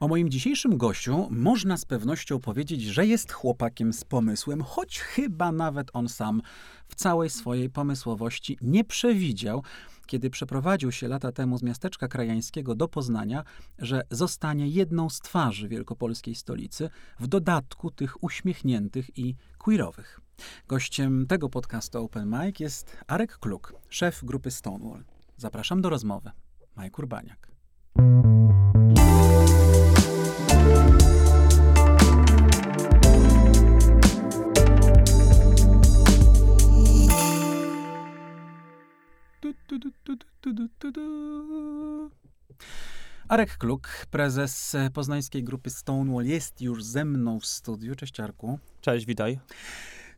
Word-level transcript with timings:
O 0.00 0.08
moim 0.08 0.30
dzisiejszym 0.30 0.76
gościu 0.76 1.28
można 1.30 1.76
z 1.76 1.84
pewnością 1.84 2.40
powiedzieć, 2.40 2.82
że 2.82 3.06
jest 3.06 3.32
chłopakiem 3.32 3.92
z 3.92 4.04
pomysłem, 4.04 4.62
choć 4.62 4.98
chyba 4.98 5.52
nawet 5.52 5.90
on 5.92 6.08
sam 6.08 6.42
w 6.88 6.94
całej 6.94 7.30
swojej 7.30 7.70
pomysłowości 7.70 8.58
nie 8.60 8.84
przewidział, 8.84 9.62
kiedy 10.08 10.30
przeprowadził 10.30 10.92
się 10.92 11.08
lata 11.08 11.32
temu 11.32 11.58
z 11.58 11.62
miasteczka 11.62 12.08
krajańskiego 12.08 12.74
do 12.74 12.88
Poznania, 12.88 13.44
że 13.78 14.02
zostanie 14.10 14.68
jedną 14.68 15.10
z 15.10 15.20
twarzy 15.20 15.68
wielkopolskiej 15.68 16.34
stolicy, 16.34 16.90
w 17.20 17.26
dodatku 17.26 17.90
tych 17.90 18.24
uśmiechniętych 18.24 19.18
i 19.18 19.36
queerowych. 19.58 20.20
Gościem 20.68 21.26
tego 21.26 21.48
podcastu 21.48 22.04
Open 22.04 22.28
Mic 22.30 22.60
jest 22.60 22.96
Arek 23.06 23.38
Kluk, 23.38 23.74
szef 23.88 24.24
grupy 24.24 24.50
Stonewall. 24.50 25.04
Zapraszam 25.36 25.82
do 25.82 25.88
rozmowy. 25.88 26.30
Arek 43.28 43.58
Kluk, 43.58 44.06
prezes 44.10 44.76
poznańskiej 44.94 45.44
grupy 45.44 45.70
Stonewall, 45.70 46.24
jest 46.24 46.60
już 46.60 46.84
ze 46.84 47.04
mną 47.04 47.40
w 47.40 47.46
studiu. 47.46 47.94
Cześć 47.94 48.20
Arku. 48.20 48.58
Cześć, 48.80 49.06
witaj. 49.06 49.38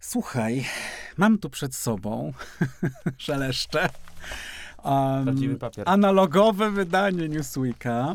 Słuchaj, 0.01 0.67
mam 1.17 1.39
tu 1.39 1.51
przed 1.51 1.75
sobą 1.75 2.33
szeleszcze 3.19 3.89
Um. 4.85 5.59
Analogowe 5.85 6.71
wydanie 6.71 7.29
Newsweeka. 7.29 8.15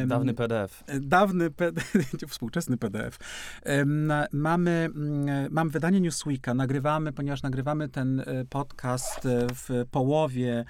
Um, 0.00 0.08
dawny 0.08 0.34
PDF. 0.34 0.84
Dawny, 1.00 1.50
współczesny 2.28 2.76
PDF. 2.76 3.18
Um, 3.66 4.12
mamy, 4.32 4.70
mm, 4.70 5.52
mam 5.52 5.70
wydanie 5.70 6.00
Newsweeka, 6.00 6.54
nagrywamy, 6.54 7.12
ponieważ 7.12 7.42
nagrywamy 7.42 7.88
ten 7.88 8.20
e, 8.20 8.44
podcast 8.44 9.26
e, 9.26 9.46
w 9.54 9.84
połowie 9.90 10.64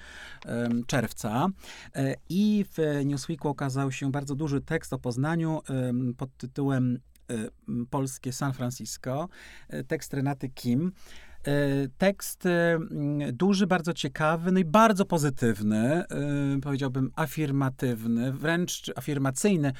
czerwca 0.86 1.48
e, 1.94 2.14
i 2.28 2.64
w 2.72 3.04
Newsweeku 3.04 3.48
okazał 3.48 3.92
się 3.92 4.10
bardzo 4.10 4.34
duży 4.34 4.60
tekst 4.60 4.92
o 4.92 4.98
Poznaniu 4.98 5.60
pod 6.16 6.36
tytułem 6.36 6.98
Polskie 7.90 8.32
San 8.32 8.52
Francisco, 8.52 9.28
tekst 9.88 10.14
Renaty 10.14 10.48
Kim. 10.48 10.92
E, 11.46 11.88
tekst 11.98 12.46
e, 12.46 12.78
duży, 13.32 13.66
bardzo 13.66 13.92
ciekawy, 13.92 14.52
no 14.52 14.58
i 14.58 14.64
bardzo 14.64 15.04
pozytywny, 15.04 15.78
e, 15.78 16.06
powiedziałbym 16.62 17.10
afirmatywny, 17.16 18.32
wręcz 18.32 18.92
afirmacyjny. 18.96 19.72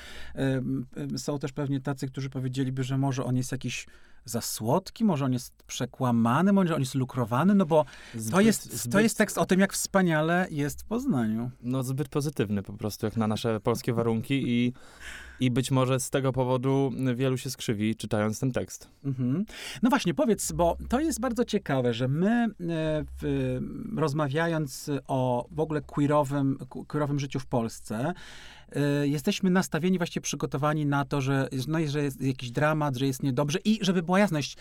Są 1.17 1.39
też 1.39 1.53
pewnie 1.53 1.81
tacy, 1.81 2.07
którzy 2.07 2.31
powiedzieliby, 2.31 2.85
że 2.85 2.99
może 2.99 3.25
on 3.25 3.37
jest 3.37 3.53
jakiś 3.53 3.87
za 4.25 4.41
słodki, 4.41 5.05
może 5.05 5.25
on 5.25 5.33
jest 5.33 5.63
przekłamany, 5.63 6.53
może 6.53 6.75
on 6.75 6.81
jest 6.81 6.95
lukrowany, 6.95 7.55
no 7.55 7.67
bo 7.67 7.85
zbyt, 8.15 8.35
to, 8.35 8.41
jest, 8.41 8.77
zbyt... 8.77 8.93
to 8.93 9.01
jest 9.01 9.19
tekst 9.19 9.39
o 9.39 9.47
tym, 9.47 9.61
jak 9.61 9.73
wspaniale 9.73 10.47
jest 10.51 10.83
w 10.83 10.85
Poznaniu. 10.85 11.51
No 11.63 11.83
zbyt 11.83 12.09
pozytywny 12.09 12.63
po 12.63 12.73
prostu, 12.73 13.07
jak 13.07 13.17
na 13.17 13.27
nasze 13.27 13.61
polskie 13.61 13.93
warunki 13.93 14.43
i 14.47 14.73
i 15.41 15.51
być 15.51 15.71
może 15.71 16.01
z 16.01 16.11
tego 16.11 16.33
powodu 16.33 16.93
wielu 17.15 17.39
się 17.39 17.51
skrzywi, 17.51 17.97
czytając 17.97 18.41
ten 18.41 18.53
tekst. 18.53 18.89
Mhm. 19.05 19.45
No 19.83 19.91
właśnie, 19.91 20.15
powiedz, 20.15 20.53
bo 20.53 20.77
to 20.89 21.01
jest 21.01 21.21
bardzo 21.21 21.45
ciekawe, 21.45 21.95
że 21.95 22.09
my 22.09 22.31
e, 22.31 22.49
w, 23.21 23.59
rozmawiając 23.97 24.91
o 25.07 25.47
w 25.51 25.61
ogóle 25.61 25.81
queerowym, 25.81 26.59
queerowym 26.87 27.19
życiu 27.19 27.41
w 27.41 27.47
Polsce, 27.47 28.15
Y, 29.03 29.09
jesteśmy 29.09 29.51
nastawieni, 29.51 29.99
właściwie 29.99 30.23
przygotowani 30.23 30.87
na 30.87 31.05
to, 31.05 31.21
że, 31.21 31.49
no, 31.69 31.79
że 31.87 32.03
jest 32.03 32.23
jakiś 32.23 32.51
dramat, 32.51 32.97
że 32.97 33.07
jest 33.07 33.23
niedobrze 33.23 33.59
i 33.65 33.79
żeby 33.83 34.03
była 34.03 34.19
jasność, 34.19 34.57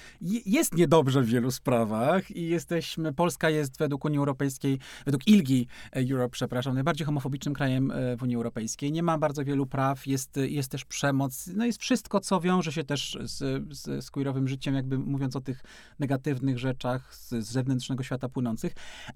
jest 0.45 0.75
niedobrze 0.75 1.21
w 1.21 1.25
wielu 1.25 1.51
sprawach 1.51 2.31
i 2.31 2.47
jesteśmy, 2.47 3.13
Polska 3.13 3.49
jest 3.49 3.77
według 3.77 4.05
Unii 4.05 4.17
Europejskiej, 4.17 4.79
według 5.05 5.27
ILGI 5.27 5.67
Europe, 5.91 6.29
przepraszam, 6.29 6.73
najbardziej 6.73 7.05
homofobicznym 7.05 7.53
krajem 7.53 7.91
e, 7.91 8.17
w 8.17 8.23
Unii 8.23 8.35
Europejskiej. 8.35 8.91
Nie 8.91 9.03
ma 9.03 9.17
bardzo 9.17 9.45
wielu 9.45 9.65
praw, 9.65 10.07
jest, 10.07 10.37
jest 10.37 10.71
też 10.71 10.85
przemoc, 10.85 11.49
no 11.55 11.65
jest 11.65 11.81
wszystko, 11.81 12.19
co 12.19 12.41
wiąże 12.41 12.71
się 12.71 12.83
też 12.83 13.17
z, 13.23 13.37
z, 13.77 14.05
z 14.05 14.11
queerowym 14.11 14.47
życiem, 14.47 14.75
jakby 14.75 14.97
mówiąc 14.97 15.35
o 15.35 15.41
tych 15.41 15.63
negatywnych 15.99 16.59
rzeczach 16.59 17.15
z, 17.15 17.29
z 17.29 17.51
zewnętrznego 17.51 18.03
świata 18.03 18.29
płynących, 18.29 18.73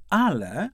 ale 0.09 0.69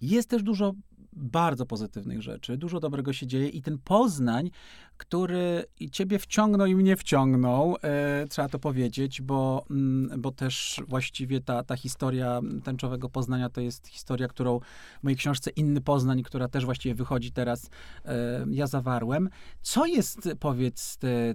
jest 0.00 0.28
też 0.28 0.42
dużo 0.42 0.72
bardzo 1.16 1.66
pozytywnych 1.66 2.22
rzeczy, 2.22 2.56
dużo 2.56 2.80
dobrego 2.80 3.12
się 3.12 3.26
dzieje 3.26 3.48
i 3.48 3.62
ten 3.62 3.78
Poznań 3.78 4.50
który 4.96 5.64
i 5.80 5.90
ciebie 5.90 6.18
wciągnął 6.18 6.66
i 6.66 6.74
mnie 6.74 6.96
wciągnął, 6.96 7.76
e, 7.82 8.26
trzeba 8.28 8.48
to 8.48 8.58
powiedzieć, 8.58 9.22
bo, 9.22 9.64
mm, 9.70 10.20
bo 10.20 10.32
też 10.32 10.80
właściwie 10.88 11.40
ta, 11.40 11.62
ta 11.62 11.76
historia 11.76 12.40
tęczowego 12.64 13.08
Poznania 13.08 13.48
to 13.48 13.60
jest 13.60 13.88
historia, 13.88 14.28
którą 14.28 14.60
w 15.00 15.02
mojej 15.02 15.16
książce 15.16 15.50
Inny 15.50 15.80
Poznań, 15.80 16.22
która 16.22 16.48
też 16.48 16.64
właściwie 16.64 16.94
wychodzi 16.94 17.32
teraz, 17.32 17.70
e, 18.04 18.46
ja 18.50 18.66
zawarłem. 18.66 19.28
Co 19.62 19.86
jest, 19.86 20.28
powiedz, 20.40 20.96
te, 20.96 21.08
e, 21.08 21.34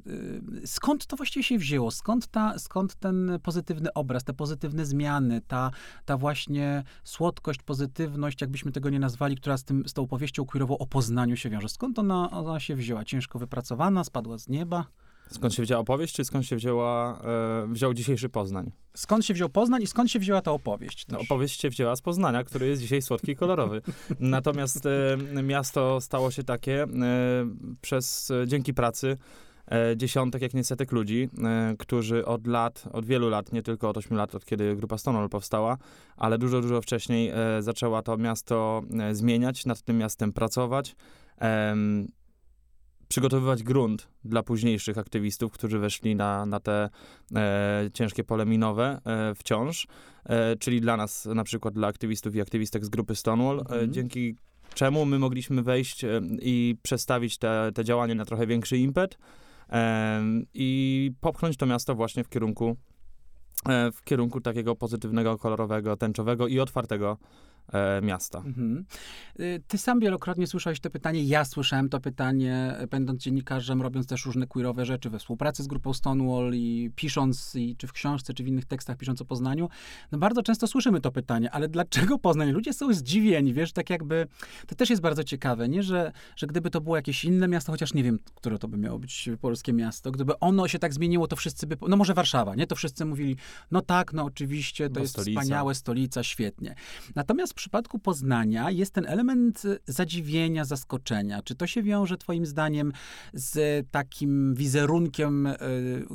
skąd 0.65 1.05
to 1.05 1.15
właściwie 1.15 1.43
się 1.43 1.57
wzięło? 1.57 1.91
Skąd, 1.91 2.27
ta, 2.27 2.59
skąd 2.59 2.95
ten 2.95 3.39
pozytywny 3.43 3.93
obraz, 3.93 4.23
te 4.23 4.33
pozytywne 4.33 4.85
zmiany, 4.85 5.41
ta, 5.47 5.71
ta 6.05 6.17
właśnie 6.17 6.83
słodkość, 7.03 7.63
pozytywność, 7.63 8.41
jakbyśmy 8.41 8.71
tego 8.71 8.89
nie 8.89 8.99
nazwali, 8.99 9.35
która 9.35 9.57
z, 9.57 9.63
tym, 9.63 9.87
z 9.87 9.93
tą 9.93 10.01
opowieścią 10.01 10.45
queerową 10.45 10.77
o 10.77 10.87
Poznaniu 10.87 11.37
się 11.37 11.49
wiąże? 11.49 11.69
Skąd 11.69 11.99
ona, 11.99 12.31
ona 12.31 12.59
się 12.59 12.75
wzięła? 12.75 13.05
Ciężko 13.05 13.39
wypracowana, 13.49 14.03
spadła 14.03 14.37
z 14.37 14.47
nieba. 14.47 14.85
Skąd 15.31 15.53
się 15.53 15.63
wzięła 15.63 15.81
opowieść, 15.81 16.15
czy 16.15 16.25
skąd 16.25 16.45
się 16.45 16.55
wzięła, 16.55 17.21
e, 17.23 17.67
wziął 17.67 17.93
dzisiejszy 17.93 18.29
Poznań? 18.29 18.71
Skąd 18.93 19.25
się 19.25 19.33
wziął 19.33 19.49
Poznań 19.49 19.81
i 19.81 19.87
skąd 19.87 20.11
się 20.11 20.19
wzięła 20.19 20.41
ta 20.41 20.51
opowieść? 20.51 21.05
No, 21.07 21.19
opowieść 21.19 21.61
się 21.61 21.69
wzięła 21.69 21.95
z 21.95 22.01
Poznania, 22.01 22.43
który 22.43 22.67
jest 22.67 22.81
dzisiaj 22.81 23.01
słodki 23.01 23.31
i 23.31 23.35
kolorowy. 23.35 23.81
Natomiast 24.19 24.85
e, 24.85 25.43
miasto 25.43 26.01
stało 26.01 26.31
się 26.31 26.43
takie 26.43 26.83
e, 26.83 26.87
przez, 27.81 28.31
e, 28.31 28.47
dzięki 28.47 28.73
pracy 28.73 29.17
e, 29.71 29.97
dziesiątek, 29.97 30.41
jak 30.41 30.53
nie 30.53 30.63
setek 30.63 30.91
ludzi, 30.91 31.29
e, 31.43 31.75
którzy 31.79 32.25
od 32.25 32.47
lat, 32.47 32.83
od 32.91 33.05
wielu 33.05 33.29
lat, 33.29 33.51
nie 33.53 33.63
tylko 33.63 33.89
od 33.89 33.97
ośmiu 33.97 34.17
lat, 34.17 34.35
od 34.35 34.45
kiedy 34.45 34.75
grupa 34.75 34.97
Stonewall 34.97 35.29
powstała, 35.29 35.77
ale 36.17 36.37
dużo, 36.37 36.61
dużo 36.61 36.81
wcześniej 36.81 37.31
zaczęła 37.59 38.01
to 38.01 38.17
miasto 38.17 38.81
zmieniać, 39.11 39.65
nad 39.65 39.81
tym 39.81 39.97
miastem 39.97 40.33
pracować 40.33 40.95
przygotowywać 43.09 43.63
grunt 43.63 44.07
dla 44.25 44.43
późniejszych 44.43 44.97
aktywistów, 44.97 45.51
którzy 45.51 45.79
weszli 45.79 46.15
na, 46.15 46.45
na 46.45 46.59
te 46.59 46.89
e, 47.35 47.89
ciężkie 47.93 48.23
pole 48.23 48.45
minowe 48.45 49.01
e, 49.05 49.35
wciąż, 49.35 49.87
e, 50.25 50.55
czyli 50.55 50.81
dla 50.81 50.97
nas, 50.97 51.25
na 51.25 51.43
przykład 51.43 51.73
dla 51.73 51.87
aktywistów 51.87 52.35
i 52.35 52.41
aktywistek 52.41 52.85
z 52.85 52.89
grupy 52.89 53.15
Stonewall, 53.15 53.59
mhm. 53.59 53.93
dzięki 53.93 54.35
czemu 54.73 55.05
my 55.05 55.19
mogliśmy 55.19 55.63
wejść 55.63 56.03
e, 56.03 56.21
i 56.41 56.75
przestawić 56.81 57.37
te, 57.37 57.71
te 57.75 57.83
działania 57.83 58.15
na 58.15 58.25
trochę 58.25 58.47
większy 58.47 58.77
impet 58.77 59.17
e, 59.69 60.21
i 60.53 61.11
popchnąć 61.21 61.57
to 61.57 61.65
miasto 61.65 61.95
właśnie 61.95 62.23
w 62.23 62.29
kierunku 62.29 62.75
e, 63.69 63.91
w 63.91 64.03
kierunku 64.03 64.41
takiego 64.41 64.75
pozytywnego, 64.75 65.37
kolorowego, 65.37 65.97
tęczowego 65.97 66.47
i 66.47 66.59
otwartego 66.59 67.17
e, 67.21 67.48
miasta. 68.01 68.37
Mhm. 68.37 68.85
Y, 69.39 69.61
ty 69.67 69.77
sam 69.77 69.99
wielokrotnie 69.99 70.47
słyszałeś 70.47 70.79
to 70.79 70.89
pytanie, 70.89 71.23
ja 71.23 71.45
słyszałem 71.45 71.89
to 71.89 71.99
pytanie, 71.99 72.75
będąc 72.89 73.21
dziennikarzem, 73.21 73.81
robiąc 73.81 74.07
też 74.07 74.25
różne 74.25 74.47
queerowe 74.47 74.85
rzeczy 74.85 75.09
we 75.09 75.19
współpracy 75.19 75.63
z 75.63 75.67
grupą 75.67 75.93
Stonewall 75.93 76.53
i 76.53 76.91
pisząc, 76.95 77.55
i, 77.55 77.75
czy 77.75 77.87
w 77.87 77.93
książce, 77.93 78.33
czy 78.33 78.43
w 78.43 78.47
innych 78.47 78.65
tekstach, 78.65 78.97
pisząc 78.97 79.21
o 79.21 79.25
Poznaniu. 79.25 79.69
No 80.11 80.17
bardzo 80.17 80.43
często 80.43 80.67
słyszymy 80.67 81.01
to 81.01 81.11
pytanie, 81.11 81.51
ale 81.51 81.67
dlaczego 81.67 82.19
Poznań? 82.19 82.51
Ludzie 82.51 82.73
są 82.73 82.93
zdziwieni, 82.93 83.53
wiesz, 83.53 83.71
tak 83.71 83.89
jakby, 83.89 84.27
to 84.67 84.75
też 84.75 84.89
jest 84.89 85.01
bardzo 85.01 85.23
ciekawe, 85.23 85.69
nie, 85.69 85.83
że, 85.83 86.11
że 86.35 86.47
gdyby 86.47 86.69
to 86.69 86.81
było 86.81 86.95
jakieś 86.95 87.25
inne 87.25 87.47
miasto, 87.47 87.71
chociaż 87.71 87.93
nie 87.93 88.03
wiem, 88.03 88.19
które 88.35 88.59
to 88.59 88.67
by 88.67 88.77
miało 88.77 88.99
być 88.99 89.29
polskie 89.41 89.73
miasto, 89.73 90.11
gdyby 90.11 90.39
ono 90.39 90.67
się 90.67 90.79
tak 90.79 90.93
zmieniło, 90.93 91.27
to 91.27 91.35
wszyscy 91.35 91.67
by, 91.67 91.77
no 91.87 91.97
może 91.97 92.13
Warszawa, 92.13 92.55
nie, 92.55 92.67
to 92.67 92.75
wszyscy 92.75 93.05
mówili, 93.05 93.35
no 93.71 93.81
tak, 93.81 94.13
no 94.13 94.23
oczywiście, 94.23 94.89
to 94.89 94.95
no, 94.95 95.01
jest 95.01 95.13
stolica. 95.13 95.41
wspaniałe, 95.41 95.75
stolica, 95.75 96.23
świetnie. 96.23 96.75
Natomiast 97.15 97.53
przypadku 97.59 97.99
Poznania 97.99 98.71
jest 98.71 98.93
ten 98.93 99.05
element 99.05 99.63
zadziwienia, 99.87 100.65
zaskoczenia. 100.65 101.41
Czy 101.41 101.55
to 101.55 101.67
się 101.67 101.83
wiąże 101.83 102.17
Twoim 102.17 102.45
zdaniem 102.45 102.93
z 103.33 103.87
takim 103.91 104.55
wizerunkiem, 104.55 105.47
y, 105.47 105.55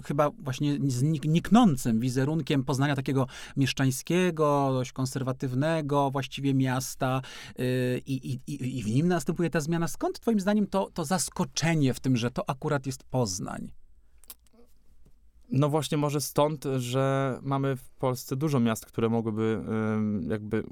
chyba 0.05 0.31
właśnie 0.31 0.79
zniknącym 0.87 2.01
wizerunkiem 2.01 2.65
Poznania 2.65 2.97
takiego 2.97 3.27
mieszczańskiego, 3.57 4.71
dość 4.73 4.93
konserwatywnego 4.93 6.11
właściwie 6.11 6.55
miasta 6.55 7.23
y, 7.59 8.03
i, 8.07 8.39
i, 8.47 8.79
i 8.79 8.83
w 8.83 8.87
nim 8.87 9.09
następuje 9.09 9.51
ta 9.51 9.61
zmiana. 9.61 9.89
Skąd 9.89 10.21
Twoim 10.21 10.41
zdaniem 10.41 10.67
to, 10.67 10.91
to 10.95 11.05
zaskoczenie 11.05 11.95
w 11.95 12.01
tym, 12.01 12.17
że 12.17 12.31
to 12.31 12.51
akurat 12.51 12.87
jest 12.87 13.05
Poznań? 13.05 13.73
No 15.51 15.69
właśnie 15.69 15.99
może 15.99 16.21
stąd, 16.21 16.65
że 16.79 17.39
mamy 17.43 17.77
w 17.77 17.91
Polsce 17.91 18.37
dużo 18.37 18.61
miast, 18.61 18.87
które 18.87 19.09
mogłyby 19.09 19.65
jakby 20.29 20.65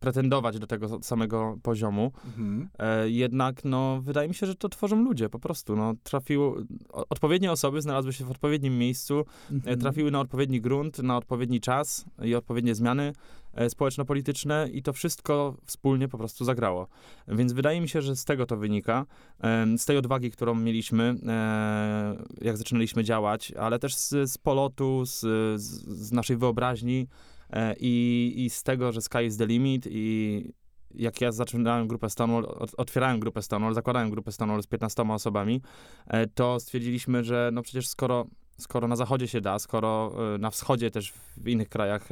pretendować 0.00 0.58
do 0.58 0.66
tego 0.66 1.02
samego 1.02 1.58
poziomu. 1.62 2.12
Mhm. 2.26 2.68
E, 2.78 3.10
jednak 3.10 3.64
no, 3.64 4.00
wydaje 4.02 4.28
mi 4.28 4.34
się, 4.34 4.46
że 4.46 4.54
to 4.54 4.68
tworzą 4.68 5.02
ludzie 5.02 5.28
po 5.28 5.38
prostu. 5.38 5.76
No, 5.76 5.94
trafiło, 6.02 6.56
odpowiednie 6.92 7.52
osoby 7.52 7.82
znalazły 7.82 8.12
się 8.12 8.24
w 8.24 8.30
odpowiednim 8.30 8.78
miejscu, 8.78 9.24
e, 9.50 9.54
Mhm. 9.54 9.80
trafiły 9.80 10.10
na 10.10 10.20
odpowiedni 10.20 10.60
grunt, 10.60 10.98
na 10.98 11.16
odpowiedni 11.16 11.60
czas 11.60 12.04
i 12.24 12.34
odpowiednie 12.34 12.74
zmiany 12.74 13.12
e, 13.54 13.70
społeczno-polityczne 13.70 14.68
i 14.72 14.82
to 14.82 14.92
wszystko 14.92 15.56
wspólnie 15.66 16.08
po 16.08 16.18
prostu 16.18 16.44
zagrało. 16.44 16.88
Więc 17.28 17.52
wydaje 17.52 17.80
mi 17.80 17.88
się, 17.88 18.02
że 18.02 18.16
z 18.16 18.24
tego 18.24 18.46
to 18.46 18.56
wynika, 18.56 19.06
em, 19.40 19.78
z 19.78 19.84
tej 19.84 19.96
odwagi, 19.96 20.30
którą 20.30 20.54
mieliśmy, 20.54 21.14
e, 21.26 22.16
jak 22.40 22.56
zaczynaliśmy 22.56 23.04
działać, 23.04 23.52
ale 23.52 23.78
też 23.78 23.96
z, 23.96 24.30
z 24.30 24.38
polotu, 24.38 25.06
z, 25.06 25.20
z, 25.60 25.84
z 25.86 26.12
naszej 26.12 26.36
wyobraźni 26.36 27.00
e, 27.00 27.37
i, 27.80 28.34
i 28.36 28.50
z 28.50 28.62
tego, 28.62 28.92
że 28.92 29.00
sky 29.00 29.24
is 29.24 29.36
the 29.36 29.46
limit 29.46 29.86
i 29.90 30.52
jak 30.94 31.20
ja 31.20 31.32
zaczynałem 31.32 31.88
grupę 31.88 32.10
Stonewall, 32.10 32.44
ot- 32.44 32.74
otwierałem 32.76 33.20
grupę 33.20 33.42
Stonewall, 33.42 33.74
zakładałem 33.74 34.10
grupę 34.10 34.32
Stonewall 34.32 34.62
z 34.62 34.66
15 34.66 35.02
osobami, 35.02 35.62
e, 36.06 36.26
to 36.26 36.60
stwierdziliśmy, 36.60 37.24
że 37.24 37.50
no 37.52 37.62
przecież 37.62 37.88
skoro, 37.88 38.26
skoro 38.58 38.88
na 38.88 38.96
zachodzie 38.96 39.28
się 39.28 39.40
da, 39.40 39.58
skoro 39.58 40.12
e, 40.34 40.38
na 40.38 40.50
wschodzie 40.50 40.90
też 40.90 41.12
w 41.36 41.48
innych 41.48 41.68
krajach 41.68 42.08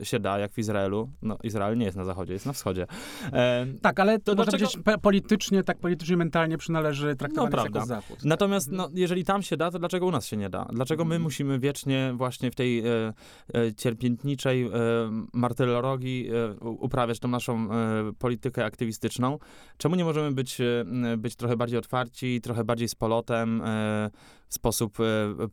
e, 0.00 0.04
się 0.04 0.18
da, 0.20 0.38
jak 0.38 0.52
w 0.52 0.58
Izraelu, 0.58 1.08
no 1.22 1.38
Izrael 1.42 1.78
nie 1.78 1.84
jest 1.84 1.96
na 1.96 2.04
zachodzie, 2.04 2.32
jest 2.32 2.46
na 2.46 2.52
wschodzie. 2.52 2.86
E, 3.32 3.66
Tak, 3.82 4.00
ale 4.00 4.18
To 4.18 4.34
można 4.34 4.52
powiedzieć, 4.52 4.78
pe- 4.78 4.98
politycznie, 4.98 5.62
tak 5.64 5.78
politycznie, 5.78 6.16
mentalnie 6.16 6.58
przynależy 6.58 7.16
traktować 7.16 7.52
No, 7.52 7.64
jako. 7.64 7.86
Zachód. 7.86 8.18
Natomiast 8.24 8.70
no, 8.72 8.88
jeżeli 8.94 9.24
tam 9.24 9.42
się 9.42 9.56
da, 9.56 9.70
to 9.70 9.78
dlaczego 9.78 10.06
u 10.06 10.10
nas 10.10 10.26
się 10.26 10.36
nie 10.36 10.50
da? 10.50 10.64
Dlaczego 10.72 11.04
my 11.04 11.08
Mhm. 11.14 11.22
musimy 11.22 11.58
wiecznie 11.58 12.12
właśnie 12.16 12.50
w 12.50 12.54
tej 12.54 12.78
e, 12.78 12.84
e, 13.54 13.74
cierpiętniczej 13.74 14.62
e, 14.62 14.70
martyrologii 15.32 16.28
e, 16.30 16.54
uprawiać 16.60 17.18
tą 17.18 17.28
naszą 17.28 17.68
e, 17.72 18.12
politykę 18.18 18.64
aktywistyczną? 18.64 19.38
Czemu 19.76 19.96
nie 19.96 20.04
możemy 20.04 20.32
być, 20.32 20.60
e, 20.60 20.84
być 21.18 21.36
trochę 21.36 21.56
bardziej 21.56 21.78
otwarci, 21.78 22.40
trochę 22.40 22.64
bardziej 22.64 22.88
z 22.88 22.94
polotem, 22.94 23.62
e, 23.64 24.10
w 24.48 24.54
sposób 24.54 24.98
e, 25.00 25.48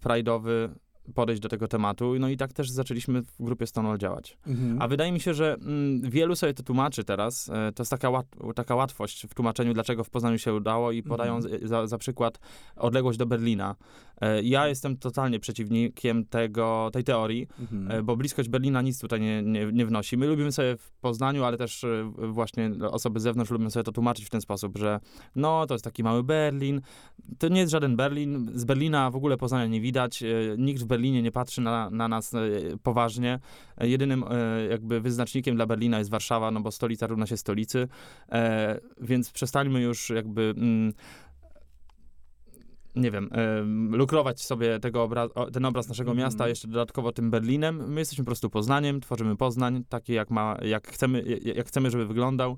podejść 1.14 1.42
do 1.42 1.50
tego 1.50 1.68
tematu? 1.68 2.14
No 2.20 2.30
i 2.30 2.38
tak 2.38 2.54
też 2.54 2.70
zaczęliśmy 2.70 3.22
w 3.22 3.36
grupie 3.40 3.68
Stonewall 3.68 3.98
działać. 3.98 4.38
Mhm. 4.48 4.82
A 4.82 4.88
wydaje 4.88 5.12
mi 5.12 5.20
się, 5.20 5.34
że 5.34 5.54
mm, 5.54 6.02
wielu 6.10 6.36
sobie 6.36 6.54
to 6.54 6.64
tłumaczy 6.64 7.04
teraz. 7.04 7.50
E, 7.50 7.72
to 7.72 7.84
jest 7.84 7.92
taka, 7.92 8.10
łat, 8.10 8.26
taka 8.56 8.76
łatwość 8.76 9.28
w 9.30 9.34
tłumaczeniu, 9.34 9.74
dlaczego 9.74 10.04
w 10.04 10.10
Poznaniu 10.10 10.38
się 10.38 10.54
udało 10.54 10.92
i 10.92 11.04
podają 11.04 11.36
Mhm. 11.36 11.68
za, 11.68 11.88
za 11.88 11.98
przykład 11.98 12.40
odległość 12.76 13.18
do 13.18 13.26
Berlina. 13.26 13.76
E, 14.22 14.42
ja 14.42 14.68
jestem 14.68 14.98
totalnie 14.98 15.40
przeciwnikiem 15.40 16.26
tego, 16.26 16.90
tej 16.94 17.04
teorii, 17.04 17.48
Mhm. 17.60 17.92
e, 17.92 18.04
bo 18.04 18.16
bliskość 18.16 18.50
Berlina 18.50 18.82
nic 18.82 19.00
tutaj 19.00 19.22
nie, 19.22 19.44
nie, 19.44 19.72
nie 19.72 19.86
wnosi. 19.86 20.18
My 20.18 20.28
lubimy 20.28 20.52
sobie 20.52 20.78
w 20.78 20.92
Poznaniu, 20.92 21.44
ale 21.44 21.58
też 21.58 21.84
e, 21.84 22.12
właśnie 22.28 22.72
osoby 22.92 23.20
z 23.20 23.24
zewnątrz 23.24 23.52
lubią 23.52 23.70
sobie 23.70 23.84
to 23.84 23.92
tłumaczyć 23.92 24.26
w 24.26 24.30
ten 24.30 24.42
sposób, 24.42 24.78
że 24.78 25.00
no, 25.36 25.66
to 25.66 25.74
jest 25.74 25.84
taki 25.84 26.04
mały 26.04 26.24
Berlin. 26.24 26.82
To 27.40 27.48
nie 27.48 27.60
jest 27.60 27.72
żaden 27.72 27.96
Berlin. 27.96 28.52
Z 28.54 28.66
Berlina 28.66 29.12
w 29.12 29.16
ogóle 29.16 29.38
Poznania 29.38 29.68
nie 29.68 29.82
widać. 29.82 30.24
Nikt 30.58 30.82
w 30.82 30.86
Berlinie 30.86 31.22
nie 31.22 31.32
patrzy 31.32 31.62
na, 31.62 31.90
na 31.90 32.08
nas 32.08 32.32
poważnie. 32.84 33.40
Jedynym 33.82 34.26
jakby 34.70 35.02
wyznacznikiem 35.02 35.56
dla 35.56 35.66
Berlina 35.66 36.00
jest 36.00 36.10
Warszawa, 36.12 36.52
no 36.52 36.62
bo 36.62 36.72
stolica 36.72 37.08
równa 37.08 37.26
się 37.26 37.38
stolicy. 37.38 37.88
Więc 39.02 39.32
przestańmy 39.32 39.82
już 39.82 40.10
jakby... 40.10 40.54
Mm, 40.58 40.94
nie 42.96 43.12
wiem, 43.12 43.30
em, 43.32 43.96
lukrować 43.96 44.42
sobie 44.44 44.80
tego 44.80 45.08
obra- 45.08 45.30
o- 45.36 45.52
ten 45.52 45.66
obraz 45.66 45.88
naszego 45.90 46.12
Mhm. 46.12 46.26
miasta 46.26 46.48
jeszcze 46.48 46.68
dodatkowo 46.68 47.12
tym 47.12 47.32
Berlinem. 47.32 47.90
My 47.94 48.02
jesteśmy 48.02 48.24
po 48.24 48.30
prostu 48.30 48.50
Poznaniem, 48.50 49.02
tworzymy 49.02 49.36
Poznań, 49.36 49.84
taki 49.90 50.14
jak 50.14 50.32
ma, 50.32 50.58
jak 50.62 50.88
chcemy, 50.88 51.24
jak- 51.56 51.68
chcemy, 51.68 51.92
żeby 51.92 52.06
wyglądał 52.06 52.58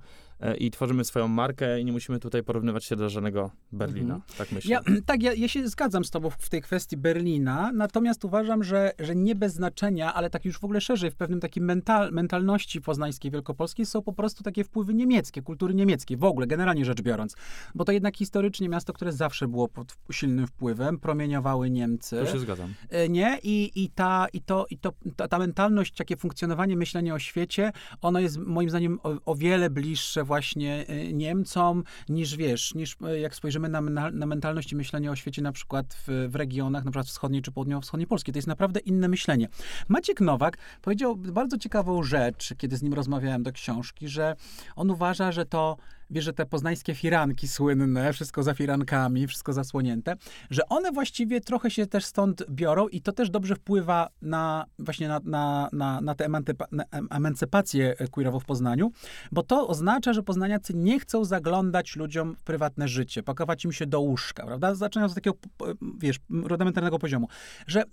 i 0.59 0.71
tworzymy 0.71 1.03
swoją 1.03 1.27
markę 1.27 1.79
i 1.81 1.85
nie 1.85 1.91
musimy 1.91 2.19
tutaj 2.19 2.43
porównywać 2.43 2.85
się 2.85 2.95
do 2.95 3.09
żadnego 3.09 3.51
Berlina, 3.71 4.13
Mhm. 4.15 4.21
tak 4.37 4.51
myślę. 4.51 4.71
Ja, 4.71 4.81
tak, 5.05 5.23
ja, 5.23 5.33
ja 5.33 5.47
się 5.47 5.67
zgadzam 5.67 6.03
z 6.05 6.11
tobą 6.11 6.29
w- 6.29 6.49
tej 6.49 6.61
kwestii 6.61 6.97
Berlina, 6.97 7.71
natomiast 7.73 8.25
uważam, 8.25 8.63
że, 8.63 8.91
że 8.99 9.15
nie 9.15 9.35
bez 9.35 9.53
znaczenia, 9.53 10.13
ale 10.13 10.29
tak 10.29 10.45
już 10.45 10.59
w 10.59 10.63
ogóle 10.63 10.81
szerzej, 10.81 11.11
w 11.11 11.15
pewnym 11.15 11.39
takim 11.39 11.63
mental, 11.65 12.11
mentalności 12.11 12.81
poznańskiej, 12.81 13.31
wielkopolskiej 13.31 13.85
są 13.85 14.01
po 14.01 14.13
prostu 14.13 14.43
takie 14.43 14.63
wpływy 14.63 14.93
niemieckie, 14.93 15.41
kultury 15.41 15.73
niemieckiej, 15.73 16.17
w 16.17 16.23
ogóle, 16.23 16.47
generalnie 16.47 16.85
rzecz 16.85 17.01
biorąc. 17.01 17.35
Bo 17.75 17.85
to 17.85 17.91
jednak 17.91 18.17
historycznie 18.17 18.69
miasto, 18.69 18.93
które 18.93 19.11
zawsze 19.13 19.47
było 19.47 19.67
pod 19.67 19.95
silnym 20.11 20.47
wpływem, 20.47 20.99
promieniowały 20.99 21.69
Niemcy. 21.69 22.19
Tu 22.25 22.31
się 22.31 22.39
zgadzam. 22.39 22.73
E, 22.89 23.09
Nie? 23.09 23.39
I, 23.43 23.71
i, 23.83 23.89
ta, 23.89 24.27
i, 24.33 24.41
to, 24.41 24.65
i 24.69 24.77
to, 24.77 24.93
ta, 25.15 25.27
ta 25.27 25.39
mentalność, 25.39 25.93
takie 25.95 26.17
funkcjonowanie, 26.17 26.77
myślenie 26.77 27.13
o 27.13 27.19
świecie, 27.19 27.71
ono 28.01 28.19
jest 28.19 28.37
moim 28.37 28.69
zdaniem 28.69 28.99
o, 29.03 29.15
o 29.25 29.35
wiele 29.35 29.69
bliższe 29.69 30.23
właśnie 30.27 30.85
e, 30.87 31.13
Niemcom 31.13 31.83
niż, 32.09 32.35
wiesz, 32.35 32.73
niż 32.75 32.97
e, 33.07 33.19
jak 33.19 33.35
spojrzymy 33.35 33.69
na, 33.69 33.81
na, 34.11 34.25
mentalność 34.25 34.71
i 34.71 34.75
myślenie 34.75 35.11
o 35.11 35.15
świecie 35.15 35.41
na 35.41 35.51
przykład 35.51 35.97
w, 36.07 36.27
w 36.29 36.35
regionach, 36.35 36.85
na 36.85 36.91
przykład 36.91 37.07
wschodniej 37.07 37.41
czy 37.41 37.51
południowo-wschodniej 37.51 38.07
Polski. 38.07 38.31
To 38.31 38.37
jest 38.37 38.47
naprawdę 38.47 38.79
inne 38.79 39.07
myślenie. 39.07 39.47
Maciek 39.87 40.21
Nowak 40.21 40.57
powiedział 40.81 41.15
bardzo 41.15 41.57
ciekawą 41.57 42.03
rzecz, 42.03 42.53
kiedy 42.57 42.77
z 42.77 42.83
nim 42.83 42.93
rozmawiałem 42.93 43.43
do 43.43 43.51
książki, 43.51 44.07
że 44.07 44.35
on 44.75 44.91
uważa, 44.91 45.31
że 45.31 45.45
to, 45.45 45.77
wiesz, 46.09 46.25
że 46.25 46.33
te 46.33 46.45
poznańskie 46.45 46.95
firanki 46.95 47.47
słynne, 47.47 48.13
wszystko 48.13 48.43
za 48.43 48.53
firankami, 48.53 49.27
wszystko 49.27 49.53
zasłonięte, 49.53 50.15
że 50.49 50.69
one 50.69 50.91
właściwie 50.91 51.41
trochę 51.41 51.71
się 51.71 51.87
też 51.87 52.05
stąd 52.05 52.43
biorą 52.49 52.87
i 52.87 53.01
to 53.01 53.11
też 53.11 53.29
dobrze 53.29 53.55
wpływa 53.55 54.09
na 54.21 54.65
właśnie 54.79 55.07
na, 55.07 55.19
na, 55.23 55.69
na, 55.73 56.01
na 56.01 56.15
tę 56.15 56.27
emancypację 57.09 57.95
queerową 58.11 58.39
w 58.39 58.45
Poznaniu, 58.45 58.91
bo 59.31 59.43
to 59.43 59.67
oznacza, 59.67 60.13
że 60.13 60.23
poznaniacy 60.23 60.73
nie 60.73 60.99
chcą 60.99 61.25
zaglądać 61.25 61.95
ludziom 61.95 62.35
w 62.35 62.43
prywatne 62.43 62.87
życie, 62.87 63.23
pakować 63.23 63.65
im 63.65 63.71
się 63.71 63.85
do 63.85 64.01
łóżka, 64.01 64.45
prawda? 64.45 64.75
Zaczynając 64.75 65.11
od 65.11 65.15
takiego, 65.15 65.37
wiesz, 65.99 66.17
rudymentarnego 66.29 66.99
poziomu, 66.99 67.27
że 67.67 67.83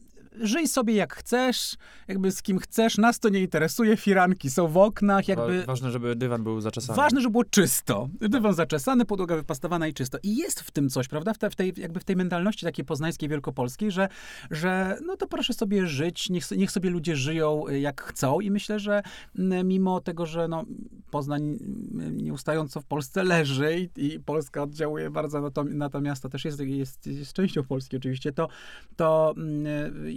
żyj 0.40 0.68
sobie 0.68 0.94
jak 0.94 1.14
chcesz, 1.14 1.76
jakby 2.08 2.32
z 2.32 2.42
kim 2.42 2.58
chcesz, 2.58 2.98
nas 2.98 3.20
to 3.20 3.28
nie 3.28 3.40
interesuje, 3.40 3.96
firanki 3.96 4.50
są 4.50 4.68
w 4.68 4.76
oknach, 4.76 5.28
jakby... 5.28 5.58
Wa- 5.58 5.66
Ważne, 5.66 5.90
żeby 5.90 6.16
dywan 6.16 6.44
był 6.44 6.60
zaczesany. 6.60 6.96
Ważne, 6.96 7.20
żeby 7.20 7.32
było 7.32 7.44
czysto. 7.44 8.08
Dywan 8.20 8.54
zaczesany, 8.54 9.04
podłoga 9.04 9.36
wypastowana 9.36 9.88
i 9.88 9.94
czysto. 9.94 10.18
I 10.22 10.36
jest 10.36 10.60
w 10.60 10.70
tym 10.70 10.90
coś, 10.90 11.08
prawda? 11.08 11.34
W, 11.34 11.38
te, 11.38 11.50
w 11.50 11.56
tej, 11.56 11.72
jakby 11.76 12.00
w 12.00 12.04
tej 12.04 12.16
mentalności 12.16 12.66
takiej 12.66 12.84
poznańskiej, 12.84 13.28
wielkopolskiej, 13.28 13.90
że, 13.90 14.08
że 14.50 14.98
no 15.06 15.16
to 15.16 15.26
proszę 15.26 15.52
sobie 15.52 15.86
żyć, 15.86 16.30
niech, 16.30 16.50
niech 16.50 16.70
sobie 16.70 16.90
ludzie 16.90 17.16
żyją 17.16 17.68
y, 17.68 17.80
jak 17.80 18.02
chcą 18.02 18.40
i 18.40 18.50
myślę, 18.50 18.78
że 18.78 19.02
mimo 19.64 20.00
tego, 20.00 20.26
że 20.26 20.48
no, 20.48 20.64
Poznań 21.10 21.58
nieustająco 22.12 22.80
w 22.80 22.84
Polsce 22.84 23.24
leży 23.24 23.90
i, 23.96 24.14
i 24.14 24.20
Polska 24.20 24.62
oddziałuje 24.62 25.10
bardzo 25.10 25.40
na 25.40 25.50
to, 25.50 25.64
na 25.64 25.90
to 25.90 26.00
miasto, 26.00 26.28
też 26.28 26.44
jest, 26.44 26.60
jest, 26.60 27.06
jest 27.06 27.32
częścią 27.32 27.62
Polski 27.62 27.96
oczywiście, 27.96 28.32
to, 28.32 28.48
to 28.96 29.34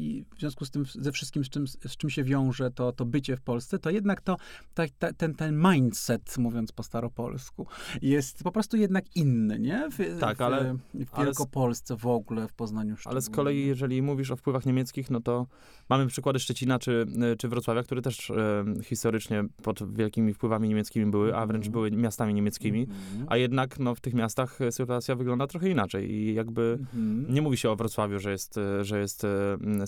i 0.08 0.26
w 0.36 0.40
związku 0.40 0.66
z 0.66 0.72
tym, 0.72 0.86
ze 0.86 1.12
wszystkim, 1.12 1.44
z 1.44 1.50
czym, 1.50 1.68
z 1.68 1.98
czym 1.98 2.10
się 2.10 2.24
wiąże 2.24 2.72
to, 2.72 2.92
to 2.92 3.06
bycie 3.06 3.36
w 3.38 3.42
Polsce, 3.42 3.80
to 3.80 3.90
jednak 3.90 4.22
to, 4.22 4.38
ta, 4.74 4.84
ta, 5.00 5.14
ten, 5.14 5.36
ten 5.36 5.62
mindset, 5.72 6.38
mówiąc 6.38 6.72
po 6.72 6.84
staropolsku, 6.84 7.68
jest 8.02 8.44
po 8.44 8.52
prostu 8.52 8.78
jednak 8.78 9.16
inny, 9.16 9.60
nie? 9.60 9.90
W, 9.92 10.20
Tak, 10.20 10.38
w, 10.38 10.42
ale- 10.42 10.78
w 10.94 11.18
Wielkopolsce 11.18 11.98
w 11.98 12.06
ogóle, 12.08 12.48
w 12.48 12.54
Poznaniu 12.54 12.96
Ale 13.06 13.22
z 13.22 13.24
szczególnie. 13.26 13.36
kolei, 13.36 13.66
jeżeli 13.68 14.02
mówisz 14.02 14.32
o 14.32 14.36
wpływach 14.36 14.66
niemieckich, 14.66 15.10
no 15.10 15.22
to 15.22 15.48
mamy 15.90 16.08
przykłady 16.08 16.40
Szczecina 16.40 16.80
czy, 16.80 17.06
czy 17.38 17.48
Wrocławia, 17.48 17.84
które 17.84 18.02
też 18.02 18.30
e, 18.30 18.66
historycznie 18.84 19.44
pod 19.64 19.94
wielkimi 19.96 20.34
wpływami 20.34 20.70
niemieckimi 20.70 21.06
były, 21.12 21.36
a 21.36 21.46
wręcz 21.46 21.66
Mhm. 21.68 21.72
były 21.72 21.92
miastami 21.92 22.34
niemieckimi. 22.34 22.82
Mhm. 22.82 23.26
A 23.30 23.38
jednak 23.38 23.80
no, 23.80 23.96
w 23.96 24.00
tych 24.02 24.14
miastach 24.14 24.62
e, 24.62 24.72
sytuacja 24.72 25.16
wygląda 25.16 25.48
trochę 25.48 25.70
inaczej 25.70 26.12
i 26.12 26.34
jakby 26.34 26.78
Mhm. 26.82 27.34
nie 27.34 27.42
mówi 27.42 27.58
się 27.58 27.70
o 27.70 27.76
Wrocławiu, 27.76 28.20
że 28.20 28.32
jest, 28.32 28.58
e, 28.58 28.84
że 28.86 29.00
jest 29.00 29.24
e, 29.24 29.28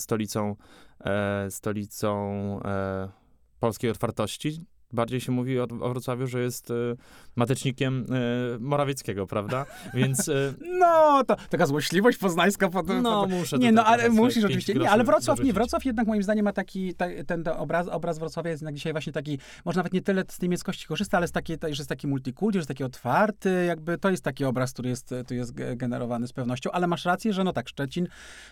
stolicą, 0.09 0.55
e, 1.05 1.51
stolicą 1.51 2.61
e, 2.65 3.09
polskiej 3.59 3.91
otwartości. 3.91 4.65
Bardziej 4.93 5.21
się 5.21 5.31
mówi 5.31 5.59
o, 5.59 5.63
o 5.63 5.89
Wrocławiu, 5.89 6.27
że 6.27 6.41
jest 6.41 6.71
e, 6.71 6.73
matecznikiem 7.35 8.05
e, 8.55 8.59
Morawieckiego, 8.59 9.27
prawda? 9.27 9.65
Więc 9.93 10.29
e, 10.29 10.53
No, 10.79 11.23
to 11.27 11.35
taka 11.49 11.65
złośliwość 11.65 12.17
poznańska. 12.17 12.69
Pod, 12.69 12.87
no 12.87 13.21
pod, 13.21 13.29
muszę 13.29 13.57
nie, 13.57 13.71
no, 13.71 13.85
ale 13.85 14.03
trochę 14.03 14.15
musisz 14.15 14.43
oczywiście. 14.43 14.73
Nie, 14.73 14.89
ale 14.89 15.03
Wrocław, 15.03 15.27
nie, 15.27 15.43
dorzucić. 15.43 15.53
Wrocław 15.53 15.85
jednak 15.85 16.07
moim 16.07 16.23
zdaniem 16.23 16.45
ma 16.45 16.53
taki, 16.53 16.95
ta, 16.95 17.05
ten 17.27 17.43
obraz, 17.57 17.87
obraz 17.87 18.19
Wrocławia 18.19 18.49
jest 18.49 18.61
jednak 18.61 18.75
dzisiaj 18.75 18.91
właśnie 18.91 19.13
taki, 19.13 19.39
może 19.65 19.79
nawet 19.79 19.93
nie 19.93 20.01
tyle 20.01 20.23
z 20.27 20.41
niemieckości 20.41 20.87
korzysta, 20.87 21.17
ale 21.17 21.27
z 21.27 21.31
takiej, 21.31 21.57
że 21.61 21.67
jest 21.69 21.89
taki 21.89 22.07
multikulti, 22.07 22.55
że 22.55 22.59
jest 22.59 22.67
taki 22.67 22.83
otwarty, 22.83 23.65
jakby 23.65 23.97
to 23.97 24.09
jest 24.09 24.23
taki 24.23 24.45
obraz, 24.45 24.73
który 24.73 24.89
jest, 24.89 25.13
tu 25.27 25.33
jest 25.33 25.53
ge- 25.53 25.77
generowany 25.77 26.27
z 26.27 26.33
pewnością, 26.33 26.71
ale 26.71 26.87
masz 26.87 27.05
rację, 27.05 27.33
że 27.33 27.43
no 27.43 27.53
tak, 27.53 27.69
Szczecin, 27.69 28.07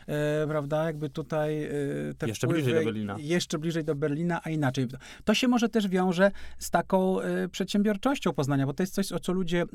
e, 0.07 0.47
prawda, 0.47 0.83
jakby 0.83 1.09
tutaj 1.09 1.69
te 2.17 2.27
Jeszcze 2.27 2.47
wpływy, 2.47 2.63
bliżej 2.63 2.79
do 2.79 2.85
Berlina. 2.85 3.15
Jeszcze 3.19 3.59
bliżej 3.59 3.83
do 3.83 3.95
Berlina, 3.95 4.41
a 4.43 4.49
inaczej. 4.49 4.87
To 5.25 5.33
się 5.33 5.47
może 5.47 5.69
też 5.69 5.87
wiąże 5.87 6.26
ale 6.27 6.31
z 6.57 6.69
taką 6.69 7.21
y, 7.21 7.49
przedsiębiorczością 7.49 8.33
Poznania, 8.33 8.65
bo 8.65 8.73
to 8.73 8.83
jest 8.83 8.93
coś, 8.93 9.11
o 9.11 9.19
co 9.19 9.33
ludzie 9.33 9.63
y, 9.63 9.67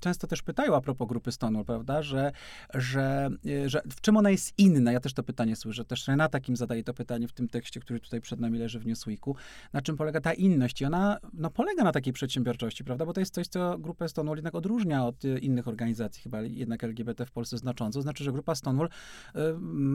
często 0.00 0.26
też 0.26 0.42
pytają 0.42 0.76
a 0.76 0.80
propos 0.80 1.08
grupy 1.08 1.32
Stonewall, 1.32 1.64
prawda, 1.64 2.02
że, 2.02 2.32
że, 2.74 3.30
y, 3.46 3.68
że 3.68 3.82
w 3.90 4.00
czym 4.00 4.16
ona 4.16 4.30
jest 4.30 4.52
inna? 4.58 4.92
Ja 4.92 5.00
też 5.00 5.14
to 5.14 5.22
pytanie 5.22 5.56
słyszę, 5.56 5.84
też 5.84 6.08
Renata 6.08 6.40
Kim 6.40 6.56
zadaje 6.56 6.84
to 6.84 6.94
pytanie 6.94 7.28
w 7.28 7.32
tym 7.32 7.48
tekście, 7.48 7.80
który 7.80 8.00
tutaj 8.00 8.20
przed 8.20 8.40
nami 8.40 8.58
leży 8.58 8.80
w 8.80 8.86
Newsweeku, 8.86 9.36
na 9.72 9.82
czym 9.82 9.96
polega 9.96 10.20
ta 10.20 10.32
inność 10.32 10.80
i 10.80 10.84
ona 10.84 11.18
no, 11.32 11.50
polega 11.50 11.84
na 11.84 11.92
takiej 11.92 12.12
przedsiębiorczości, 12.12 12.84
prawda, 12.84 13.06
bo 13.06 13.12
to 13.12 13.20
jest 13.20 13.34
coś, 13.34 13.48
co 13.48 13.78
grupę 13.78 14.08
Stonewall 14.08 14.36
jednak 14.36 14.54
odróżnia 14.54 15.06
od 15.06 15.24
innych 15.40 15.68
organizacji, 15.68 16.22
chyba 16.22 16.42
jednak 16.42 16.84
LGBT 16.84 17.26
w 17.26 17.30
Polsce 17.30 17.58
znacząco, 17.58 18.02
znaczy, 18.02 18.24
że 18.24 18.32
grupa 18.32 18.54
Stonewall 18.54 18.88
y, 18.88 19.40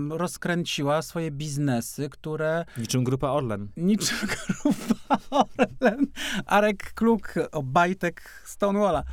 rozkręciła 0.09 1.01
swoje 1.01 1.31
biznesy, 1.31 2.09
które... 2.09 2.65
Niczym 2.77 3.03
grupa 3.03 3.29
Orlen. 3.29 3.67
Niczym 3.77 4.17
grupa 4.63 5.17
Orlen. 5.29 5.96
Arek 6.45 6.93
Kluk, 6.93 7.33
Obajtek 7.51 8.43
Stonewalla. 8.45 9.03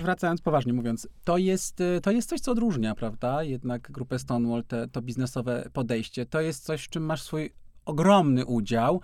Wracając 0.00 0.40
poważnie 0.40 0.72
mówiąc, 0.72 1.08
to 1.24 1.38
jest, 1.38 1.80
y, 1.80 2.00
to 2.02 2.10
jest 2.10 2.28
coś, 2.28 2.40
co 2.40 2.52
odróżnia, 2.52 2.94
prawda, 2.94 3.42
jednak 3.42 3.90
grupę 3.92 4.18
Stonewall, 4.18 4.64
te, 4.64 4.88
to 4.88 5.02
biznesowe 5.02 5.68
podejście. 5.72 6.26
To 6.26 6.40
jest 6.40 6.64
coś, 6.64 6.84
w 6.84 6.88
czym 6.88 7.04
masz 7.04 7.22
swój 7.22 7.52
ogromny 7.84 8.46
udział, 8.46 9.00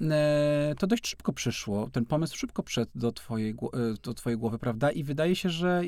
e, 0.00 0.74
to 0.78 0.86
dość 0.86 1.08
szybko 1.08 1.32
przyszło. 1.32 1.90
Ten 1.92 2.06
pomysł 2.06 2.36
szybko 2.36 2.62
wszedł 2.62 2.90
do 2.94 3.12
twojej, 3.12 3.50
e, 3.50 3.56
do 4.02 4.14
twojej 4.14 4.38
głowy, 4.38 4.58
prawda? 4.58 4.90
I 4.90 5.04
wydaje 5.04 5.36
się, 5.36 5.50
że 5.50 5.82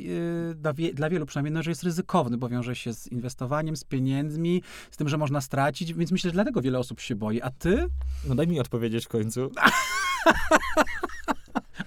e, 0.51 0.55
dla, 0.55 0.73
wie, 0.73 0.95
dla 0.95 1.11
wielu 1.11 1.27
przynajmniej, 1.27 1.53
no, 1.53 1.63
że 1.63 1.71
jest 1.71 1.83
ryzykowny, 1.83 2.37
bo 2.37 2.49
wiąże 2.49 2.77
się 2.77 2.95
z 2.95 3.07
inwestowaniem, 3.07 3.77
z 3.77 3.85
pieniędzmi, 3.85 4.63
z 4.91 4.97
tym, 4.97 5.09
że 5.09 5.19
można 5.19 5.41
stracić, 5.41 5.95
więc 5.95 6.13
myślę, 6.13 6.31
że 6.31 6.35
dlatego 6.35 6.63
wiele 6.63 6.79
osób 6.79 7.01
się 7.01 7.17
boi. 7.17 7.41
A 7.41 7.51
ty? 7.51 7.87
No 8.29 8.35
daj 8.35 8.49
mi 8.49 8.61
odpowiedzieć 8.61 9.05
w 9.05 9.09
końcu. 9.09 9.51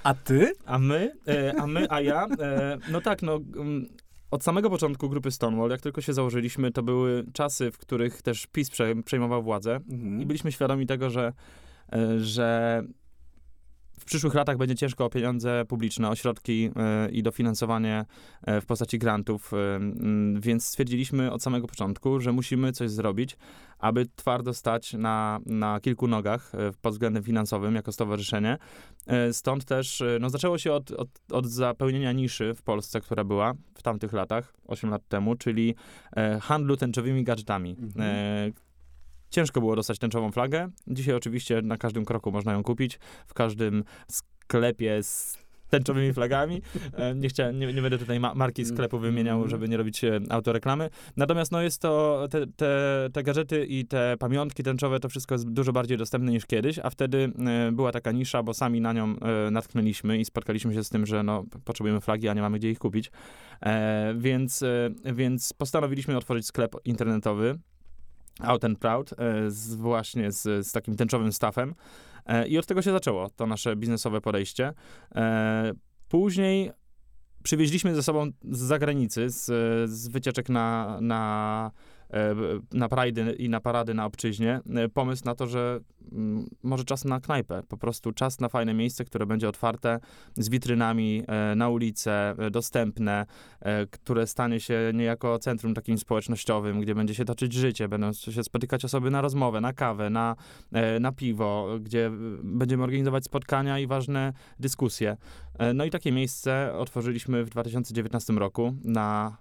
A 0.03 0.13
ty? 0.13 0.51
A 0.65 0.79
my, 0.79 1.11
a 1.59 1.67
my, 1.67 1.87
a 1.89 2.01
ja, 2.01 2.27
no 2.91 3.01
tak, 3.01 3.21
no 3.21 3.39
mm, 3.55 3.89
od 4.31 4.43
samego 4.43 4.69
początku 4.69 5.09
grupy 5.09 5.31
Stonewall, 5.31 5.69
jak 5.69 5.81
tylko 5.81 6.01
się 6.01 6.13
założyliśmy, 6.13 6.71
to 6.71 6.83
były 6.83 7.25
czasy, 7.33 7.71
w 7.71 7.77
których 7.77 8.21
też 8.21 8.47
PiS 8.47 8.69
przejmował 9.05 9.43
władzę 9.43 9.75
mhm. 9.75 10.21
i 10.21 10.25
byliśmy 10.25 10.51
świadomi 10.51 10.87
tego, 10.87 11.09
że, 11.09 11.33
e, 11.93 12.19
że 12.19 12.83
w 14.03 14.05
przyszłych 14.05 14.33
latach 14.33 14.57
będzie 14.57 14.75
ciężko 14.75 15.05
o 15.05 15.09
pieniądze 15.09 15.65
publiczne, 15.67 16.09
o 16.09 16.15
środki 16.15 16.69
y, 17.07 17.11
i 17.11 17.23
dofinansowanie 17.23 18.05
y, 18.47 18.61
w 18.61 18.65
postaci 18.65 18.99
grantów, 18.99 19.53
y, 19.53 19.57
więc 20.39 20.65
stwierdziliśmy 20.65 21.31
od 21.31 21.43
samego 21.43 21.67
początku, 21.67 22.19
że 22.19 22.31
musimy 22.31 22.71
coś 22.71 22.91
zrobić, 22.91 23.37
aby 23.79 24.05
twardo 24.15 24.53
stać 24.53 24.93
na, 24.93 25.39
na 25.45 25.79
kilku 25.79 26.07
nogach 26.07 26.51
pod 26.81 26.93
względem 26.93 27.23
finansowym 27.23 27.75
jako 27.75 27.91
stowarzyszenie. 27.91 28.57
Stąd 29.31 29.65
też 29.65 30.03
no, 30.19 30.29
zaczęło 30.29 30.57
się 30.57 30.73
od, 30.73 30.91
od, 30.91 31.09
od 31.31 31.45
zapełnienia 31.45 32.11
niszy 32.11 32.53
w 32.53 32.61
Polsce, 32.61 33.01
która 33.01 33.23
była 33.23 33.53
w 33.75 33.81
tamtych 33.81 34.13
latach, 34.13 34.53
8 34.67 34.89
lat 34.89 35.07
temu, 35.07 35.35
czyli 35.35 35.75
handlu 36.41 36.77
tęczowymi 36.77 37.23
gadżetami. 37.23 37.75
Mhm 37.79 38.53
Ciężko 39.33 39.59
było 39.59 39.75
dostać 39.75 39.99
tęczową 39.99 40.31
flagę. 40.31 40.69
Dzisiaj 40.87 41.15
oczywiście 41.15 41.61
na 41.61 41.77
każdym 41.77 42.05
kroku 42.05 42.31
można 42.31 42.53
ją 42.53 42.63
kupić. 42.63 42.99
W 43.27 43.33
każdym 43.33 43.83
sklepie 44.07 45.03
z 45.03 45.37
tęczowymi 45.69 46.13
flagami. 46.13 46.61
E, 46.93 47.15
nie, 47.15 47.29
chciałem, 47.29 47.59
nie, 47.59 47.73
nie 47.73 47.81
będę 47.81 47.97
tutaj 47.97 48.19
ma 48.19 48.33
marki 48.35 48.65
sklepu 48.65 48.99
wymieniał, 48.99 49.35
mhm. 49.35 49.49
żeby 49.49 49.69
nie 49.69 49.77
robić 49.77 50.03
e, 50.03 50.19
autoreklamy. 50.29 50.89
Natomiast 51.17 51.51
no 51.51 51.61
jest 51.61 51.81
to, 51.81 52.27
te, 52.31 52.47
te, 52.47 53.09
te 53.13 53.23
gadżety 53.23 53.65
i 53.65 53.85
te 53.85 54.15
pamiątki 54.19 54.63
tęczowe, 54.63 54.99
to 54.99 55.09
wszystko 55.09 55.35
jest 55.35 55.49
dużo 55.49 55.73
bardziej 55.73 55.97
dostępne 55.97 56.31
niż 56.31 56.45
kiedyś, 56.45 56.79
a 56.79 56.89
wtedy 56.89 57.31
e, 57.45 57.71
była 57.71 57.91
taka 57.91 58.11
nisza, 58.11 58.43
bo 58.43 58.53
sami 58.53 58.81
na 58.81 58.93
nią 58.93 59.15
natknęliśmy 59.51 60.17
i 60.17 60.25
spotkaliśmy 60.25 60.73
się 60.73 60.83
z 60.83 60.89
tym, 60.89 61.05
że 61.05 61.23
no, 61.23 61.45
potrzebujemy 61.65 62.01
flagi, 62.01 62.27
a 62.27 62.33
nie 62.33 62.41
mamy 62.41 62.59
gdzie 62.59 62.71
ich 62.71 62.79
kupić. 62.79 63.11
Więc, 64.15 64.63
więc 65.13 65.53
postanowiliśmy 65.53 66.17
otworzyć 66.17 66.45
sklep 66.45 66.75
internetowy, 66.85 67.59
Out 68.39 68.63
and 68.63 68.79
Proud, 68.79 69.13
e, 69.13 69.51
z, 69.51 69.75
właśnie 69.75 70.31
z, 70.31 70.67
z 70.67 70.71
takim 70.71 70.95
tęczowym 70.95 71.33
staffem. 71.33 71.75
E, 72.25 72.47
I 72.47 72.57
od 72.57 72.65
tego 72.65 72.81
się 72.81 72.91
zaczęło 72.91 73.29
to 73.29 73.47
nasze 73.47 73.75
biznesowe 73.75 74.21
podejście. 74.21 74.73
E, 75.15 75.73
później 76.09 76.71
przywieźliśmy 77.43 77.95
ze 77.95 78.03
sobą 78.03 78.31
z 78.51 78.59
zagranicy, 78.59 79.29
z, 79.29 79.45
z 79.89 80.07
wycieczek 80.07 80.49
na, 80.49 80.97
na 81.01 81.71
na 82.73 82.89
Pride 82.89 83.33
i 83.33 83.49
na 83.49 83.59
parady 83.59 83.93
na 83.93 84.05
obczyźnie, 84.05 84.61
e, 84.75 84.89
pomysł 84.89 85.25
na 85.25 85.35
to, 85.35 85.47
że 85.47 85.79
mm, 86.11 86.45
może 86.63 86.83
czas 86.83 87.05
na 87.05 87.19
knajpę, 87.19 87.63
po 87.67 87.77
prostu 87.77 88.11
czas 88.11 88.39
na 88.39 88.49
fajne 88.49 88.73
miejsce, 88.73 89.05
które 89.05 89.25
będzie 89.25 89.49
otwarte 89.49 89.99
z 90.35 90.49
witrynami 90.49 91.23
e, 91.27 91.55
na 91.55 91.69
ulicę, 91.69 92.35
dostępne, 92.51 93.25
które 93.91 94.27
stanie 94.27 94.59
się 94.59 94.91
niejako 94.93 95.39
centrum 95.39 95.73
takim 95.73 95.97
społecznościowym, 95.97 96.81
gdzie 96.81 96.95
będzie 96.95 97.15
się 97.15 97.25
toczyć 97.25 97.53
życie, 97.53 97.87
będą 97.87 98.13
się 98.13 98.43
spotykać 98.43 98.85
osoby 98.85 99.11
na 99.11 99.21
rozmowę, 99.21 99.61
na 99.61 99.73
kawę, 99.73 100.09
na, 100.09 100.35
na 100.99 101.11
piwo, 101.11 101.67
gdzie 101.81 102.11
będziemy 102.43 102.83
organizować 102.83 103.25
spotkania 103.25 103.79
i 103.79 103.87
ważne 103.87 104.33
dyskusje. 104.59 105.17
No 105.73 105.85
i 105.85 105.89
takie 105.89 106.11
miejsce 106.11 106.73
otworzyliśmy 106.77 107.43
w 107.43 107.49
2019 107.49 108.33
roku 108.33 108.73
na 108.83 109.37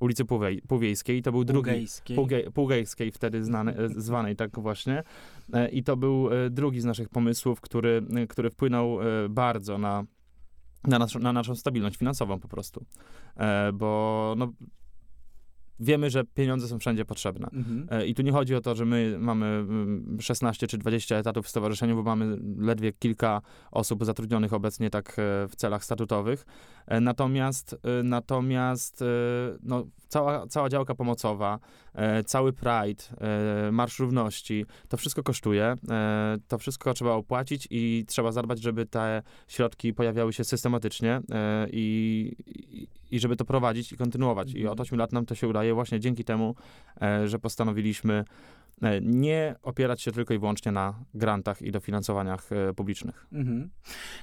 ulicy 0.00 0.24
Półwej, 0.24 0.62
Półwiejskiej. 0.62 1.22
To 1.22 1.32
był 1.32 1.44
drugi... 1.44 1.70
Półgejskiej. 1.70 2.16
Półgejskiej 2.54 3.12
wtedy 3.12 3.44
znany, 3.44 3.76
e, 3.76 3.88
zwanej 3.88 4.36
tak 4.36 4.60
właśnie. 4.60 5.02
E, 5.52 5.68
I 5.68 5.82
to 5.82 5.96
był 5.96 6.28
e, 6.32 6.50
drugi 6.50 6.80
z 6.80 6.84
naszych 6.84 7.08
pomysłów, 7.08 7.60
który, 7.60 8.02
który 8.28 8.50
wpłynął 8.50 8.98
bardzo 9.30 9.78
na, 9.78 10.04
na, 10.84 10.98
naszą, 10.98 11.18
na 11.18 11.32
naszą 11.32 11.54
stabilność 11.54 11.96
finansową 11.96 12.40
po 12.40 12.48
prostu. 12.48 12.84
Bo 13.74 14.34
no, 14.38 14.52
wiemy, 15.80 16.10
że 16.10 16.24
pieniądze 16.24 16.68
są 16.68 16.78
wszędzie 16.78 17.04
potrzebne. 17.04 17.48
Mhm. 17.52 17.86
E, 17.90 18.06
I 18.06 18.14
tu 18.14 18.22
nie 18.22 18.32
chodzi 18.32 18.54
o 18.54 18.60
to, 18.60 18.74
że 18.74 18.84
my 18.84 19.16
mamy 19.18 19.66
16 20.20 20.64
mm, 20.64 20.68
czy 20.68 20.78
20 20.78 21.16
etatów 21.16 21.46
w 21.46 21.48
stowarzyszeniu, 21.48 21.96
bo 21.96 22.02
mamy 22.02 22.38
ledwie 22.58 22.92
kilka 22.92 23.42
osób 23.70 24.04
zatrudnionych 24.04 24.52
obecnie 24.52 24.90
tak 24.90 25.10
e, 25.10 25.12
w 25.48 25.56
celach 25.56 25.84
statutowych. 25.84 26.46
E, 26.86 27.00
natomiast, 27.00 27.76
natomiast 28.04 29.04
no, 29.62 29.86
cała, 30.08 30.46
cała 30.46 30.68
działka 30.68 30.94
pomocowa, 30.94 31.58
cały 32.26 32.52
Pride, 32.52 33.04
Marsz 33.72 33.98
Równości, 33.98 34.66
to 34.88 34.96
wszystko 34.96 35.22
kosztuje. 35.22 35.74
To 36.48 36.58
wszystko 36.58 36.94
trzeba 36.94 37.12
opłacić 37.12 37.68
i 37.70 38.04
trzeba 38.08 38.32
zadbać, 38.32 38.62
żeby 38.62 38.86
te 38.86 39.22
środki 39.48 39.94
pojawiały 39.94 40.32
się 40.32 40.44
systematycznie 40.44 41.20
i, 41.70 42.32
i 42.70 42.88
żeby 43.12 43.36
to 43.36 43.44
prowadzić 43.44 43.92
i 43.92 43.96
kontynuować. 43.96 44.54
I 44.54 44.66
od 44.66 44.80
8 44.80 44.94
mhm. 44.94 44.98
lat 44.98 45.12
nam 45.12 45.26
to 45.26 45.34
się 45.34 45.48
udaje 45.48 45.74
właśnie 45.74 46.00
dzięki 46.00 46.24
temu, 46.24 46.54
e, 47.02 47.28
że 47.28 47.38
postanowiliśmy 47.38 48.24
nie 49.02 49.54
opierać 49.62 50.02
się 50.02 50.12
tylko 50.12 50.34
i 50.34 50.38
wyłącznie 50.38 50.72
na 50.72 50.94
grantach 51.14 51.62
i 51.62 51.72
dofinansowaniach 51.72 52.52
e, 52.52 52.74
publicznych. 52.74 53.26
Mhm. 53.32 53.70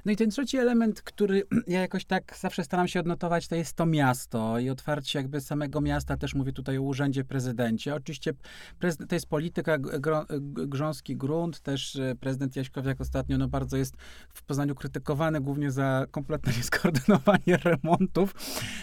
No 0.06 0.12
i 0.12 0.16
ten 0.16 0.30
trzeci 0.30 0.58
element, 0.58 1.02
który 1.02 1.44
ja 1.68 1.82
jakoś 1.82 2.06
tak 2.06 2.38
zawsze 2.38 2.64
staram 2.64 2.88
się 2.88 3.00
odnotować, 3.00 3.48
to 3.48 3.56
jest 3.56 3.74
to 3.74 3.86
miasto 3.86 4.60
i 4.60 4.70
otwarcie 4.70 5.20
jakby 5.20 5.42
samego 5.42 5.82
miasta, 5.82 6.18
też 6.18 6.36
mówię 6.36 6.52
tutaj 6.52 6.78
o 6.78 6.82
urzędzie 6.82 7.24
prezydencie. 7.24 7.96
Oczywiście 7.96 8.34
prezydent, 8.80 9.10
to 9.10 9.16
jest 9.16 9.28
polityka, 9.28 9.78
gro, 9.78 10.26
grząski 10.68 11.18
grunt, 11.18 11.60
też 11.60 11.96
e, 11.96 12.16
prezydent 12.16 12.56
Jaśkowiak 12.56 13.02
ostatnio 13.02 13.38
no 13.38 13.48
bardzo 13.48 13.78
jest 13.78 13.96
w 14.34 14.44
Poznaniu 14.44 14.76
krytykowany 14.76 15.42
głównie 15.42 15.72
za 15.72 16.06
kompletne 16.12 16.54
nieskoordynowanie 16.58 17.58
remontów, 17.64 18.34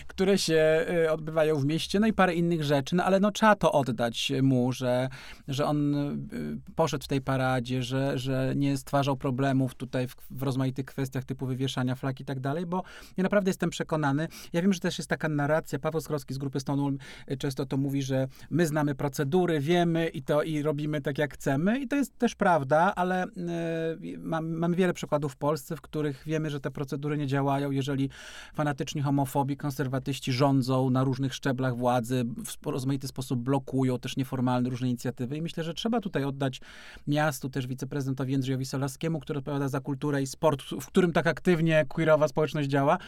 które 0.07 0.39
się 0.39 0.87
odbywają 1.11 1.57
w 1.57 1.65
mieście, 1.65 2.01
no 2.01 2.07
i 2.07 2.13
parę 2.13 2.35
innych 2.35 2.65
rzeczy, 2.65 2.97
no 2.97 3.05
ale 3.05 3.21
no 3.21 3.31
trzeba 3.31 3.57
to 3.57 3.73
oddać 3.73 4.33
mu, 4.43 4.73
że, 4.73 5.09
że 5.49 5.60
że 5.61 5.67
on 5.67 5.95
y, 5.95 6.73
poszedł 6.75 7.05
w 7.05 7.09
tej 7.09 7.21
paradzie, 7.21 7.83
że, 7.83 8.19
że 8.19 8.53
nie 8.57 8.77
stwarzał 8.77 9.17
problemów 9.17 9.75
tutaj 9.75 10.09
w, 10.09 10.17
w 10.31 10.43
rozmaitych 10.43 10.87
kwestiach 10.87 11.25
typu 11.25 11.47
wywieszania 11.47 11.95
flag 11.95 12.21
i 12.21 12.25
tak 12.25 12.41
dalej, 12.41 12.67
bo 12.67 12.83
ja 13.17 13.23
naprawdę 13.23 13.51
jestem 13.51 13.71
przekonany, 13.71 14.29
ja 14.53 14.63
wiem, 14.63 14.73
że 14.73 14.81
też 14.81 14.99
jest 14.99 15.11
taka 15.11 15.29
narracja, 15.29 15.79
Paweł 15.79 16.01
Skrowski 16.01 16.35
z 16.35 16.39
grupy 16.39 16.61
Stonewall 16.61 16.99
y, 17.31 17.37
często 17.37 17.67
to 17.67 17.77
mówi, 17.77 18.03
że 18.03 18.29
my 18.51 18.67
znamy 18.67 18.95
procedury, 18.95 19.61
wiemy 19.61 20.09
i 20.09 20.23
to 20.23 20.43
i 20.43 20.63
robimy 20.63 21.01
tak 21.01 21.19
jak 21.19 21.35
chcemy 21.35 21.81
i 21.81 21.89
to 21.89 21.97
jest 21.97 22.19
też 22.19 22.35
prawda, 22.35 22.95
ale 22.95 23.27
y, 23.27 24.19
mam, 24.19 24.49
mamy 24.49 24.77
wiele 24.77 24.93
przykładów 24.93 25.33
w 25.33 25.37
Polsce, 25.37 25.77
w 25.77 25.81
których 25.81 26.23
wiemy, 26.27 26.51
że 26.51 26.61
te 26.61 26.71
procedury 26.71 27.19
nie 27.19 27.27
działają, 27.27 27.71
jeżeli 27.71 28.11
fanatyczni 28.55 29.03
homofobi, 29.03 29.57
konserwatyści 29.57 30.33
rządzą 30.33 30.91
na 30.91 31.05
różnych 31.05 31.35
szczeblach 31.35 31.77
władzy, 31.77 32.25
w 32.45 32.67
rozmaity 32.67 33.09
sposób 33.09 33.41
blokują 33.41 33.99
też 33.99 34.17
nieformalne 34.17 34.71
różne 34.71 34.89
inicjatywy 34.89 35.37
i 35.37 35.43
myślę, 35.51 35.65
że 35.65 35.75
trzeba 35.75 36.01
tutaj 36.01 36.25
oddać 36.25 36.61
miastu, 37.07 37.49
też 37.49 37.67
wiceprezydentowi 37.67 38.33
Jędrzejowi 38.33 38.67
Solarskiemu, 38.67 39.21
który 39.21 39.39
odpowiada 39.39 39.69
za 39.69 39.81
kulturę 39.81 40.23
i 40.23 40.27
sport, 40.27 40.63
w 40.63 40.87
którym 40.87 41.13
tak 41.13 41.27
aktywnie 41.27 41.87
queerowa 41.89 42.29
społeczność 42.29 42.69
działa, 42.69 42.99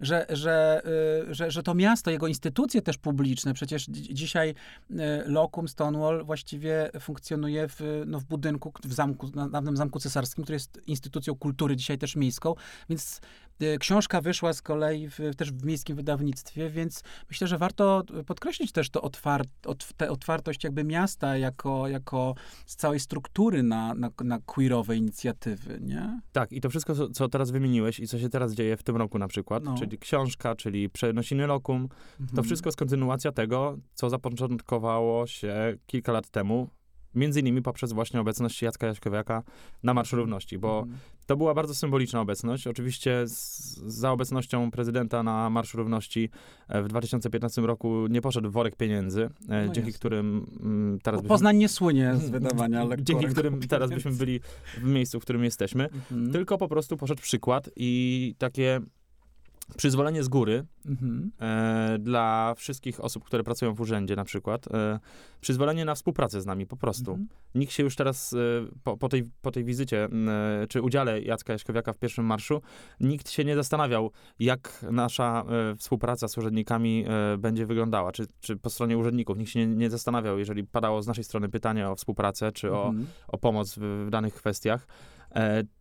że, 0.00 0.26
że, 0.28 0.82
y, 1.30 1.34
że, 1.34 1.50
że 1.50 1.62
to 1.62 1.74
miasto, 1.74 2.10
jego 2.10 2.26
instytucje 2.26 2.82
też 2.82 2.98
publiczne, 2.98 3.54
przecież 3.54 3.86
dzisiaj 3.88 4.54
y, 4.90 4.94
Lokum 5.26 5.68
Stonewall 5.68 6.24
właściwie 6.24 6.90
funkcjonuje 7.00 7.68
w, 7.68 8.02
no, 8.06 8.20
w 8.20 8.24
budynku, 8.24 8.72
w 8.84 8.92
zamku, 8.92 9.30
na 9.34 9.48
dawnym 9.48 9.76
Zamku 9.76 10.00
Cesarskim, 10.00 10.44
który 10.44 10.56
jest 10.56 10.80
instytucją 10.86 11.34
kultury, 11.34 11.76
dzisiaj 11.76 11.98
też 11.98 12.16
miejską, 12.16 12.54
więc 12.88 13.20
książka 13.80 14.20
wyszła 14.20 14.52
z 14.52 14.62
kolei 14.62 15.08
w, 15.08 15.18
też 15.36 15.52
w 15.52 15.64
miejskim 15.64 15.96
wydawnictwie, 15.96 16.70
więc 16.70 17.02
myślę, 17.28 17.46
że 17.46 17.58
warto 17.58 18.02
podkreślić 18.26 18.72
też 18.72 18.90
to 18.90 19.02
otwar, 19.02 19.44
ot, 19.66 19.88
tę 19.96 20.10
otwartość 20.10 20.64
jakby 20.64 20.84
miasta 20.84 21.36
jako, 21.36 21.88
jako 21.88 22.34
z 22.66 22.76
całej 22.76 23.00
struktury 23.00 23.62
na, 23.62 23.94
na, 23.94 24.10
na 24.24 24.38
queerowe 24.46 24.96
inicjatywy, 24.96 25.78
nie? 25.80 26.20
Tak, 26.32 26.52
i 26.52 26.60
to 26.60 26.70
wszystko, 26.70 26.94
co, 26.94 27.08
co 27.10 27.28
teraz 27.28 27.50
wymieniłeś 27.50 28.00
i 28.00 28.06
co 28.08 28.18
się 28.18 28.28
teraz 28.28 28.52
dzieje 28.54 28.76
w 28.76 28.82
tym 28.82 28.96
roku 28.96 29.18
na 29.18 29.28
przykład, 29.28 29.64
No. 29.64 29.74
czyli 29.78 29.98
książka, 29.98 30.54
czyli 30.56 30.90
przenosiny 30.90 31.46
lokum, 31.46 31.88
to 31.88 32.22
Mhm. 32.24 32.44
wszystko 32.44 32.68
jest 32.68 32.78
kontynuacja 32.78 33.32
tego, 33.32 33.76
co 33.94 34.10
zapoczątkowało 34.10 35.26
się 35.26 35.54
kilka 35.86 36.12
lat 36.12 36.30
temu, 36.30 36.68
między 37.14 37.40
innymi 37.40 37.62
poprzez 37.62 37.92
właśnie 37.92 38.20
obecność 38.20 38.62
Jacka 38.62 38.86
Jaśkowiaka 38.86 39.42
na 39.82 39.94
Marszu 39.94 40.16
Równości, 40.16 40.58
bo 40.58 40.78
Mhm. 40.80 40.98
To 41.26 41.36
była 41.36 41.54
bardzo 41.54 41.74
symboliczna 41.74 42.20
obecność. 42.20 42.66
Oczywiście 42.66 43.28
z, 43.28 43.76
za 43.76 44.10
obecnością 44.10 44.70
prezydenta 44.70 45.22
na 45.22 45.50
Marszu 45.50 45.76
Równości 45.76 46.30
e, 46.68 46.82
w 46.82 46.88
2015 46.88 47.62
roku 47.62 48.06
nie 48.06 48.20
poszedł 48.20 48.50
worek 48.50 48.76
pieniędzy, 48.76 49.22
e, 49.22 49.66
No 49.66 49.72
dzięki 49.72 49.78
jasne. 49.78 49.92
którym 49.98 50.46
mm, 50.60 50.98
teraz 51.02 51.20
byśmy, 51.20 51.28
Poznań 51.28 51.56
nie 51.56 51.68
słynie 51.68 52.16
z 52.16 52.30
wydawania 52.30 52.84
lekkorek 52.84 53.04
dzięki 53.08 53.26
którym 53.26 53.60
teraz 53.60 53.90
byśmy 53.90 54.10
byli 54.10 54.40
w 54.78 54.84
miejscu, 54.84 55.20
w 55.20 55.22
którym 55.22 55.44
jesteśmy. 55.44 55.84
Mhm. 55.84 56.32
Tylko 56.32 56.58
po 56.58 56.68
prostu 56.68 56.96
poszedł 56.96 57.22
przykład 57.22 57.70
i 57.76 58.34
takie 58.38 58.80
przyzwolenie 59.76 60.22
z 60.22 60.28
góry 60.28 60.66
Mhm. 60.86 61.30
e, 61.40 61.98
dla 61.98 62.54
wszystkich 62.56 63.00
osób, 63.04 63.24
które 63.24 63.42
pracują 63.44 63.74
w 63.74 63.80
urzędzie 63.80 64.16
na 64.16 64.24
przykład, 64.24 64.74
e, 64.74 64.98
przyzwolenie 65.40 65.84
na 65.84 65.94
współpracę 65.94 66.40
z 66.40 66.46
nami 66.46 66.66
po 66.66 66.76
prostu. 66.76 67.10
Mhm. 67.10 67.28
Nikt 67.54 67.72
się 67.72 67.82
już 67.82 67.96
teraz 67.96 68.32
e, 68.32 68.36
po, 68.84 68.96
po, 68.96 69.08
tej, 69.08 69.30
po 69.42 69.50
tej 69.50 69.64
wizycie, 69.64 70.04
e, 70.04 70.66
czy 70.68 70.82
udziale 70.82 71.20
Jacka 71.20 71.52
Jaśkowiaka 71.52 71.92
w 71.92 71.98
pierwszym 71.98 72.24
marszu, 72.24 72.62
nikt 73.00 73.30
się 73.30 73.44
nie 73.44 73.56
zastanawiał, 73.56 74.10
jak 74.38 74.86
nasza 74.90 75.44
e, 75.72 75.76
współpraca 75.76 76.28
z 76.28 76.38
urzędnikami 76.38 77.04
e, 77.34 77.38
będzie 77.38 77.66
wyglądała, 77.66 78.12
czy, 78.12 78.26
czy 78.40 78.56
po 78.56 78.70
stronie 78.70 78.98
urzędników. 78.98 79.38
Nikt 79.38 79.50
się 79.50 79.66
nie, 79.66 79.76
nie 79.76 79.90
zastanawiał, 79.90 80.38
jeżeli 80.38 80.64
padało 80.64 81.02
z 81.02 81.06
naszej 81.06 81.24
strony 81.24 81.48
pytanie 81.48 81.88
o 81.88 81.96
współpracę, 81.96 82.52
czy 82.52 82.72
o, 82.72 82.86
Mhm. 82.86 83.06
o 83.28 83.38
pomoc 83.38 83.74
w, 83.78 84.04
w 84.06 84.10
danych 84.10 84.34
kwestiach, 84.34 84.86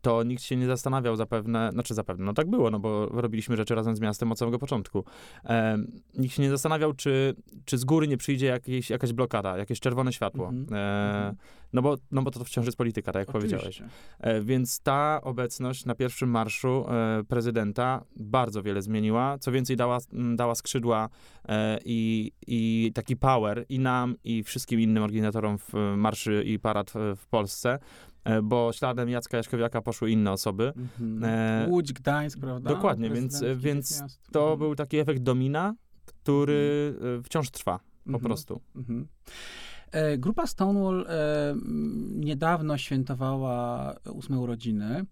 to 0.01 0.24
nikt 0.24 0.43
się 0.43 0.55
nie 0.55 0.65
zastanawiał 0.65 1.15
zapewne, 1.15 1.70
znaczy 1.74 1.93
zapewne, 1.93 2.25
no 2.25 2.34
tak 2.34 2.50
było, 2.50 2.72
no 2.72 2.79
bo 2.79 3.05
robiliśmy 3.05 3.58
rzeczy 3.58 3.75
razem 3.75 3.96
z 3.96 4.00
miastem 4.00 4.31
od 4.31 4.39
samego 4.39 4.60
początku. 4.60 5.03
E, 5.46 5.77
nikt 6.17 6.36
się 6.36 6.41
nie 6.41 6.50
zastanawiał, 6.50 6.93
czy, 6.93 7.36
czy 7.65 7.77
z 7.77 7.86
góry 7.86 8.08
nie 8.08 8.17
przyjdzie 8.17 8.46
jakieś, 8.46 8.89
jakaś 8.89 9.13
blokada, 9.13 9.58
jakieś 9.58 9.79
czerwone 9.79 10.13
światło. 10.13 10.50
Mhm. 10.50 10.74
E, 10.74 11.01
Mhm. 11.22 11.36
no, 11.74 11.81
bo, 11.81 11.98
no 12.12 12.22
bo 12.22 12.31
to 12.31 12.43
wciąż 12.43 12.65
jest 12.65 12.77
polityka, 12.77 13.12
tak 13.12 13.20
jak 13.20 13.31
powiedziałeś. 13.31 13.65
Oczywiście. 13.65 13.89
E, 14.20 14.41
więc 14.41 14.79
ta 14.81 15.20
obecność 15.24 15.86
na 15.86 15.96
pierwszym 15.96 16.29
marszu 16.29 16.86
e, 16.89 17.24
prezydenta 17.24 18.03
bardzo 18.15 18.63
wiele 18.63 18.81
zmieniła. 18.81 19.38
Co 19.39 19.51
więcej, 19.51 19.75
dała, 19.75 19.98
m, 20.13 20.36
dała 20.36 20.55
skrzydła 20.55 21.10
e, 21.48 21.79
i, 21.86 22.31
i 22.48 22.91
taki 22.96 23.15
power 23.17 23.65
i 23.70 23.79
nam, 23.79 24.15
i 24.24 24.43
wszystkim 24.43 24.79
innym 24.79 25.03
organizatorom 25.03 25.58
w, 25.58 25.74
marszy 25.98 26.43
i 26.46 26.60
parad 26.60 26.91
w, 26.91 27.15
w 27.17 27.27
Polsce, 27.27 27.70
e, 27.74 27.79
bo 28.43 28.71
śladem 28.73 29.09
Jacka 29.09 29.37
Jaśkowiaka 29.37 29.81
poszły 29.81 30.11
inne 30.11 30.31
osoby. 30.31 30.73
Mhm. 30.77 31.23
E, 31.23 31.67
Łódź, 31.69 31.93
Gdańsk, 31.93 32.39
prawda? 32.39 32.69
dokładnie, 32.69 33.09
więc- 33.09 33.43
więc. 33.55 34.03
To 34.31 34.41
Mhm. 34.41 34.59
był 34.59 34.75
taki 34.75 34.97
efekt 34.97 35.21
domina, 35.21 35.75
który 36.05 36.93
e, 37.19 37.23
wciąż 37.23 37.49
trwa 37.49 37.77
po 38.03 38.09
Mhm. 38.09 38.23
prostu. 38.23 38.61
Mhm. 38.75 39.07
E, 39.91 40.17
Grupa 40.17 40.47
Stonewall 40.47 41.05
e, 41.09 41.55
niedawno 42.15 42.77
świętowała 42.77 43.95
ósme 44.13 44.39
urodziny. 44.39 45.05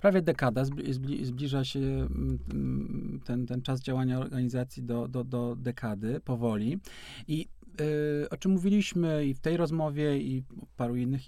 Prawie 0.00 0.22
dekada, 0.22 0.64
zbli, 0.64 0.92
zbli, 0.92 1.24
zbliża 1.24 1.64
się 1.64 1.80
mm, 1.80 3.20
ten, 3.24 3.46
ten 3.46 3.62
czas 3.62 3.80
działania 3.80 4.18
organizacji 4.18 4.82
do, 4.82 5.08
do, 5.08 5.24
do 5.24 5.56
dekady, 5.56 6.20
powoli. 6.20 6.78
I 7.28 7.48
e, 8.24 8.30
o 8.30 8.36
czym 8.36 8.52
mówiliśmy 8.52 9.26
i 9.26 9.34
w 9.34 9.40
tej 9.40 9.56
rozmowie, 9.56 10.18
i 10.18 10.42
paru 10.74 10.96
innych 10.96 11.22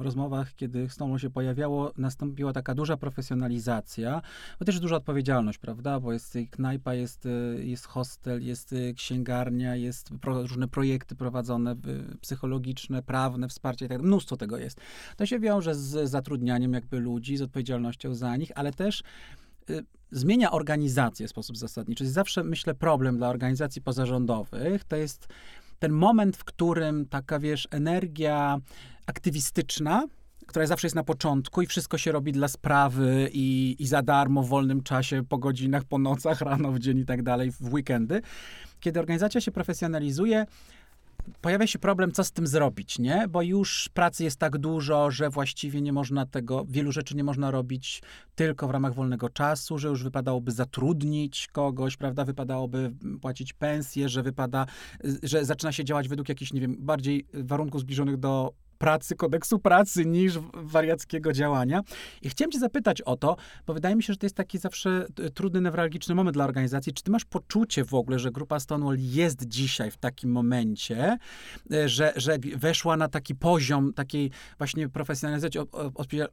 rozmowach, 0.00 0.54
kiedy 0.54 0.88
Stonewall 0.88 1.18
się 1.18 1.30
pojawiało, 1.30 1.92
nastąpiła 1.96 2.52
taka 2.52 2.74
duża 2.74 2.96
profesjonalizacja, 2.96 4.22
bo 4.58 4.64
też 4.64 4.80
duża 4.80 4.96
odpowiedzialność, 4.96 5.58
prawda? 5.58 6.00
Bo 6.00 6.12
jest 6.12 6.38
knajpa, 6.50 6.94
jest, 6.94 7.26
y, 7.26 7.64
jest 7.64 7.86
hostel, 7.86 8.42
jest 8.42 8.72
y, 8.72 8.94
księgarnia, 8.94 9.76
jest 9.76 10.10
pro, 10.20 10.42
różne 10.42 10.68
projekty 10.68 11.16
prowadzone, 11.16 11.72
y, 11.72 12.18
psychologiczne, 12.20 13.02
prawne, 13.02 13.48
wsparcie 13.48 13.88
tak. 13.88 14.02
Mnóstwo 14.02 14.36
tego 14.36 14.58
jest. 14.58 14.80
To 15.16 15.26
się 15.26 15.40
wiąże 15.40 15.74
z 15.74 16.10
zatrudnianiem 16.10 16.72
jakby 16.72 17.00
ludzi, 17.00 17.36
z 17.36 17.42
odpowiedzialnością 17.42 18.14
za 18.14 18.36
nich, 18.36 18.52
ale 18.54 18.72
też 18.72 19.02
zmienia 20.10 20.50
organizację 20.50 21.26
w 21.26 21.30
sposób 21.30 21.56
zasadniczy. 21.56 22.10
Zawsze, 22.10 22.44
myślę, 22.44 22.74
problem 22.74 23.16
dla 23.16 23.28
organizacji 23.28 23.82
pozarządowych. 23.82 24.84
To 24.84 24.96
jest 24.96 25.28
ten 25.82 25.92
moment, 25.92 26.36
w 26.36 26.44
którym 26.44 27.06
taka, 27.06 27.38
wiesz, 27.38 27.68
energia 27.70 28.58
aktywistyczna, 29.06 30.06
która 30.46 30.66
zawsze 30.66 30.86
jest 30.86 30.94
na 30.94 31.04
początku 31.04 31.62
i 31.62 31.66
wszystko 31.66 31.98
się 31.98 32.12
robi 32.12 32.32
dla 32.32 32.48
sprawy 32.48 33.30
i, 33.32 33.76
i 33.78 33.86
za 33.86 34.02
darmo 34.02 34.42
w 34.42 34.48
wolnym 34.48 34.82
czasie, 34.82 35.22
po 35.28 35.38
godzinach, 35.38 35.84
po 35.84 35.98
nocach, 35.98 36.40
rano, 36.50 36.72
w 36.72 36.78
dzień 36.78 36.98
i 36.98 37.04
tak 37.04 37.22
dalej, 37.22 37.52
w 37.52 37.72
weekendy. 37.74 38.22
Kiedy 38.80 39.00
organizacja 39.00 39.40
się 39.40 39.52
profesjonalizuje, 39.52 40.46
pojawia 41.40 41.66
się 41.66 41.78
problem, 41.78 42.12
co 42.12 42.24
z 42.24 42.32
tym 42.32 42.46
zrobić, 42.46 42.98
nie? 42.98 43.28
Bo 43.28 43.42
już 43.42 43.90
pracy 43.94 44.24
jest 44.24 44.36
tak 44.36 44.58
dużo, 44.58 45.10
że 45.10 45.30
właściwie 45.30 45.80
nie 45.80 45.92
można 45.92 46.26
tego, 46.26 46.64
wielu 46.68 46.92
rzeczy 46.92 47.16
nie 47.16 47.24
można 47.24 47.50
robić 47.50 48.02
tylko 48.34 48.68
w 48.68 48.70
ramach 48.70 48.94
wolnego 48.94 49.28
czasu, 49.28 49.78
że 49.78 49.88
już 49.88 50.02
wypadałoby 50.02 50.52
zatrudnić 50.52 51.48
kogoś, 51.52 51.96
prawda? 51.96 52.24
Wypadałoby 52.24 52.92
płacić 53.20 53.52
pensję, 53.52 54.08
że 54.08 54.22
wypada, 54.22 54.66
że 55.22 55.44
zaczyna 55.44 55.72
się 55.72 55.84
działać 55.84 56.08
według 56.08 56.28
jakichś, 56.28 56.52
nie 56.52 56.60
wiem, 56.60 56.76
bardziej 56.78 57.26
warunków 57.34 57.80
zbliżonych 57.80 58.16
do 58.16 58.52
pracy, 58.82 59.16
kodeksu 59.16 59.58
pracy 59.58 60.06
niż 60.06 60.38
wariackiego 60.54 61.32
działania. 61.32 61.80
I 62.22 62.28
chciałem 62.28 62.52
cię 62.52 62.58
zapytać 62.58 63.02
o 63.02 63.16
to, 63.16 63.36
bo 63.66 63.74
wydaje 63.74 63.96
mi 63.96 64.02
się, 64.02 64.12
że 64.12 64.16
to 64.16 64.26
jest 64.26 64.36
taki 64.36 64.58
zawsze 64.58 65.06
t- 65.14 65.30
trudny, 65.30 65.60
newralgiczny 65.60 66.14
moment 66.14 66.34
dla 66.34 66.44
organizacji. 66.44 66.92
Czy 66.92 67.02
ty 67.02 67.10
masz 67.10 67.24
poczucie 67.24 67.84
w 67.84 67.94
ogóle, 67.94 68.18
że 68.18 68.30
grupa 68.30 68.60
Stonewall 68.60 68.96
jest 68.98 69.46
dzisiaj 69.46 69.90
w 69.90 69.96
takim 69.96 70.30
momencie, 70.30 71.18
e, 71.72 71.88
że, 71.88 72.12
że 72.16 72.38
weszła 72.56 72.96
na 72.96 73.08
taki 73.08 73.34
poziom 73.34 73.92
takiej 73.92 74.30
właśnie 74.58 74.88
profesjonalizacji, 74.88 75.60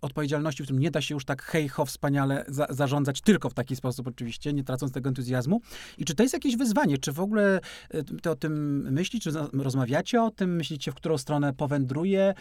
odpowiedzialności, 0.02 0.64
w 0.64 0.66
którym 0.66 0.82
nie 0.82 0.92
da 0.92 1.02
się 1.02 1.16
już 1.16 1.26
tak 1.26 1.44
hej 1.44 1.70
ho 1.70 1.86
wspaniale 1.86 2.46
za, 2.48 2.68
zarządzać 2.70 3.22
tylko 3.22 3.50
w 3.50 3.54
taki 3.54 3.76
sposób 3.76 4.08
oczywiście, 4.08 4.54
nie 4.54 4.64
tracąc 4.64 4.92
tego 4.92 5.10
entuzjazmu. 5.10 5.62
I 5.98 6.06
czy 6.06 6.16
to 6.16 6.24
jest 6.24 6.34
jakieś 6.34 6.58
wyzwanie? 6.58 6.98
Czy 6.98 7.12
w 7.12 7.20
ogóle 7.20 7.60
e, 7.90 8.04
ty 8.04 8.30
o 8.30 8.36
tym 8.36 8.82
myślisz? 8.92 9.24
Czy 9.24 9.32
rozmawiacie 9.54 10.24
o 10.24 10.32
tym? 10.32 10.56
Myślicie, 10.56 10.92
w 10.92 10.96
którą 10.96 11.18
stronę 11.18 11.54
powędruje 11.54 12.22
e, 12.22 12.34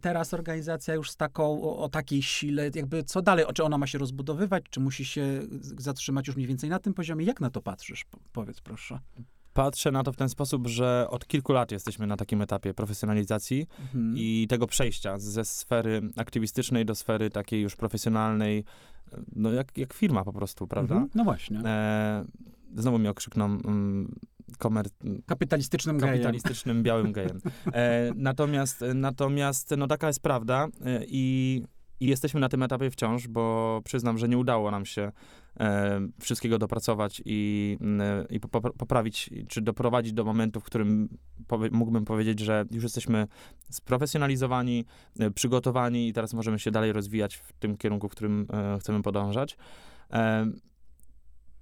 teraz 0.00 0.34
organizacja 0.34 0.94
już 0.94 1.10
z 1.10 1.16
taką, 1.16 1.62
o, 1.62 1.78
o 1.78 1.88
takiej 1.88 2.22
sile? 2.22 2.70
Jakby 2.74 3.04
co 3.04 3.22
dalej? 3.22 3.44
Czy 3.54 3.64
ona 3.64 3.78
ma 3.78 3.86
się 3.86 3.98
rozbudowywać? 3.98 4.64
Czy 4.70 4.80
musi 4.80 5.04
się 5.04 5.42
zatrzymać 5.78 6.26
już 6.26 6.36
mniej 6.36 6.48
więcej 6.48 6.70
na 6.70 6.78
tym 6.78 6.94
poziomie? 6.94 7.24
Jak 7.24 7.40
na 7.40 7.50
to 7.50 7.60
patrzysz? 7.62 8.04
Po- 8.04 8.18
Powiedz 8.32 8.60
proszę. 8.60 8.98
Patrzę 9.52 9.90
na 9.92 10.02
to 10.02 10.12
w 10.12 10.16
ten 10.16 10.28
sposób, 10.28 10.66
że 10.66 11.06
od 11.10 11.26
kilku 11.26 11.52
lat 11.52 11.72
jesteśmy 11.72 12.06
na 12.06 12.16
takim 12.16 12.42
etapie 12.42 12.74
profesjonalizacji 12.74 13.66
Mhm. 13.80 14.14
i 14.16 14.46
tego 14.48 14.66
przejścia 14.66 15.18
ze 15.18 15.44
sfery 15.44 16.02
aktywistycznej 16.16 16.84
do 16.84 16.94
sfery 16.94 17.30
takiej 17.30 17.62
już 17.62 17.76
profesjonalnej, 17.76 18.64
no 19.36 19.52
jak, 19.52 19.78
jak 19.78 19.92
firma 19.94 20.24
po 20.24 20.32
prostu, 20.32 20.66
prawda? 20.66 20.94
Mhm. 20.94 21.10
No 21.14 21.24
właśnie. 21.24 21.60
E, 21.64 22.24
znowu 22.76 22.98
mi 22.98 23.08
okrzykną 23.08 23.44
mm, 23.44 24.14
komer... 24.58 24.86
Kapitalistycznym 25.26 25.98
gejem. 25.98 26.14
kapitalistycznym 26.14 26.82
białym 26.82 27.12
gejem. 27.12 27.40
E, 27.72 28.12
natomiast, 28.16 28.84
natomiast, 28.94 29.74
no 29.76 29.86
taka 29.86 30.06
jest 30.06 30.22
prawda 30.22 30.68
e, 30.84 31.04
i, 31.06 31.62
i 32.00 32.06
jesteśmy 32.06 32.40
na 32.40 32.48
tym 32.48 32.62
etapie 32.62 32.90
wciąż, 32.90 33.28
bo 33.28 33.80
przyznam, 33.84 34.18
że 34.18 34.28
nie 34.28 34.38
udało 34.38 34.70
nam 34.70 34.86
się 34.86 35.12
e, 35.60 36.00
wszystkiego 36.20 36.58
dopracować 36.58 37.22
i, 37.24 37.78
i 38.30 38.40
po, 38.40 38.60
poprawić, 38.60 39.30
czy 39.48 39.62
doprowadzić 39.62 40.12
do 40.12 40.24
momentu, 40.24 40.60
w 40.60 40.64
którym 40.64 41.08
powie, 41.46 41.70
mógłbym 41.72 42.04
powiedzieć, 42.04 42.40
że 42.40 42.64
już 42.70 42.82
jesteśmy 42.82 43.26
sprofesjonalizowani, 43.70 44.84
e, 45.18 45.30
przygotowani 45.30 46.08
i 46.08 46.12
teraz 46.12 46.34
możemy 46.34 46.58
się 46.58 46.70
dalej 46.70 46.92
rozwijać 46.92 47.36
w 47.36 47.52
tym 47.52 47.76
kierunku, 47.76 48.08
w 48.08 48.12
którym 48.12 48.46
e, 48.52 48.78
chcemy 48.80 49.02
podążać. 49.02 49.56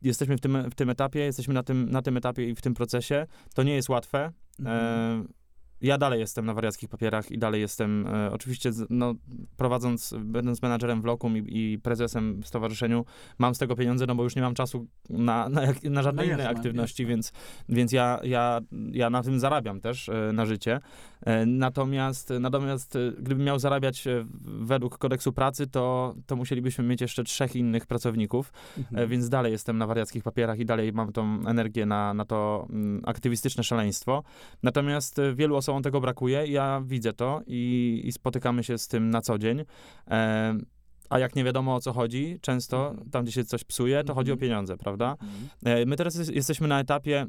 Jesteśmy 0.03 0.37
w 0.37 0.41
tym, 0.41 0.71
w 0.71 0.75
tym 0.75 0.91
etapie, 0.91 1.21
jesteśmy 1.21 1.55
na 1.55 1.62
tym, 1.62 1.91
na 1.91 2.03
tym 2.03 2.17
etapie 2.17 2.49
i 2.49 2.55
w 2.55 2.62
tym 2.62 2.75
procesie. 2.75 3.27
To 3.55 3.62
nie 3.62 3.75
jest 3.75 3.88
łatwe. 3.88 4.33
Mhm. 4.59 4.77
E, 4.79 5.41
ja 5.83 5.99
dalej 5.99 6.21
jestem 6.21 6.47
na 6.47 6.55
wariackich 6.55 6.88
papierach 6.88 7.31
i 7.31 7.38
dalej 7.38 7.61
jestem, 7.61 8.07
e, 8.07 8.33
oczywiście, 8.33 8.73
z, 8.73 8.87
no, 8.90 9.14
prowadząc, 9.57 10.14
będąc 10.18 10.62
menadżerem 10.62 11.03
w 11.03 11.05
Lokum 11.05 11.37
i, 11.37 11.45
i, 11.47 11.79
prezesem 11.79 12.42
w 12.42 12.47
stowarzyszeniu, 12.47 13.05
mam 13.38 13.55
z 13.55 13.59
tego 13.59 13.77
pieniądze, 13.77 14.07
no 14.07 14.14
bo 14.14 14.23
już 14.23 14.37
nie 14.37 14.42
mam 14.42 14.55
czasu 14.55 14.87
na, 15.11 15.49
na, 15.49 15.62
na 15.90 16.03
żadne 16.03 16.23
no 16.23 16.33
inne 16.33 16.42
jasne, 16.42 16.59
aktywności, 16.59 17.03
jasne. 17.03 17.14
więc, 17.14 17.33
więc 17.68 17.92
ja, 17.92 18.21
ja, 18.25 18.61
ja 18.92 19.11
na 19.11 19.23
tym 19.23 19.40
zarabiam 19.40 19.81
też 19.81 20.09
e, 20.09 20.33
na 20.33 20.47
życie. 20.47 20.81
E, 21.27 21.47
natomiast, 21.47 22.33
natomiast 22.40 22.97
e, 22.97 23.12
gdybym 23.18 23.45
miał 23.45 23.59
zarabiać 23.59 24.07
e, 24.07 24.25
według 24.45 24.99
kodeksu 24.99 25.33
pracy, 25.33 25.66
to, 25.66 26.14
to 26.27 26.37
musielibyśmy 26.37 26.85
mieć 26.85 27.01
jeszcze 27.01 27.25
trzech 27.25 27.57
innych 27.57 27.87
pracowników, 27.87 28.53
mhm. 28.79 29.09
więc 29.09 29.29
dalej 29.29 29.53
jestem 29.53 29.79
na 29.79 29.87
wariackich 29.87 30.23
papierach 30.23 30.59
i 30.59 30.64
dalej 30.64 30.92
mam 30.92 31.12
tą 31.12 31.47
energię 31.47 31.87
na, 31.87 32.14
na 32.14 32.25
to 32.25 32.66
mm, 32.71 33.03
aktywistyczne 33.07 33.64
szaleństwo. 33.64 34.23
Natomiast 34.62 35.21
wielu 35.35 35.57
osobom 35.73 35.83
tego 35.83 36.01
brakuje, 36.01 36.47
ja 36.47 36.83
widzę 36.85 37.13
to 37.13 37.41
i, 37.47 38.01
i 38.05 38.13
spotykamy 38.13 38.65
się 38.65 38.79
z 38.79 38.89
tym 38.89 39.11
na 39.11 39.21
co 39.21 39.39
dzień. 39.39 39.65
A 41.11 41.19
jak 41.19 41.37
nie 41.37 41.45
wiadomo 41.45 41.75
o 41.75 41.81
co 41.81 41.93
chodzi, 41.93 42.39
często 42.41 42.91
mhm. 42.91 43.11
tam, 43.11 43.25
gdzie 43.25 43.33
się 43.33 43.45
coś 43.45 43.65
psuje, 43.65 44.05
to 44.05 44.15
chodzi 44.15 44.31
o 44.31 44.35
mhm. 44.35 44.41
pieniądze, 44.41 44.77
prawda? 44.77 45.17
My 45.87 45.97
teraz 45.97 46.29
jesteśmy 46.29 46.69
na 46.69 46.81
etapie 46.81 47.27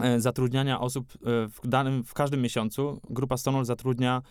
E, 0.00 0.20
zatrudniania 0.20 0.80
osób 0.80 1.12
e, 1.14 1.48
w, 1.48 1.60
danym, 1.64 2.04
w 2.04 2.14
każdym 2.14 2.42
miesiącu 2.42 3.00
grupa 3.10 3.36
Stonewall 3.36 3.64
zatrudnia 3.64 4.22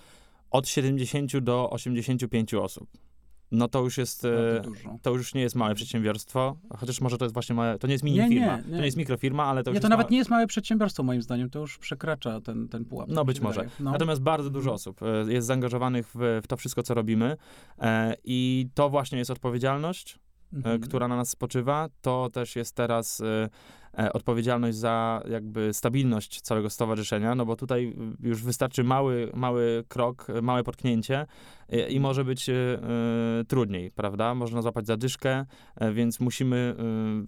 od 0.52 0.68
70 0.68 1.38
do 1.38 1.70
85 1.70 2.54
osób. 2.54 2.90
No 3.54 3.68
to 3.68 3.82
już 3.82 3.98
jest, 3.98 4.26
e, 4.26 4.62
to 5.02 5.12
już 5.12 5.34
nie 5.34 5.42
jest 5.42 5.56
małe 5.56 5.76
przedsiębiorstwo, 5.76 6.58
chociaż 6.78 7.02
może 7.02 7.18
to 7.18 7.26
jest 7.26 7.34
właśnie 7.34 7.56
małe, 7.56 7.80
to 7.80 7.88
nie 7.88 7.94
jest 7.94 8.04
mini 8.04 8.18
nie, 8.18 8.30
firma, 8.30 8.58
nie, 8.58 8.64
nie. 8.64 8.70
to 8.70 8.78
nie 8.78 8.86
jest 8.86 8.98
mikrofirma, 8.98 9.46
ale 9.46 9.64
to 9.64 9.70
już 9.70 9.76
Nie, 9.76 9.82
to 9.82 9.90
nawet 9.90 10.06
małe... 10.06 10.12
nie 10.12 10.18
jest 10.18 10.30
małe 10.30 10.48
przedsiębiorstwo 10.48 11.04
moim 11.04 11.22
zdaniem, 11.22 11.50
to 11.50 11.60
już 11.60 11.78
przekracza 11.78 12.42
ten, 12.42 12.68
ten 12.68 12.86
pułap. 12.86 13.10
No 13.10 13.26
być 13.26 13.40
może. 13.40 13.70
No. 13.80 13.92
Natomiast 13.92 14.22
bardzo 14.22 14.50
dużo 14.50 14.70
mhm. 14.70 14.76
osób 14.76 15.00
jest 15.28 15.48
zaangażowanych 15.48 16.08
w, 16.16 16.42
w 16.44 16.48
to 16.48 16.58
wszystko, 16.58 16.84
co 16.84 16.94
robimy 16.94 17.38
i 18.24 18.68
to 18.74 18.90
właśnie 18.90 19.18
jest 19.18 19.32
odpowiedzialność, 19.32 20.20
mhm. 20.54 20.82
która 20.82 21.08
na 21.08 21.16
nas 21.16 21.30
spoczywa. 21.30 21.90
To 22.02 22.30
też 22.30 22.56
jest 22.56 22.76
teraz 22.76 23.22
E, 23.98 24.14
odpowiedzialność 24.14 24.78
za 24.78 25.22
jakby 25.30 25.74
stabilność 25.74 26.42
całego 26.42 26.70
stowarzyszenia, 26.70 27.36
no 27.36 27.46
bo 27.46 27.56
tutaj 27.56 27.96
już 28.20 28.44
wystarczy 28.44 28.84
mały, 28.84 29.32
mały 29.34 29.84
krok, 29.88 30.28
małe 30.42 30.64
potknięcie 30.64 31.26
i, 31.70 31.94
i 31.96 32.00
może 32.00 32.26
być 32.26 32.50
y, 32.50 32.54
trudniej, 33.48 33.92
prawda? 33.92 34.36
Można 34.36 34.62
złapać 34.62 34.88
zadyszkę, 34.88 35.46
więc 35.94 36.20
musimy 36.20 36.76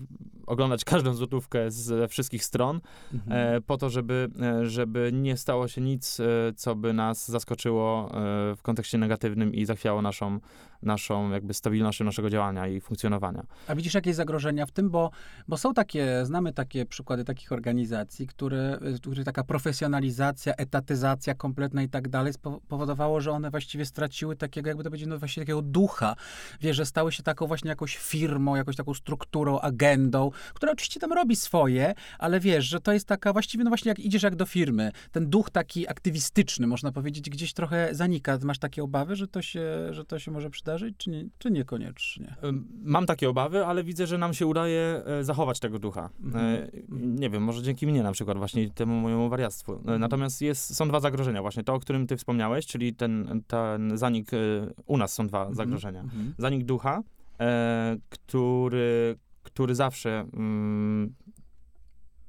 y, 0.02 0.46
oglądać 0.46 0.86
każdą 0.94 1.14
złotówkę 1.14 1.72
ze 1.72 2.08
wszystkich 2.08 2.44
stron 2.44 2.82
mhm. 3.14 3.64
po 3.64 3.78
to, 3.78 3.90
żeby, 3.90 4.30
żeby 4.62 5.10
nie 5.14 5.38
stało 5.38 5.68
się 5.68 5.82
nic, 5.82 6.18
co 6.56 6.76
by 6.76 6.94
nas 6.94 7.32
zaskoczyło 7.32 8.12
w 8.58 8.60
kontekście 8.62 8.98
negatywnym 8.98 9.54
i 9.54 9.66
zachwiało 9.66 10.02
naszą, 10.02 10.40
naszą 10.82 11.30
jakby 11.30 11.54
stabilnością 11.54 12.06
naszego 12.06 12.30
działania 12.30 12.68
i 12.68 12.82
funkcjonowania. 12.82 13.44
A 13.68 13.76
widzisz 13.76 13.94
jakieś 13.94 14.16
zagrożenia 14.16 14.66
w 14.66 14.72
tym, 14.72 14.90
bo, 14.90 15.12
bo 15.48 15.58
są 15.58 15.74
takie, 15.74 16.26
znamy 16.26 16.54
takie 16.54 16.86
przykłady 16.86 17.24
takich 17.24 17.52
organizacji, 17.52 18.28
które, 18.28 18.80
które 19.02 19.24
taka 19.24 19.44
profesjonalizacja, 19.44 20.54
etatyzacja 20.54 21.36
kompletna 21.36 21.84
i 21.84 21.90
tak 21.90 22.10
dalej 22.10 22.34
spowodowało, 22.34 23.22
że 23.22 23.32
one 23.32 23.52
właściwie 23.52 23.86
straciły 23.86 24.25
takiego, 24.36 24.68
jakby 24.68 24.84
to 24.84 24.90
powiedzieć, 24.90 25.10
no 25.10 25.20
właściwie 25.20 25.46
takiego 25.46 25.62
ducha. 25.62 26.16
Wiesz, 26.62 26.78
że 26.78 26.86
stały 26.86 27.12
się 27.12 27.24
taką 27.24 27.48
właśnie 27.48 27.70
jakąś 27.70 27.98
firmą, 27.98 28.56
jakąś 28.56 28.76
taką 28.76 28.94
strukturą, 28.94 29.60
agendą, 29.60 30.32
która 30.54 30.72
oczywiście 30.72 31.00
tam 31.00 31.14
robi 31.14 31.36
swoje, 31.36 31.94
ale 32.20 32.40
wiesz, 32.40 32.66
że 32.66 32.80
to 32.80 32.94
jest 32.94 33.08
taka 33.08 33.34
właściwie, 33.34 33.64
no 33.64 33.70
właśnie 33.70 33.90
jak 33.90 34.00
idziesz 34.00 34.24
jak 34.24 34.36
do 34.36 34.46
firmy, 34.46 34.92
ten 35.12 35.30
duch 35.30 35.50
taki 35.50 35.88
aktywistyczny, 35.88 36.68
można 36.68 36.92
powiedzieć, 36.92 37.30
gdzieś 37.30 37.54
trochę 37.54 37.90
zanika. 37.92 38.38
Masz 38.44 38.60
takie 38.60 38.84
obawy, 38.84 39.16
że 39.16 39.28
to 39.28 39.42
się, 39.42 39.64
że 39.92 40.06
to 40.06 40.20
się 40.20 40.32
może 40.32 40.50
przydarzyć, 40.50 40.96
czy, 40.98 41.10
nie, 41.10 41.26
czy 41.38 41.52
niekoniecznie? 41.52 42.36
Mam 42.84 43.06
takie 43.06 43.30
obawy, 43.30 43.66
ale 43.66 43.84
widzę, 43.84 44.08
że 44.08 44.18
nam 44.18 44.34
się 44.34 44.48
udaje 44.48 45.02
e, 45.06 45.24
zachować 45.24 45.60
tego 45.60 45.80
ducha. 45.80 46.10
Mhm. 46.24 46.46
E, 46.46 46.68
nie 46.90 47.30
wiem, 47.30 47.44
może 47.44 47.64
dzięki 47.64 47.88
mnie 47.88 48.04
na 48.04 48.12
przykład, 48.12 48.38
właśnie 48.38 48.70
temu 48.70 48.96
mojemu 48.96 49.30
wariactwu. 49.30 49.74
Mhm. 49.74 50.02
Natomiast 50.02 50.42
jest, 50.42 50.76
są 50.76 50.88
dwa 50.88 51.00
zagrożenia 51.00 51.42
właśnie. 51.42 51.64
To, 51.64 51.74
o 51.74 51.80
którym 51.80 52.08
ty 52.08 52.18
wspomniałeś, 52.18 52.66
czyli 52.66 52.94
ten, 52.94 53.42
ten 53.48 53.98
zanik, 53.98 54.15
e, 54.22 54.74
u 54.86 54.98
nas 54.98 55.14
są 55.14 55.28
dwa 55.28 55.40
mhm. 55.40 55.56
zagrożenia. 55.56 56.02
Mhm. 56.02 56.34
Zanik 56.38 56.66
ducha, 56.66 57.02
e, 57.40 57.98
który, 58.10 59.18
który 59.44 59.76
zawsze 59.76 60.26
mm, 60.34 61.14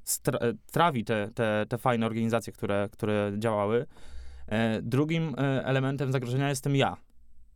stra, 0.04 0.38
e, 0.38 0.52
trawi 0.72 1.04
te, 1.04 1.30
te, 1.34 1.66
te 1.68 1.78
fajne 1.78 2.06
organizacje, 2.06 2.52
które, 2.52 2.88
które 2.92 3.32
działały. 3.38 3.86
E, 4.46 4.82
drugim 4.82 5.34
e, 5.38 5.64
elementem 5.64 6.12
zagrożenia 6.12 6.48
jestem 6.48 6.76
ja 6.76 7.05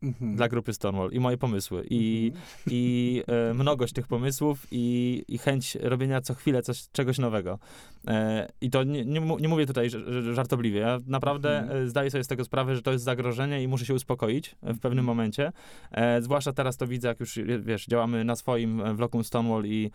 mhm. 0.03 0.37
dla 0.37 0.49
grupy 0.49 0.73
Stonewall 0.73 1.11
i 1.13 1.21
moje 1.21 1.37
pomysły. 1.37 1.87
I, 1.91 2.33
mhm. 2.35 2.45
i 2.71 3.23
e, 3.27 3.55
mnogość 3.55 3.93
tych 3.93 4.07
pomysłów 4.07 4.67
i, 4.71 5.25
i 5.29 5.39
chęć 5.39 5.75
robienia 5.75 6.21
co 6.21 6.35
chwilę 6.35 6.63
coś, 6.63 6.89
czegoś 6.93 7.19
nowego. 7.19 7.59
E, 8.07 8.49
I 8.61 8.71
to 8.71 8.85
nie, 8.85 9.05
nie, 9.05 9.21
nie, 9.21 9.49
mówię 9.49 9.67
tutaj 9.67 9.91
żartobliwie. 10.33 10.81
Ja 10.81 10.99
naprawdę 11.07 11.59
mhm. 11.59 11.85
E, 11.85 11.89
zdaję 11.89 12.11
sobie 12.11 12.25
z 12.25 12.29
tego 12.29 12.45
sprawę, 12.45 12.77
że 12.77 12.83
to 12.83 12.93
jest 12.93 13.05
zagrożenie 13.05 13.63
i 13.63 13.69
muszę 13.69 13.87
się 13.87 13.95
uspokoić 13.95 14.57
w 14.63 14.79
pewnym 14.79 14.99
mhm. 14.99 15.07
momencie. 15.07 15.53
E, 15.91 16.23
zwłaszcza 16.23 16.53
teraz 16.53 16.77
to 16.77 16.87
widzę, 16.87 17.09
jak 17.09 17.21
już, 17.21 17.39
wiesz, 17.61 17.87
działamy 17.87 18.25
na 18.25 18.37
swoim 18.37 18.83
w 18.97 19.25
Stonewall 19.25 19.65
i, 19.67 19.91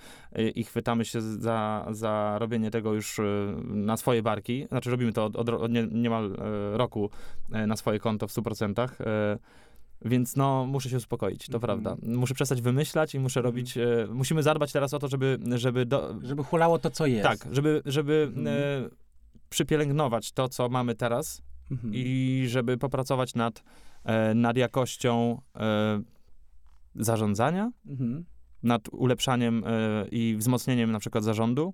i, 0.56 0.64
chwytamy 0.64 1.06
się 1.06 1.22
za, 1.22 1.88
za 1.92 2.36
robienie 2.40 2.72
tego 2.72 2.94
już 2.94 3.20
e, 3.20 3.24
na 3.66 3.98
swoje 3.98 4.24
barki. 4.24 4.66
Znaczy 4.70 4.92
robimy 4.92 5.14
to 5.14 5.26
od, 5.26 5.36
od, 5.36 5.50
od 5.50 5.72
nie, 5.72 5.88
niemal 5.92 6.34
e, 6.34 6.78
roku 6.78 7.10
na 7.68 7.76
swoje 7.76 8.00
konto 8.00 8.28
w 8.28 8.32
100%. 8.32 8.88
Więc 10.06 10.36
no, 10.36 10.66
muszę 10.66 10.90
się 10.90 10.98
uspokoić, 10.98 11.46
to 11.48 11.52
mm. 11.52 11.62
prawda. 11.62 11.96
Muszę 12.04 12.34
przestać 12.34 12.62
wymyślać 12.62 13.16
i 13.16 13.20
muszę 13.20 13.40
mm. 13.40 13.46
robić, 13.52 13.78
e, 13.78 14.08
musimy 14.10 14.44
zadbać 14.44 14.72
teraz 14.72 14.94
o 14.94 15.00
to, 15.00 15.08
żeby... 15.08 15.40
Żeby, 15.56 15.86
do, 15.86 16.16
żeby 16.22 16.44
hulało 16.44 16.80
to, 16.80 16.92
co 16.92 17.06
jest. 17.06 17.24
Tak, 17.24 17.48
żeby, 17.52 17.82
żeby 17.86 18.32
e, 18.46 18.90
przypielęgnować 19.50 20.32
to, 20.32 20.50
co 20.50 20.70
mamy 20.70 20.96
teraz 20.96 21.42
i 21.92 22.46
żeby 22.48 22.78
popracować 22.78 23.36
nad, 23.36 23.64
e, 24.04 24.34
nad 24.34 24.58
jakością 24.58 25.42
e, 25.56 26.02
zarządzania, 26.96 27.72
mhm. 27.88 28.26
nad 28.64 28.90
ulepszaniem 28.92 29.64
e, 29.66 30.08
i 30.12 30.36
wzmocnieniem 30.38 30.92
na 30.92 31.00
przykład 31.00 31.24
zarządu, 31.24 31.74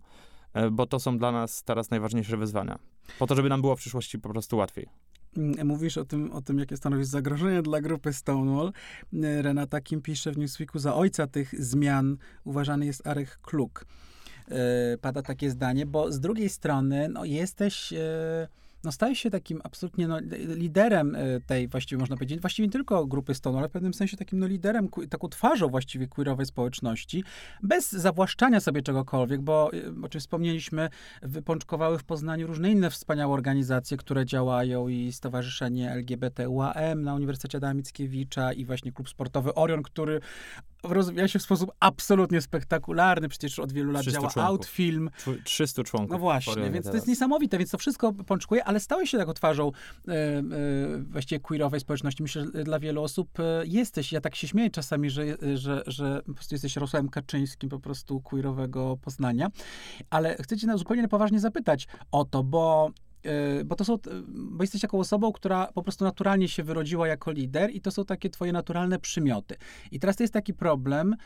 e, 0.54 0.72
bo 0.72 0.86
to 0.86 1.00
są 1.00 1.17
dla 1.17 1.32
nas 1.32 1.63
teraz 1.63 1.89
najważniejsze 1.89 2.38
wyzwania. 2.38 2.80
Po 3.20 3.28
to, 3.28 3.36
żeby 3.36 3.50
nam 3.50 3.62
było 3.62 3.76
w 3.76 3.80
przyszłości 3.80 4.20
po 4.20 4.30
prostu 4.30 4.58
łatwiej. 4.58 4.88
Mm, 5.38 5.67
mówisz 5.67 5.98
o 5.98 6.06
tym, 6.06 6.32
o 6.32 6.41
tym, 6.41 6.60
jakie 6.60 6.78
stanowi 6.78 7.06
zagrożenie 7.06 7.62
dla 7.62 7.82
grupy 7.82 8.13
Stonewall. 8.13 8.74
E, 9.13 9.41
Renata 9.41 9.82
Kim 9.82 10.02
pisze 10.02 10.32
w 10.32 10.38
Newsweeku, 10.38 10.80
za 10.80 10.96
ojca 10.96 11.28
tych 11.28 11.63
zmian 11.63 12.17
uważany 12.44 12.86
jest 12.86 13.08
Arek 13.08 13.39
Kluk. 13.41 13.86
E, 14.48 14.98
pada 14.98 15.22
takie 15.22 15.50
zdanie, 15.50 15.86
bo 15.86 16.12
z 16.12 16.20
drugiej 16.20 16.50
strony 16.50 17.10
no, 17.10 17.26
jesteś... 17.26 17.94
E, 17.94 18.48
no 18.84 18.91
staje 18.91 19.15
się 19.15 19.30
takim 19.30 19.62
absolutnie 19.63 20.08
no, 20.08 20.20
liderem 20.56 21.15
e, 21.15 21.39
tej, 21.39 21.67
właściwie 21.67 22.00
można 22.00 22.15
powiedzieć, 22.15 22.41
właściwie 22.41 22.67
nie 22.67 22.72
tylko 22.72 23.06
grupy 23.08 23.34
Stone, 23.34 23.58
ale 23.58 23.70
w 23.70 23.72
pewnym 23.72 23.94
sensie 23.94 24.17
takim 24.17 24.39
no, 24.39 24.48
liderem, 24.48 24.89
taką 25.10 25.30
twarzą 25.30 25.67
właściwie 25.67 26.08
queerowej 26.08 26.46
społeczności, 26.46 27.24
bez 27.63 27.91
zawłaszczania 27.91 28.60
sobie 28.60 28.82
czegokolwiek, 28.82 29.41
bo 29.41 29.72
e, 29.74 30.06
o 30.06 30.10
czym 30.10 30.22
wspomnieliśmy, 30.22 30.89
wypączkowały 31.22 31.98
w 31.98 32.04
Poznaniu 32.04 32.48
różne 32.48 32.72
inne 32.72 32.89
wspaniałe 32.89 33.34
organizacje, 33.34 33.98
które 33.98 34.26
działają 34.26 34.88
i 34.88 35.12
Stowarzyszenie 35.12 35.91
LGBT 35.91 36.50
UAM 36.50 37.04
na 37.04 37.15
Uniwersytecie 37.15 37.58
Adama 37.58 37.74
Mickiewicza 37.74 38.54
i 38.54 38.65
właśnie 38.65 38.91
klub 38.91 39.10
sportowy 39.10 39.54
Orion, 39.54 39.84
który 39.84 40.22
rozwija 40.84 41.28
się 41.28 41.39
w 41.39 41.41
sposób 41.41 41.72
absolutnie 41.80 42.41
spektakularny. 42.41 43.30
Przecież 43.30 43.60
od 43.60 43.72
wielu 43.72 43.91
lat 43.91 44.04
działa 44.04 44.30
członków. 44.30 44.44
Outfilm. 44.44 45.10
300 45.44 45.84
członków. 45.84 46.12
No 46.12 46.20
właśnie, 46.20 46.63
więc 46.63 46.74
teraz. 46.74 46.86
to 46.86 46.96
jest 46.96 47.08
niesamowite, 47.08 47.58
więc 47.58 47.72
to 47.72 47.78
wszystko 47.78 48.13
pączkuje, 48.13 48.63
ale 48.63 48.80
stały 48.80 49.08
się 49.08 49.17
taką 49.17 49.34
twarzą 49.34 49.72
e, 50.08 50.12
e, 50.12 50.44
właściwie 50.98 51.39
queerowej 51.39 51.80
społeczności. 51.80 52.24
Myślę, 52.24 52.46
że 52.54 52.63
dla 52.63 52.80
wielu 52.80 53.04
osób 53.04 53.39
e, 53.39 53.63
jesteś, 53.65 54.12
ja 54.12 54.22
tak 54.22 54.36
się 54.36 54.48
śmieję 54.48 54.70
czasami, 54.70 55.10
że, 55.10 55.24
że, 55.56 55.84
że 55.88 56.22
po 56.26 56.34
prostu 56.34 56.56
jesteś 56.56 56.76
Rosłem 56.76 57.10
Kaczyńskim 57.10 57.70
po 57.70 57.80
prostu 57.80 58.22
queerowego 58.22 58.98
Poznania, 59.02 59.48
ale 60.10 60.36
chcę 60.36 60.58
cię 60.58 60.67
na 60.67 60.78
zupełnie 60.78 61.08
poważnie 61.08 61.39
zapytać 61.39 61.88
o 62.12 62.26
to, 62.26 62.44
bo 62.44 62.91
E, 62.91 63.11
bo 63.66 63.76
to 63.76 63.86
są, 63.86 63.98
bo 64.28 64.64
jesteś 64.64 64.82
taką 64.82 65.00
osobą, 65.00 65.32
która 65.32 65.68
po 65.74 65.84
prostu 65.84 66.06
naturalnie 66.06 66.48
się 66.48 66.64
wyrodziła 66.64 67.08
jako 67.08 67.32
lider 67.32 67.72
i 67.72 67.82
to 67.82 67.92
są 67.92 68.06
takie 68.06 68.30
twoje 68.30 68.52
naturalne 68.52 69.00
przymioty. 69.00 69.56
I 69.92 70.00
teraz 70.00 70.16
to 70.16 70.24
jest 70.24 70.34
taki 70.34 70.54
problem, 70.54 71.14
e, 71.14 71.18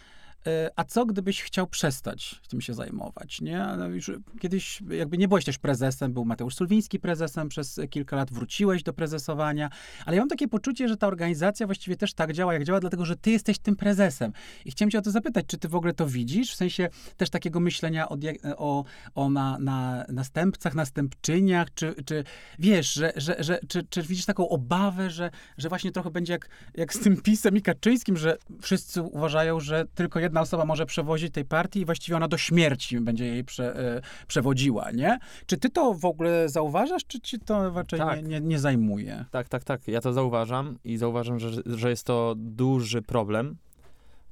a 0.76 0.84
co 0.84 1.06
gdybyś 1.06 1.42
chciał 1.42 1.68
przestać 1.68 2.42
tym 2.56 2.62
się 2.62 2.74
zajmować, 2.74 3.42
nie? 3.42 3.66
No 3.78 3.88
już 3.88 4.12
kiedyś 4.40 4.82
jakby 4.90 5.18
nie 5.18 5.28
byłeś 5.28 5.46
też 5.46 5.58
prezesem, 5.58 6.14
był 6.14 6.26
Mateusz 6.26 6.56
Sulwiński 6.56 7.00
prezesem 7.00 7.50
przez 7.50 7.80
kilka 7.90 8.16
lat, 8.16 8.32
wróciłeś 8.32 8.84
do 8.84 8.94
prezesowania, 8.94 9.70
ale 10.06 10.16
ja 10.16 10.22
mam 10.22 10.30
takie 10.30 10.48
poczucie, 10.48 10.88
że 10.88 10.98
ta 10.98 11.08
organizacja 11.08 11.66
właściwie 11.66 11.98
też 11.98 12.14
tak 12.14 12.34
działa, 12.34 12.54
jak 12.54 12.64
działa, 12.64 12.80
dlatego, 12.80 13.06
że 13.06 13.16
ty 13.16 13.32
jesteś 13.32 13.60
tym 13.60 13.76
prezesem. 13.76 14.34
I 14.66 14.72
chciałem 14.72 14.92
cię 14.92 15.00
o 15.00 15.02
to 15.02 15.12
zapytać, 15.12 15.46
czy 15.48 15.58
ty 15.58 15.68
w 15.68 15.76
ogóle 15.76 15.94
to 15.94 16.08
widzisz? 16.08 16.52
W 16.52 16.56
sensie 16.56 16.90
też 17.18 17.30
takiego 17.30 17.60
myślenia 17.60 18.10
o, 18.10 18.18
o, 18.58 18.86
o 19.16 19.30
na, 19.30 19.60
na 19.60 20.06
następcach, 20.10 20.76
następczyniach, 20.76 21.74
czy, 21.74 21.96
czy 22.06 22.24
wiesz, 22.60 22.94
że, 22.94 23.14
że, 23.16 23.36
że 23.40 23.60
czy, 23.68 23.84
czy 23.90 24.02
widzisz 24.02 24.26
taką 24.26 24.50
obawę, 24.50 25.10
że, 25.10 25.32
że 25.58 25.70
właśnie 25.70 25.92
trochę 25.92 26.12
będzie 26.12 26.34
jak, 26.34 26.50
jak 26.76 26.94
z 26.94 27.00
tym 27.00 27.22
PiSem 27.22 27.58
i 27.58 27.62
Kaczyńskim, 27.62 28.18
że 28.18 28.38
wszyscy 28.62 29.02
uważają, 29.02 29.60
że 29.60 29.86
tylko 29.96 30.20
jedna 30.20 30.35
osoba 30.42 30.66
może 30.66 30.86
przewozić 30.86 31.34
tej 31.34 31.46
partii 31.46 31.80
i 31.80 31.86
właściwie 31.86 32.18
ona 32.18 32.28
do 32.28 32.38
śmierci 32.38 33.00
będzie 33.00 33.26
jej 33.26 33.44
prze, 33.44 33.96
e, 33.98 34.02
przewodziła, 34.28 34.92
nie? 34.92 35.20
Czy 35.46 35.58
ty 35.58 35.70
to 35.70 35.94
w 35.94 36.06
ogóle 36.06 36.50
zauważasz, 36.50 37.06
czy 37.08 37.20
ci 37.20 37.40
to 37.40 37.70
raczej 37.74 38.00
tak. 38.00 38.24
nie, 38.24 38.30
nie, 38.30 38.42
nie 38.42 38.60
zajmuje? 38.60 39.26
Tak, 39.32 39.50
tak, 39.50 39.64
tak. 39.64 39.88
Ja 39.88 40.02
to 40.02 40.14
zauważam 40.14 40.78
i 40.84 40.98
zauważam, 40.98 41.40
że, 41.40 41.50
że 41.66 41.90
jest 41.90 42.06
to 42.06 42.34
duży 42.38 43.02
problem, 43.02 43.56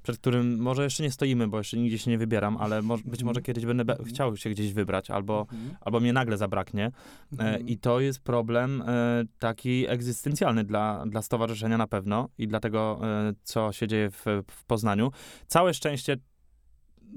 przed 0.04 0.18
którym 0.18 0.58
może 0.60 0.84
jeszcze 0.84 1.04
nie 1.04 1.12
stoimy, 1.12 1.48
bo 1.48 1.58
jeszcze 1.58 1.78
nigdzie 1.78 1.98
się 1.98 2.12
nie 2.12 2.18
wybieram, 2.18 2.58
ale 2.58 2.82
mo 2.82 2.98
być 2.98 3.24
może 3.24 3.40
mhm. 3.40 3.44
kiedyś 3.44 3.66
będę 3.66 3.96
chciał 4.06 4.38
się 4.38 4.50
gdzieś 4.50 4.74
wybrać, 4.74 5.10
albo, 5.10 5.42
mhm. 5.42 5.76
albo 5.82 6.00
mnie 6.00 6.14
nagle 6.14 6.38
zabraknie. 6.38 6.86
E, 6.86 6.92
mhm. 7.32 7.68
I 7.68 7.78
to 7.78 8.00
jest 8.00 8.20
problem 8.20 8.84
e, 8.88 9.24
taki 9.40 9.88
egzystencjalny 9.88 10.64
dla, 10.64 11.06
dla 11.06 11.22
stowarzyszenia 11.22 11.78
na 11.78 11.88
pewno 11.88 12.30
i 12.38 12.48
dla 12.48 12.60
tego, 12.60 13.00
e, 13.04 13.34
co 13.44 13.72
się 13.72 13.88
dzieje 13.88 14.12
w, 14.12 14.26
w 14.52 14.66
Poznaniu. 14.66 15.12
Całe 15.48 15.74
szczęście 15.74 16.18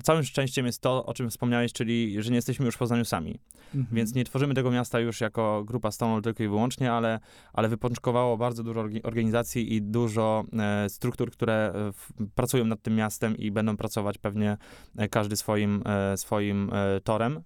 całym 0.02 0.24
szczęściem 0.24 0.66
jest 0.66 0.80
to, 0.80 1.06
o 1.06 1.14
czym 1.14 1.30
wspomniałeś, 1.30 1.72
czyli 1.72 2.22
że 2.22 2.30
nie 2.30 2.36
jesteśmy 2.36 2.66
już 2.66 2.74
w 2.74 2.78
Poznaniu 2.78 3.04
sami. 3.04 3.40
Mhm. 3.74 3.96
Więc 3.96 4.14
nie 4.14 4.24
tworzymy 4.24 4.54
tego 4.54 4.70
miasta 4.70 5.00
już 5.00 5.20
jako 5.20 5.64
grupa 5.64 5.90
Stonewall 5.90 6.22
tylko 6.22 6.42
i 6.42 6.48
wyłącznie, 6.48 6.92
ale, 6.92 7.20
ale 7.52 7.68
wypączkowało 7.68 8.36
bardzo 8.36 8.62
dużo 8.62 8.84
organizacji 9.02 9.74
i 9.74 9.82
dużo 9.82 10.44
e, 10.58 10.88
struktur, 10.88 11.30
które 11.30 11.72
e, 11.74 11.92
w, 11.92 12.12
pracują 12.34 12.64
nad 12.64 12.82
tym 12.82 12.94
miastem 12.94 13.36
i 13.36 13.50
będą 13.50 13.76
pracować 13.76 14.18
pewnie 14.18 14.56
e, 14.96 15.08
każdy 15.08 15.36
swoim, 15.36 15.82
e, 15.86 16.16
swoim 16.16 16.70
e, 16.72 17.00
torem. 17.00 17.42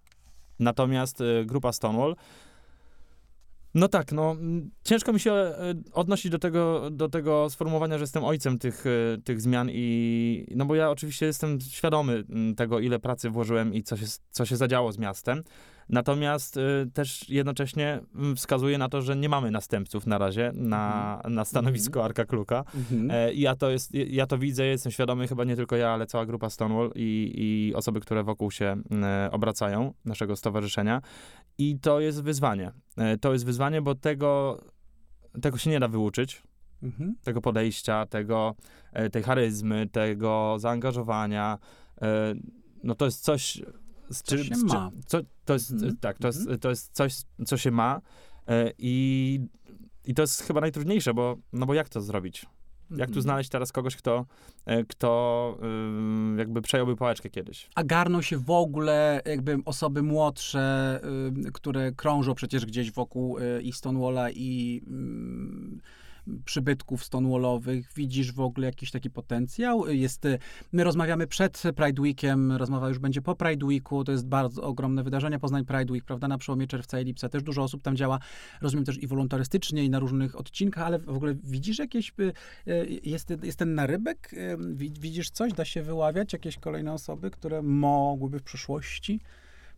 Natomiast 0.59 1.21
e, 1.21 1.45
grupa 1.45 1.73
Stonewall 1.73 2.17
no 3.75 3.89
tak, 3.89 4.13
no 4.13 4.37
ciężko 4.85 5.13
mi 5.13 5.21
się 5.21 5.33
e, 5.33 5.75
odnosić 5.93 6.33
do 6.33 6.39
tego, 6.39 6.91
do 6.91 7.09
tego 7.09 7.51
sformułowania, 7.51 7.99
że 7.99 8.03
jestem 8.03 8.25
ojcem 8.25 8.59
tych, 8.59 8.85
e, 8.87 9.19
tych 9.25 9.41
zmian 9.41 9.69
i 9.73 10.47
no 10.57 10.67
bo 10.67 10.75
ja 10.75 10.91
oczywiście 10.91 11.27
jestem 11.27 11.61
świadomy 11.61 12.25
tego, 12.57 12.81
ile 12.81 12.99
pracy 12.99 13.31
włożyłem 13.31 13.75
i 13.75 13.83
co 13.83 13.97
się, 13.97 14.07
co 14.31 14.47
się 14.47 14.57
zadziało 14.57 14.93
z 14.93 14.99
miastem. 14.99 15.43
Natomiast 15.92 16.57
y, 16.57 16.90
też 16.94 17.29
jednocześnie 17.29 18.00
mm, 18.14 18.37
wskazuje 18.37 18.79
na 18.79 18.88
to, 18.88 19.03
że 19.03 19.16
nie 19.16 19.29
mamy 19.29 19.50
następców 19.50 20.07
na 20.07 20.18
razie 20.18 20.53
na, 20.55 21.14
mhm. 21.16 21.35
na 21.35 21.44
stanowisko 21.44 21.98
mhm. 21.98 22.05
Arka 22.05 22.24
Kluka. 22.24 22.64
Mhm. 22.74 23.11
E, 23.11 23.35
ja, 23.35 23.57
to 23.57 23.70
jest, 23.70 23.94
ja 23.94 24.26
to 24.26 24.38
widzę, 24.38 24.66
jestem 24.66 24.92
świadomy, 24.92 25.29
chyba 25.29 25.44
nie 25.44 25.57
tylko 25.57 25.76
ja, 25.76 25.90
ale 25.90 26.07
cała 26.07 26.26
grupa 26.26 26.50
Stonewall 26.50 26.92
i, 26.94 27.33
i 27.35 27.74
osoby, 27.74 28.00
które 28.00 28.24
wokół 28.24 28.50
się 28.50 28.83
e, 29.03 29.31
obracają, 29.33 29.94
naszego 30.05 30.37
stowarzyszenia. 30.37 31.03
I 31.59 31.79
to 31.79 32.00
jest 32.00 32.22
wyzwanie. 32.22 32.72
E, 32.96 33.18
to 33.18 33.33
jest 33.33 33.44
wyzwanie, 33.44 33.83
bo 33.83 33.94
tego, 33.94 34.61
tego 35.42 35.59
się 35.59 35.70
nie 35.70 35.81
da 35.81 35.88
wyuczyć. 35.88 36.42
Mhm. 36.83 37.14
Tego 37.24 37.40
podejścia, 37.40 38.07
tego, 38.07 38.55
e, 38.92 39.11
tej 39.11 39.22
charyzmy, 39.22 39.88
tego 39.92 40.57
zaangażowania. 40.59 41.59
E, 42.03 42.35
no 42.85 42.94
to 42.94 43.05
jest 43.05 43.24
coś, 43.24 43.62
z 44.11 44.23
czym, 44.23 44.44
się 44.44 44.55
z 44.55 44.62
ma. 44.62 44.90
Co, 45.07 45.20
to 45.44 45.53
jest, 45.53 45.70
mhm. 45.70 45.96
tak, 45.96 46.18
to, 46.18 46.27
jest, 46.27 46.49
to 46.61 46.70
jest 46.70 46.92
coś, 46.92 47.14
co 47.46 47.57
się 47.57 47.70
ma 47.70 48.01
e, 48.46 48.73
i, 48.79 49.40
i 50.05 50.14
to 50.14 50.23
jest 50.23 50.42
chyba 50.42 50.61
najtrudniejsze, 50.61 51.14
bo, 51.14 51.37
no 51.53 51.66
bo 51.66 51.75
jak 51.75 51.88
to 51.88 52.01
zrobić? 52.01 52.46
Jak 52.90 53.09
tu 53.09 53.12
mhm. 53.12 53.23
znaleźć 53.23 53.51
teraz 53.51 53.73
kogoś, 53.73 53.96
kto, 53.96 54.27
e, 54.66 54.85
kto 54.85 55.59
jakby 56.37 56.62
przejąłby 56.62 56.96
pałeczkę 56.96 57.31
kiedyś? 57.31 57.68
A 57.75 57.85
garną 57.85 58.23
się 58.23 58.38
w 58.38 58.51
ogóle 58.51 59.20
jakby 59.27 59.59
osoby 59.64 60.03
młodsze, 60.03 61.01
które 61.53 61.92
krążą 61.92 62.35
przecież 62.35 62.66
gdzieś 62.66 62.92
wokół 62.92 63.38
y, 63.38 63.62
i 63.62 63.73
Stonewalla 63.73 64.31
i 64.31 64.83
przybytków 66.45 67.05
stonewallowych? 67.05 67.90
Widzisz 67.97 68.33
w 68.33 68.40
ogóle 68.40 68.66
jakiś 68.66 68.90
taki 68.90 69.11
potencjał? 69.11 69.88
Jest, 69.88 70.27
my 70.73 70.85
rozmawiamy 70.85 71.27
przed 71.27 71.62
Pride 71.77 72.03
Weekiem, 72.03 72.53
rozmowa 72.53 72.88
już 72.88 72.99
będzie 72.99 73.23
po 73.23 73.35
Pride 73.35 73.66
Weeku, 73.66 74.05
to 74.05 74.12
jest 74.12 74.27
bardzo 74.27 74.62
ogromne 74.62 75.03
wydarzenie, 75.03 75.38
Poznań 75.38 75.64
Pride 75.64 75.93
Week, 75.93 76.05
prawda, 76.05 76.29
na 76.29 76.38
przełomie 76.38 76.66
czerwca 76.66 77.01
i 77.01 77.05
lipca. 77.05 77.29
Też 77.29 77.43
dużo 77.43 77.62
osób 77.62 77.83
tam 77.83 77.97
działa, 77.97 78.19
rozumiem 78.61 78.85
też 78.85 79.03
i 79.03 79.07
wolontarystycznie, 79.07 79.85
i 79.85 79.90
na 79.90 79.99
różnych 79.99 80.38
odcinkach, 80.38 80.87
ale 80.87 80.99
w 80.99 81.16
ogóle 81.16 81.35
widzisz 81.45 81.79
jakieś, 81.79 82.12
y, 82.21 82.33
y, 82.69 83.01
jest, 83.05 83.33
jest 83.43 83.59
ten 83.59 83.75
narybek? 83.75 84.33
Y, 84.33 84.57
widzisz 85.01 85.31
coś? 85.31 85.53
Da 85.53 85.64
się 85.64 85.83
wyławiać 85.83 86.33
jakieś 86.33 86.59
kolejne 86.59 86.93
osoby, 86.93 87.31
które 87.31 87.62
mogłyby 87.62 88.38
w 88.38 88.43
przyszłości 88.43 89.21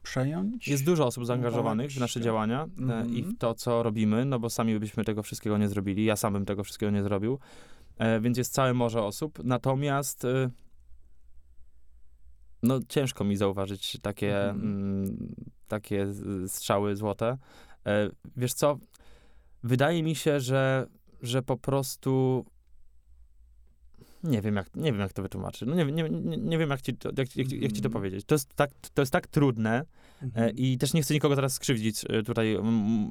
przejąć. 0.03 0.69
Jest 0.69 0.85
dużo 0.85 1.07
osób 1.07 1.27
zaangażowanych 1.27 1.91
w 1.91 2.01
nasze 2.01 2.21
działania 2.21 2.69
mm. 2.79 3.15
i 3.15 3.23
w 3.23 3.39
to, 3.39 3.55
co 3.55 3.83
robimy, 3.83 4.25
no 4.25 4.39
bo 4.39 4.51
sami 4.51 4.79
byśmy 4.79 5.05
tego 5.05 5.23
wszystkiego 5.23 5.59
nie 5.59 5.69
zrobili. 5.69 6.05
Ja 6.05 6.17
sam 6.17 6.33
bym 6.33 6.45
tego 6.45 6.65
wszystkiego 6.65 6.93
nie 6.93 7.03
zrobił. 7.03 7.39
E, 7.99 8.21
więc 8.21 8.39
jest 8.39 8.53
całe 8.53 8.75
morze 8.75 9.03
osób. 9.03 9.39
Natomiast 9.45 10.25
e, 10.25 10.51
no 12.63 12.81
ciężko 12.89 13.25
mi 13.25 13.37
zauważyć 13.37 13.99
takie, 14.03 14.51
mm. 14.51 14.63
Mm, 14.63 15.35
takie 15.69 16.07
strzały 16.47 16.97
złote. 16.97 17.39
Wiesz 18.37 18.53
co? 18.53 18.79
Wydaje 19.63 20.03
mi 20.03 20.15
się, 20.15 20.41
że, 20.41 20.87
że 21.23 21.43
po 21.43 21.57
prostu 21.57 22.45
nie 24.25 24.43
wiem, 24.43 24.57
jak, 24.57 24.77
nie 24.77 24.93
wiem, 24.93 25.01
jak 25.01 25.13
to 25.13 25.23
wytłumaczyć. 25.23 25.69
No 25.69 25.75
nie, 25.75 25.85
nie, 25.85 26.11
nie, 26.11 26.37
nie 26.37 26.59
wiem, 26.59 26.71
jak 26.71 26.83
ci, 26.83 26.95
to, 26.95 27.09
jak, 27.17 27.37
jak, 27.37 27.53
jak, 27.53 27.73
ci 27.73 27.81
to 27.81 27.89
mm. 27.89 27.93
powiedzieć. 27.93 28.25
To 28.25 28.35
jest 28.35 28.55
tak, 28.55 28.71
to 28.95 29.03
jest 29.03 29.13
tak 29.13 29.27
trudne 29.27 29.71
e, 29.73 29.85
mhm. 30.23 30.57
i 30.57 30.79
też 30.79 30.95
nie 30.95 31.03
chcę 31.03 31.15
nikogo 31.15 31.35
teraz 31.35 31.53
skrzywdzić 31.53 32.05
e, 32.09 32.23
tutaj, 32.23 32.59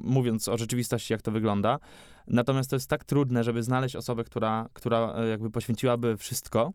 mówiąc 0.02 0.48
o 0.48 0.56
rzeczywistości, 0.56 1.12
jak 1.12 1.22
to 1.22 1.30
wygląda. 1.30 1.78
Natomiast 2.26 2.70
to 2.70 2.76
jest 2.76 2.90
tak 2.90 3.04
trudne, 3.04 3.44
żeby 3.44 3.62
znaleźć 3.62 3.96
osobę, 3.96 4.24
która, 4.24 4.68
która 4.72 5.14
e, 5.16 5.28
jakby 5.28 5.50
poświęciłaby 5.50 6.16
wszystko, 6.16 6.72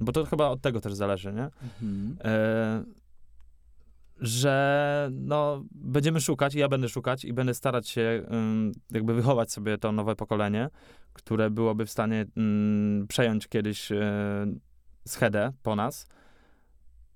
bo 0.00 0.12
to 0.12 0.24
chyba 0.24 0.48
od 0.48 0.60
tego 0.60 0.80
też 0.80 0.94
zależy, 0.94 1.32
nie? 1.32 1.48
Mhm. 1.82 2.16
Że 4.20 5.10
no, 5.12 5.64
będziemy 5.70 6.20
szukać 6.20 6.54
i 6.54 6.58
ja 6.58 6.68
będę 6.68 6.88
szukać 6.88 7.24
i 7.24 7.32
będę 7.32 7.54
starać 7.54 7.88
się 7.88 8.26
jakby 8.90 9.14
wychować 9.14 9.52
sobie 9.52 9.78
to 9.78 9.92
nowe 9.92 10.16
pokolenie, 10.16 10.68
które 11.12 11.50
byłoby 11.50 11.86
w 11.86 11.90
stanie 11.90 12.26
przejąć 13.08 13.48
kiedyś 13.48 13.90
um, 13.90 14.60
schedę 15.06 15.52
po 15.62 15.76
nas. 15.76 16.08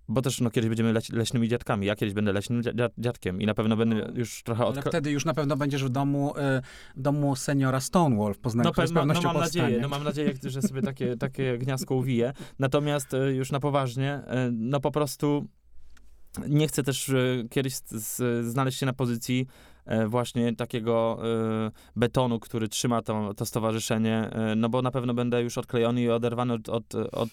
Bo 0.08 0.22
też 0.22 0.40
no, 0.40 0.50
kiedyś 0.50 0.68
będziemy 0.68 0.92
leś, 0.92 1.12
leśnymi 1.12 1.48
dziadkami. 1.48 1.86
Ja 1.86 1.96
kiedyś 1.96 2.14
będę 2.14 2.32
leśnym 2.32 2.62
dziadkiem 2.98 3.40
i 3.40 3.46
na 3.46 3.54
pewno 3.54 3.76
będę 3.76 3.96
no, 3.96 4.18
już 4.18 4.42
trochę 4.42 4.64
od... 4.64 4.78
Ale 4.78 4.82
wtedy 4.82 5.10
już 5.10 5.24
na 5.24 5.34
pewno 5.34 5.56
będziesz 5.56 5.84
w 5.84 5.88
domu, 5.88 6.36
y, 6.36 6.62
w 6.96 7.02
domu 7.02 7.36
seniora 7.36 7.80
Stonewall 7.80 8.34
w 8.34 8.38
Poznaniu, 8.38 8.70
no, 8.76 8.86
z 8.86 8.92
pewnością 8.92 9.22
no, 9.22 9.32
mam 9.32 9.42
powstanie. 9.42 9.62
nadzieję, 9.62 9.82
no 9.82 9.88
mam 9.88 10.04
nadzieję, 10.04 10.34
że 10.42 10.62
sobie 10.62 10.82
takie, 10.82 11.16
takie 11.16 11.58
gniazdko 11.58 11.94
uwiję. 11.94 12.32
Natomiast 12.58 13.14
y, 13.14 13.34
już 13.34 13.52
na 13.52 13.60
poważnie, 13.60 14.20
y, 14.48 14.52
no 14.52 14.80
po 14.80 14.90
prostu 14.90 15.48
nie 16.48 16.68
chcę 16.68 16.82
też 16.82 17.08
e, 17.08 17.44
kiedyś 17.50 17.74
znaleźć 18.42 18.78
się 18.78 18.86
na 18.86 18.92
pozycji 18.92 19.46
właśnie 20.08 20.56
takiego 20.56 21.18
e, 21.66 21.70
betonu, 21.96 22.40
który 22.40 22.68
trzyma 22.68 23.02
to, 23.02 23.34
to 23.34 23.46
stowarzyszenie, 23.46 24.30
e, 24.32 24.54
no 24.56 24.68
bo 24.68 24.82
na 24.82 24.90
pewno 24.90 25.14
będę 25.14 25.42
już 25.42 25.58
odklejony 25.58 26.02
i 26.02 26.10
oderwany 26.10 26.52
od, 26.52 26.68
od, 26.68 26.94
od, 26.94 27.30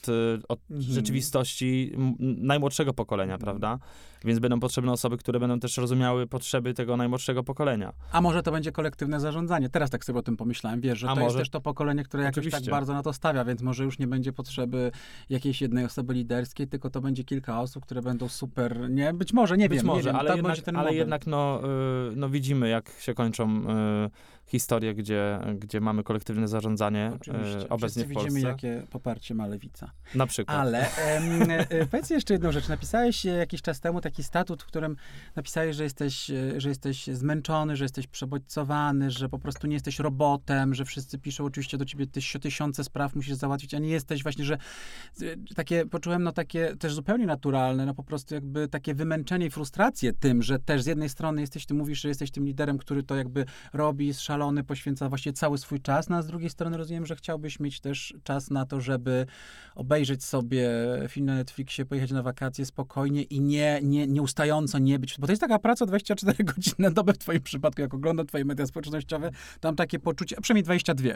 od 0.47 0.59
mhm. 0.71 0.93
rzeczywistości 0.93 1.91
najmłodszego 2.19 2.93
pokolenia, 2.93 3.33
mhm. 3.33 3.41
prawda? 3.41 3.79
Więc 4.25 4.39
będą 4.39 4.59
potrzebne 4.59 4.91
osoby, 4.91 5.17
które 5.17 5.39
będą 5.39 5.59
też 5.59 5.77
rozumiały 5.77 6.27
potrzeby 6.27 6.73
tego 6.73 6.97
najmłodszego 6.97 7.43
pokolenia. 7.43 7.93
A 8.11 8.21
może 8.21 8.43
to 8.43 8.51
będzie 8.51 8.71
kolektywne 8.71 9.19
zarządzanie? 9.19 9.69
Teraz 9.69 9.89
tak 9.89 10.05
sobie 10.05 10.19
o 10.19 10.21
tym 10.21 10.37
pomyślałem, 10.37 10.81
wiesz, 10.81 10.99
że 10.99 11.09
A 11.09 11.09
to 11.09 11.15
może? 11.15 11.25
jest 11.25 11.37
też 11.37 11.49
to 11.49 11.61
pokolenie, 11.61 12.03
które 12.03 12.23
jakoś 12.23 12.51
tak 12.51 12.63
bardzo 12.63 12.93
na 12.93 13.03
to 13.03 13.13
stawia, 13.13 13.45
więc 13.45 13.61
może 13.61 13.83
już 13.83 13.99
nie 13.99 14.07
będzie 14.07 14.33
potrzeby 14.33 14.91
jakiejś 15.29 15.61
jednej 15.61 15.85
osoby 15.85 16.13
liderskiej, 16.13 16.67
tylko 16.67 16.89
to 16.89 17.01
będzie 17.01 17.23
kilka 17.23 17.61
osób, 17.61 17.85
które 17.85 18.01
będą 18.01 18.27
super, 18.27 18.89
nie? 18.89 19.13
Być 19.13 19.33
może, 19.33 19.57
nie 19.57 19.69
Być 19.69 19.77
wiem. 19.77 19.85
może, 19.85 19.99
nie 19.99 20.05
wiem, 20.05 20.15
ale, 20.15 20.27
tak 20.29 20.37
jednak, 20.37 20.75
ale 20.75 20.93
jednak, 20.93 21.27
no, 21.27 21.61
no 22.15 22.29
widzimy, 22.39 22.69
jak 22.69 22.89
się 22.99 23.13
kończą 23.13 23.61
y, 24.05 24.09
historie, 24.49 24.95
gdzie, 24.95 25.39
gdzie 25.59 25.81
mamy 25.81 26.03
kolektywne 26.03 26.47
zarządzanie 26.47 27.11
Oczywiście. 27.15 27.59
y, 27.59 27.69
obecnie 27.69 28.03
Wszyscy 28.03 28.05
w 28.05 28.13
Polsce. 28.13 28.29
widzimy, 28.29 28.49
jakie 28.49 28.83
poparcie 28.89 29.35
ma 29.35 29.47
lewica. 29.47 29.91
Na 30.15 30.27
przykład. 30.27 30.57
Ale 30.57 30.91
em, 30.97 31.51
e, 31.51 31.85
powiedz 31.85 32.09
jeszcze 32.09 32.33
jedną 32.33 32.51
rzecz. 32.51 32.67
Napisałeś 32.67 33.25
e, 33.25 33.29
jakiś 33.29 33.61
czas 33.61 33.79
temu 33.79 34.01
taki 34.01 34.23
statut, 34.23 34.63
w 34.63 34.65
którym 34.65 34.95
napisałeś, 35.35 35.75
że 35.75 35.83
jesteś, 35.83 36.29
e, 36.29 36.61
że 36.61 36.69
jesteś 36.69 37.07
zmęczony, 37.07 37.75
że 37.75 37.85
jesteś 37.85 38.07
przebodźcowany, 38.07 39.11
że 39.11 39.29
po 39.29 39.39
prostu 39.39 39.67
nie 39.67 39.73
jesteś 39.73 39.99
robotem, 39.99 40.73
że 40.73 40.85
wszyscy 40.85 41.17
piszą 41.17 41.45
oczywiście 41.45 41.77
do 41.77 41.85
ciebie 41.85 42.07
tyś, 42.07 42.37
tysiące 42.41 42.83
spraw 42.83 43.15
musisz 43.15 43.33
załatwić, 43.33 43.73
a 43.73 43.79
nie 43.79 43.89
jesteś 43.89 44.23
właśnie, 44.23 44.45
że 44.45 44.53
e, 45.21 45.25
takie, 45.55 45.85
poczułem 45.85 46.23
no 46.23 46.31
takie 46.31 46.75
też 46.75 46.93
zupełnie 46.93 47.25
naturalne, 47.25 47.85
no 47.85 47.93
po 47.93 48.03
prostu 48.03 48.35
jakby 48.35 48.67
takie 48.67 48.95
wymęczenie 48.95 49.45
i 49.45 49.49
frustrację 49.49 50.13
tym, 50.13 50.41
że 50.41 50.59
też 50.59 50.83
z 50.83 50.85
jednej 50.85 51.09
strony 51.09 51.41
jesteś, 51.41 51.65
ty 51.65 51.73
mówisz, 51.73 52.01
że 52.01 52.07
jesteś 52.09 52.28
tym 52.31 52.45
liderem, 52.45 52.77
który 52.77 53.03
to 53.03 53.15
jakby 53.15 53.45
robi, 53.73 54.07
jest 54.07 54.21
szalony, 54.21 54.63
poświęca 54.63 55.09
właśnie 55.09 55.33
cały 55.33 55.57
swój 55.57 55.81
czas, 55.81 56.09
no 56.09 56.15
a 56.15 56.21
z 56.21 56.27
drugiej 56.27 56.49
strony 56.49 56.77
rozumiem, 56.77 57.05
że 57.05 57.15
chciałbyś 57.15 57.59
mieć 57.59 57.79
też 57.79 58.13
czas 58.23 58.49
na 58.49 58.65
to, 58.65 58.81
żeby 58.81 59.25
obejrzeć 59.75 60.23
sobie 60.23 60.69
film 61.07 61.25
na 61.25 61.35
Netflixie, 61.35 61.85
pojechać 61.85 62.11
na 62.11 62.23
wakacje 62.23 62.65
spokojnie 62.65 63.23
i 63.23 63.41
nie, 63.41 63.79
nie, 63.83 64.07
nieustająco 64.07 64.79
nie 64.79 64.99
być, 64.99 65.15
bo 65.19 65.27
to 65.27 65.31
jest 65.31 65.41
taka 65.41 65.59
praca 65.59 65.85
24 65.85 66.43
godziny 66.53 66.75
na 66.79 66.91
dobę 66.91 67.13
w 67.13 67.17
twoim 67.17 67.41
przypadku, 67.41 67.81
jak 67.81 67.93
oglądam 67.93 68.27
twoje 68.27 68.45
media 68.45 68.65
społecznościowe, 68.65 69.31
tam 69.59 69.75
takie 69.75 69.99
poczucie, 69.99 70.35
a 70.37 70.41
przynajmniej 70.41 70.63
22. 70.63 71.09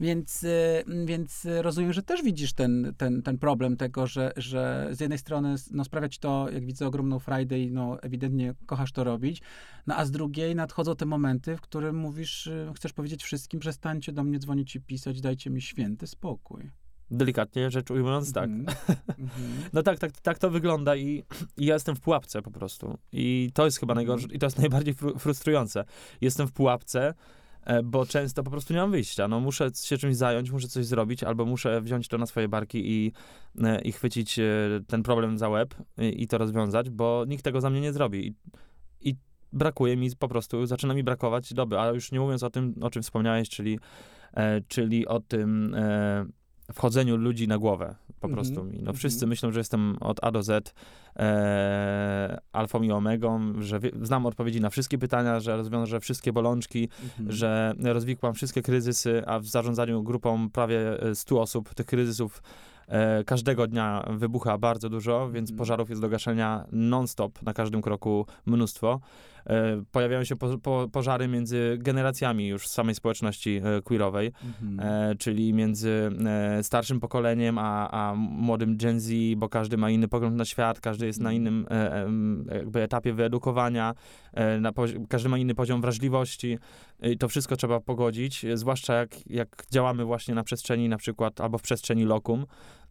Więc, 0.00 0.42
y, 0.42 0.84
więc 1.04 1.46
rozumiem, 1.60 1.92
że 1.92 2.02
też 2.02 2.22
widzisz 2.22 2.52
ten, 2.52 2.94
ten, 2.96 3.22
ten 3.22 3.38
problem 3.38 3.76
tego, 3.76 4.06
że, 4.06 4.32
że 4.36 4.88
z 4.90 5.00
jednej 5.00 5.18
strony 5.18 5.54
no, 5.70 5.84
sprawia 5.84 6.08
ci 6.08 6.18
to, 6.18 6.50
jak 6.50 6.64
widzę, 6.64 6.86
ogromną 6.86 7.18
frajdę 7.18 7.58
i 7.58 7.70
no, 7.70 8.02
ewidentnie 8.02 8.54
kochasz 8.66 8.92
to 8.92 9.04
robić, 9.04 9.42
no 9.86 9.96
a 9.96 10.04
z 10.04 10.10
drugiej 10.10 10.45
nadchodzą 10.54 10.96
te 10.96 11.06
momenty, 11.06 11.56
w 11.56 11.60
którym 11.60 11.96
mówisz, 11.96 12.46
y, 12.46 12.72
chcesz 12.76 12.92
powiedzieć 12.92 13.24
wszystkim, 13.24 13.60
przestańcie 13.60 14.12
do 14.12 14.24
mnie 14.24 14.38
dzwonić 14.38 14.76
i 14.76 14.80
pisać, 14.80 15.20
dajcie 15.20 15.50
mi 15.50 15.62
święty 15.62 16.06
spokój. 16.06 16.70
Delikatnie 17.10 17.70
rzecz 17.70 17.90
ujmując, 17.90 18.32
tak. 18.32 18.50
Mhm. 19.18 19.52
No 19.72 19.82
tak, 19.82 19.98
tak, 19.98 20.20
tak 20.20 20.38
to 20.38 20.50
wygląda 20.50 20.96
i, 20.96 21.22
i 21.56 21.66
ja 21.66 21.74
jestem 21.74 21.96
w 21.96 22.00
pułapce 22.00 22.42
po 22.42 22.50
prostu. 22.50 22.98
I 23.12 23.50
to 23.54 23.64
jest 23.64 23.80
chyba 23.80 23.92
Mhm. 23.92 24.06
najgorsze, 24.06 24.36
i 24.36 24.38
to 24.38 24.46
jest 24.46 24.58
najbardziej 24.58 24.94
fru, 24.94 25.18
frustrujące. 25.18 25.84
Jestem 26.20 26.46
w 26.46 26.52
pułapce, 26.52 27.14
e, 27.62 27.82
bo 27.82 28.06
często 28.06 28.42
po 28.42 28.50
prostu 28.50 28.74
nie 28.74 28.80
mam 28.80 28.90
wyjścia. 28.90 29.28
No 29.28 29.40
muszę 29.40 29.70
się 29.84 29.98
czymś 29.98 30.16
zająć, 30.16 30.50
muszę 30.50 30.68
coś 30.68 30.86
zrobić, 30.86 31.22
albo 31.22 31.44
muszę 31.44 31.80
wziąć 31.80 32.08
to 32.08 32.18
na 32.18 32.26
swoje 32.26 32.48
barki 32.48 32.90
i, 32.90 33.12
e, 33.64 33.80
i 33.80 33.92
chwycić 33.92 34.38
e, 34.38 34.44
ten 34.86 35.02
problem 35.02 35.38
za 35.38 35.48
łeb 35.48 35.74
i, 35.98 36.22
i 36.22 36.26
to 36.28 36.38
rozwiązać, 36.38 36.90
bo 36.90 37.24
nikt 37.28 37.44
tego 37.44 37.60
za 37.60 37.70
mnie 37.70 37.80
nie 37.80 37.92
zrobi. 37.92 38.26
I, 38.26 38.28
I 38.28 38.34
brakuje 39.52 39.96
mi 39.96 40.10
po 40.18 40.28
prostu, 40.28 40.66
zaczyna 40.66 40.94
mi 40.94 41.04
brakować 41.04 41.54
doby, 41.54 41.78
a 41.80 41.88
już 41.88 42.12
nie 42.12 42.20
mówiąc 42.20 42.42
o 42.42 42.50
tym, 42.50 42.74
o 42.80 42.90
czym 42.90 43.02
wspomniałeś, 43.02 43.48
czyli, 43.48 43.78
e, 44.34 44.60
czyli 44.68 45.06
o 45.06 45.20
tym 45.20 45.74
e, 45.74 46.26
wchodzeniu 46.72 47.16
ludzi 47.16 47.48
na 47.48 47.58
głowę 47.58 47.94
po 48.20 48.28
Mhm, 48.28 48.34
prostu 48.34 48.64
mi. 48.64 48.72
No 48.72 48.78
mhm. 48.78 48.96
wszyscy 48.96 49.26
myślą, 49.26 49.52
że 49.52 49.60
jestem 49.60 49.96
od 50.00 50.24
A 50.24 50.30
do 50.30 50.42
Z 50.42 50.74
e, 51.16 52.38
alfą 52.52 52.82
i 52.82 52.90
omegą, 52.92 53.62
że 53.62 53.80
wie, 53.80 53.90
znam 54.02 54.26
odpowiedzi 54.26 54.60
na 54.60 54.70
wszystkie 54.70 54.98
pytania, 54.98 55.40
że 55.40 55.56
rozwiążę 55.56 56.00
wszystkie 56.00 56.32
bolączki, 56.32 56.88
Mhm. 57.04 57.32
że 57.32 57.74
rozwikłam 57.84 58.34
wszystkie 58.34 58.62
kryzysy, 58.62 59.22
a 59.26 59.38
w 59.38 59.46
zarządzaniu 59.46 60.02
grupą 60.02 60.50
prawie 60.50 61.02
e, 61.02 61.14
100 61.14 61.40
osób 61.40 61.74
tych 61.74 61.86
kryzysów 61.86 62.42
e, 62.88 63.24
każdego 63.24 63.66
dnia 63.66 64.04
wybucha 64.10 64.58
bardzo 64.58 64.88
dużo, 64.88 65.30
więc 65.30 65.50
Mhm. 65.50 65.58
pożarów 65.58 65.88
jest 65.90 66.02
do 66.02 66.08
gaszenia 66.08 66.64
non-stop, 66.72 67.42
na 67.42 67.54
każdym 67.54 67.82
kroku 67.82 68.26
mnóstwo. 68.46 69.00
E, 69.46 69.82
pojawiają 69.92 70.24
się 70.24 70.36
po, 70.36 70.58
po, 70.58 70.88
pożary 70.92 71.28
między 71.28 71.76
generacjami 71.80 72.48
już 72.48 72.66
samej 72.68 72.94
społeczności 72.94 73.60
e, 73.64 73.82
queerowej, 73.82 74.32
Mhm. 74.44 74.80
e, 75.10 75.14
czyli 75.14 75.54
między 75.54 76.10
starszym 76.62 77.00
pokoleniem 77.00 77.58
a, 77.58 77.90
a 77.90 78.14
młodym 78.14 78.76
Gen 78.76 79.00
Z, 79.00 79.12
bo 79.36 79.48
każdy 79.48 79.76
ma 79.76 79.90
inny 79.90 80.08
pogląd 80.08 80.36
na 80.36 80.44
świat, 80.44 80.80
każdy 80.80 81.06
jest 81.06 81.20
na 81.20 81.30
Mhm. 81.30 81.36
innym 81.36 81.66
jakby 82.54 82.82
etapie 82.82 83.12
wyedukowania, 83.12 83.94
każdy 85.08 85.28
ma 85.28 85.38
inny 85.38 85.54
poziom 85.54 85.80
wrażliwości 85.80 86.58
i 87.02 87.18
to 87.18 87.28
wszystko 87.28 87.56
trzeba 87.56 87.80
pogodzić, 87.80 88.46
zwłaszcza 88.54 88.94
jak, 88.94 89.30
jak 89.30 89.66
działamy 89.70 90.04
właśnie 90.04 90.34
na 90.34 90.42
przestrzeni 90.44 90.88
na 90.88 90.96
przykład, 90.96 91.40
albo 91.40 91.58
w 91.58 91.62
przestrzeni 91.62 92.04
Lokum, 92.04 92.46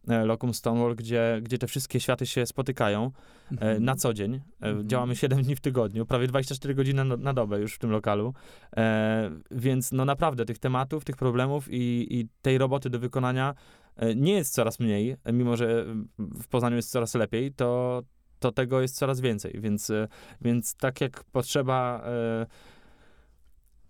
e, 0.08 0.24
Lokum 0.24 0.54
Stonewall, 0.54 0.96
gdzie, 0.96 1.40
gdzie 1.42 1.58
te 1.58 1.66
wszystkie 1.66 2.00
światy 2.00 2.26
się 2.26 2.46
spotykają 2.46 3.04
e, 3.04 3.52
Mhm. 3.52 3.84
na 3.84 3.96
co 3.96 4.14
dzień. 4.14 4.34
E, 4.34 4.40
Mhm. 4.60 4.88
Działamy 4.88 5.16
7 5.16 5.42
dni 5.42 5.56
w 5.56 5.60
tygodniu, 5.60 6.06
prawie 6.06 6.26
24 6.26 6.74
godziny 6.74 7.04
na, 7.04 7.16
na 7.16 7.32
dobę 7.32 7.60
już 7.60 7.74
w 7.74 7.78
tym 7.78 7.90
lokalu. 7.90 8.34
E, 8.76 9.30
więc 9.50 9.92
no 9.92 10.04
naprawdę 10.04 10.44
tych 10.44 10.58
tematów, 10.58 11.04
tych 11.04 11.16
problemów 11.16 11.68
i, 11.70 12.06
i 12.10 12.28
tej 12.42 12.58
roboty 12.58 12.90
do 12.90 12.98
wykonania 12.98 13.54
nie 14.16 14.32
jest 14.32 14.54
coraz 14.54 14.80
mniej, 14.80 15.16
mimo 15.32 15.56
że 15.56 15.84
w 16.18 16.48
Poznaniu 16.48 16.76
jest 16.76 16.90
coraz 16.90 17.14
lepiej, 17.14 17.52
to, 17.52 18.02
to 18.38 18.52
tego 18.52 18.80
jest 18.80 18.96
coraz 18.96 19.20
więcej. 19.20 19.60
Więc, 19.60 19.92
więc 20.40 20.74
tak 20.76 21.00
jak 21.00 21.24
potrzeba 21.24 22.02
e, 22.06 22.46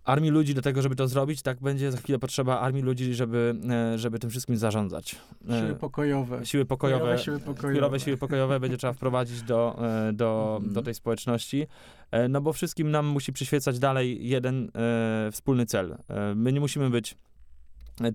armii 0.07 0.31
ludzi 0.31 0.53
do 0.55 0.61
tego, 0.61 0.81
żeby 0.81 0.95
to 0.95 1.07
zrobić, 1.07 1.41
tak 1.41 1.59
będzie 1.61 1.91
za 1.91 1.97
chwilę 1.97 2.19
potrzeba 2.19 2.59
armii 2.59 2.81
ludzi, 2.83 3.13
żeby, 3.13 3.55
e, 3.93 3.97
żeby 3.97 4.19
tym 4.19 4.29
wszystkim 4.29 4.57
zarządzać. 4.57 5.15
E, 5.49 5.59
Siły 5.59 5.75
pokojowe. 5.75 6.45
siły 6.45 6.65
pokojowe, 6.65 7.17
siły 7.19 7.39
pokojowe. 7.39 7.61
queerowe 7.61 7.99
siły 7.99 8.17
pokojowe 8.17 8.59
będzie 8.59 8.77
trzeba 8.77 8.93
wprowadzić 8.93 9.41
do, 9.41 9.79
e, 10.09 10.13
do, 10.13 10.53
Mhm. 10.57 10.73
do 10.73 10.81
tej 10.81 10.93
społeczności, 10.93 11.67
no 12.29 12.41
bo 12.41 12.53
wszystkim 12.53 12.91
nam 12.91 13.05
musi 13.05 13.33
przyświecać 13.33 13.79
dalej 13.79 14.27
jeden 14.29 14.71
wspólny 15.31 15.65
cel. 15.65 15.97
My 16.35 16.53
nie 16.53 16.59
musimy 16.59 16.89
być 16.89 17.15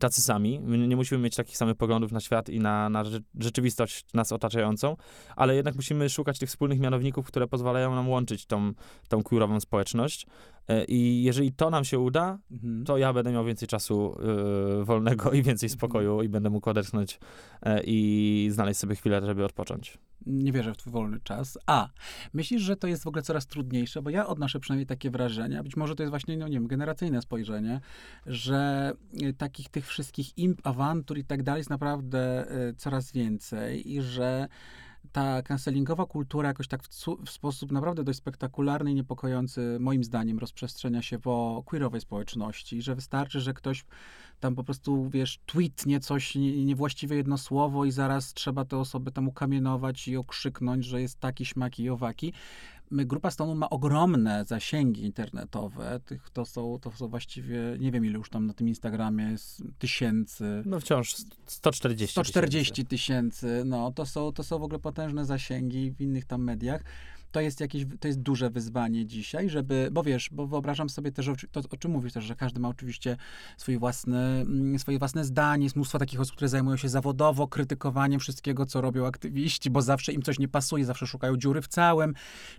tacy 0.01 0.23
sami, 0.23 0.61
my 0.61 0.79
nie 0.79 0.97
musimy 0.97 1.21
mieć 1.21 1.37
takich 1.37 1.57
samych 1.57 1.77
poglądów 1.77 2.12
na 2.12 2.21
świat 2.21 2.49
i 2.49 2.59
na, 2.61 2.88
na 2.88 3.05
rze- 3.05 3.21
rzeczywistość 3.40 4.05
nas 4.14 4.33
otaczającą, 4.33 4.97
ale 5.37 5.55
jednak 5.57 5.75
musimy 5.77 6.09
szukać 6.09 6.38
tych 6.38 6.49
wspólnych 6.49 6.81
mianowników, 6.81 7.27
które 7.27 7.47
pozwalają 7.47 7.95
nam 7.95 8.09
łączyć 8.09 8.47
tą, 8.47 8.73
tą 9.09 9.23
queerową 9.23 9.61
społeczność. 9.61 10.27
E, 10.68 10.85
I 10.85 11.23
jeżeli 11.23 11.53
to 11.53 11.71
nam 11.71 11.85
się 11.85 11.99
uda, 11.99 12.38
Mhm. 12.51 12.85
to 12.85 12.99
ja 12.99 13.12
będę 13.12 13.33
miał 13.33 13.45
więcej 13.45 13.68
czasu 13.68 14.16
e, 14.81 14.85
wolnego 14.85 15.31
i 15.33 15.42
więcej 15.42 15.68
spokoju 15.68 16.23
i 16.23 16.29
będę 16.29 16.51
mógł 16.51 16.71
odetchnąć 16.71 17.18
e, 17.62 17.83
i 17.85 18.49
znaleźć 18.53 18.81
sobie 18.81 18.95
chwilę, 18.97 19.27
żeby 19.27 19.45
odpocząć. 19.45 19.99
Nie 20.26 20.52
wierzę 20.52 20.74
w 20.74 20.76
twój 20.76 20.92
wolny 20.92 21.20
czas. 21.20 21.58
A, 21.66 21.88
myślisz, 22.32 22.62
że 22.62 22.76
to 22.76 22.87
jest 22.87 23.04
w 23.04 23.06
ogóle 23.06 23.22
coraz 23.22 23.46
trudniejsze? 23.46 24.02
Bo 24.02 24.11
ja 24.11 24.26
odnoszę 24.26 24.61
przynajmniej 24.61 24.87
takie 24.87 25.11
wrażenie, 25.11 25.58
a 25.58 25.62
być 25.62 25.76
może 25.76 25.94
to 25.94 26.02
jest 26.02 26.11
właśnie, 26.11 26.37
no 26.37 26.48
nie 26.48 26.54
wiem, 26.54 26.66
generacyjne 26.66 27.22
spojrzenie, 27.22 27.80
że 28.26 28.92
y, 29.22 29.35
takich 29.35 29.68
tych 29.68 29.87
wszystkich 29.87 30.38
imp, 30.38 30.66
awantur 30.66 31.18
i 31.18 31.24
tak 31.24 31.42
dalej 31.42 31.61
jest 31.61 31.70
naprawdę 31.70 32.52
y, 32.70 32.74
coraz 32.74 33.12
więcej 33.12 33.92
i 33.92 34.02
że 34.02 34.48
ta 35.12 35.42
cancelingowa 35.42 36.06
kultura 36.06 36.48
jakoś 36.48 36.68
tak 36.68 36.82
w, 36.82 36.88
w 37.26 37.30
sposób 37.30 37.72
naprawdę 37.72 38.04
dość 38.04 38.18
spektakularny 38.18 38.92
i 38.92 38.94
niepokojący, 38.94 39.76
moim 39.80 40.04
zdaniem, 40.04 40.38
rozprzestrzenia 40.38 41.02
się 41.02 41.18
po 41.18 41.62
queerowej 41.66 42.00
społeczności, 42.00 42.82
że 42.82 42.94
wystarczy, 42.94 43.40
że 43.40 43.54
ktoś 43.54 43.84
tam 44.40 44.54
po 44.54 44.64
prostu, 44.64 45.10
wiesz, 45.10 45.40
tweetnie 45.46 46.00
coś 46.00 46.34
nie- 46.34 46.64
niewłaściwe 46.64 47.16
jedno 47.16 47.38
słowo 47.38 47.84
i 47.84 47.90
zaraz 47.90 48.34
trzeba 48.34 48.64
tę 48.64 48.78
osobę 48.78 49.10
tam 49.10 49.28
ukamienować 49.28 50.08
i 50.08 50.16
okrzyknąć, 50.16 50.84
że 50.84 51.00
jest 51.02 51.20
taki, 51.20 51.44
śmaki 51.44 51.82
i 51.82 51.90
owaki. 51.90 52.32
My, 52.92 53.05
Grupa 53.05 53.31
Stonu 53.31 53.55
ma 53.55 53.70
ogromne 53.70 54.44
zasięgi 54.44 55.05
internetowe. 55.05 56.00
Tych, 56.05 56.31
to, 56.31 56.44
są, 56.44 56.78
to 56.78 56.90
są 56.90 57.09
właściwie, 57.09 57.59
nie 57.78 57.92
wiem 57.92 58.05
ile 58.05 58.18
już 58.18 58.31
tam 58.31 58.46
na 58.46 58.55
tym 58.55 58.68
Instagramie 58.68 59.24
jest, 59.24 59.62
tysięcy. 59.78 60.62
No 60.66 60.81
wciąż 60.81 61.14
140 61.46 62.12
140 62.12 62.87
tysięcy, 62.87 63.62
no 63.66 63.92
to 63.92 64.07
są, 64.07 64.33
to 64.33 64.42
są 64.42 64.59
w 64.59 64.62
ogóle 64.62 64.78
potężne 64.78 65.24
zasięgi 65.24 65.90
w 65.90 66.00
innych 66.00 66.24
tam 66.24 66.44
mediach. 66.44 66.85
To 67.33 67.40
jest 67.40 67.61
jakieś, 67.61 67.87
to 68.01 68.09
jest 68.09 68.21
duże 68.21 68.51
wyzwanie 68.51 69.07
dzisiaj, 69.07 69.51
żeby, 69.51 69.88
bo 69.92 70.03
wiesz, 70.03 70.29
bo 70.33 70.47
wyobrażam 70.47 70.88
sobie 70.88 71.12
też, 71.12 71.31
to 71.53 71.61
o 71.71 71.77
czym 71.77 71.90
mówisz 71.90 72.12
też, 72.12 72.25
że 72.25 72.37
każdy 72.37 72.61
ma 72.61 72.68
oczywiście 72.68 73.16
swój 73.57 73.79
własny, 73.79 74.18
mm, 74.18 74.79
swoje 74.79 74.99
własne 74.99 75.25
zdanie, 75.25 75.64
jest 75.64 75.77
mnóstwo 75.77 75.99
takich 75.99 76.21
osób, 76.21 76.37
które 76.37 76.49
zajmują 76.49 76.77
się 76.77 76.88
zawodowo 76.88 77.49
krytykowaniem 77.49 78.21
wszystkiego, 78.21 78.66
co 78.66 78.81
robią 78.81 79.07
aktywiści, 79.07 79.71
bo 79.71 79.83
zawsze 79.83 80.12
im 80.12 80.23
coś 80.23 80.38
nie 80.38 80.49
pasuje, 80.49 80.85
zawsze 80.85 81.07
szukają 81.07 81.37
dziury 81.37 81.62
w 81.62 81.68
całym. 81.68 82.14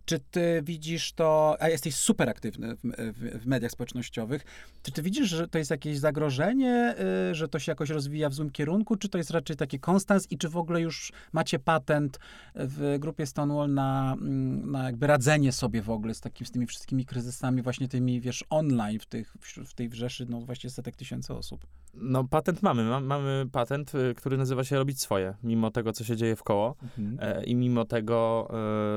Czy 0.06 0.20
ty 0.20 0.62
widzisz 0.64 1.14
to, 1.14 1.58
a 1.60 1.70
jesteś 1.70 1.96
super 1.96 2.30
aktywny 2.30 2.76
w, 2.76 2.82
w, 2.84 3.42
w 3.44 3.46
mediach 3.46 3.72
społecznościowych, 3.72 4.46
czy 4.84 4.92
ty 4.92 5.02
widzisz, 5.02 5.30
że 5.30 5.48
to 5.48 5.58
jest 5.58 5.72
jakieś 5.72 5.98
zagrożenie, 5.98 6.96
y, 7.32 7.36
że 7.36 7.48
to 7.48 7.60
się 7.60 7.72
jakoś 7.72 7.90
rozwija 7.90 8.30
w 8.30 8.34
złym 8.34 8.50
kierunku, 8.50 8.96
czy 8.96 9.10
to 9.10 9.18
jest 9.18 9.32
raczej 9.32 9.56
taki 9.56 9.80
konstans 9.80 10.32
i 10.32 10.38
czy 10.38 10.50
w 10.50 10.58
ogóle 10.58 10.82
już 10.82 11.12
macie 11.34 11.60
patent 11.60 12.20
w 12.56 12.96
grupie 13.00 13.26
Stonewall 13.26 13.74
na, 13.74 14.14
mm, 14.14 14.63
na 14.66 14.84
jakby 14.84 15.08
radzenie 15.08 15.52
sobie 15.52 15.82
w 15.82 15.90
ogóle 15.90 16.14
z, 16.14 16.22
takim, 16.22 16.48
z 16.48 16.52
tymi 16.52 16.68
wszystkimi 16.68 17.06
kryzysami, 17.06 17.62
właśnie 17.62 17.88
tymi, 17.88 18.22
wiesz, 18.22 18.44
online 18.50 19.00
w, 19.00 19.06
tych, 19.06 19.38
w 19.66 19.74
tej 19.74 19.90
wrzeszy, 19.90 20.26
no 20.30 20.42
właśnie 20.42 20.70
setek 20.70 20.96
tysięcy 20.96 21.34
osób? 21.34 21.68
No 21.94 22.24
patent 22.24 22.64
mamy. 22.64 22.84
Ma, 22.84 23.00
mamy 23.00 23.46
patent, 23.52 23.96
y, 23.96 24.14
który 24.16 24.38
nazywa 24.38 24.64
się 24.64 24.76
robić 24.76 25.02
swoje, 25.02 25.34
mimo 25.44 25.72
tego, 25.72 25.94
co 25.94 26.04
się 26.04 26.16
dzieje 26.16 26.36
w 26.36 26.44
koło 26.44 26.76
mhm. 26.84 27.18
e, 27.22 27.44
i 27.44 27.56
mimo 27.56 27.86
tego, 27.86 28.50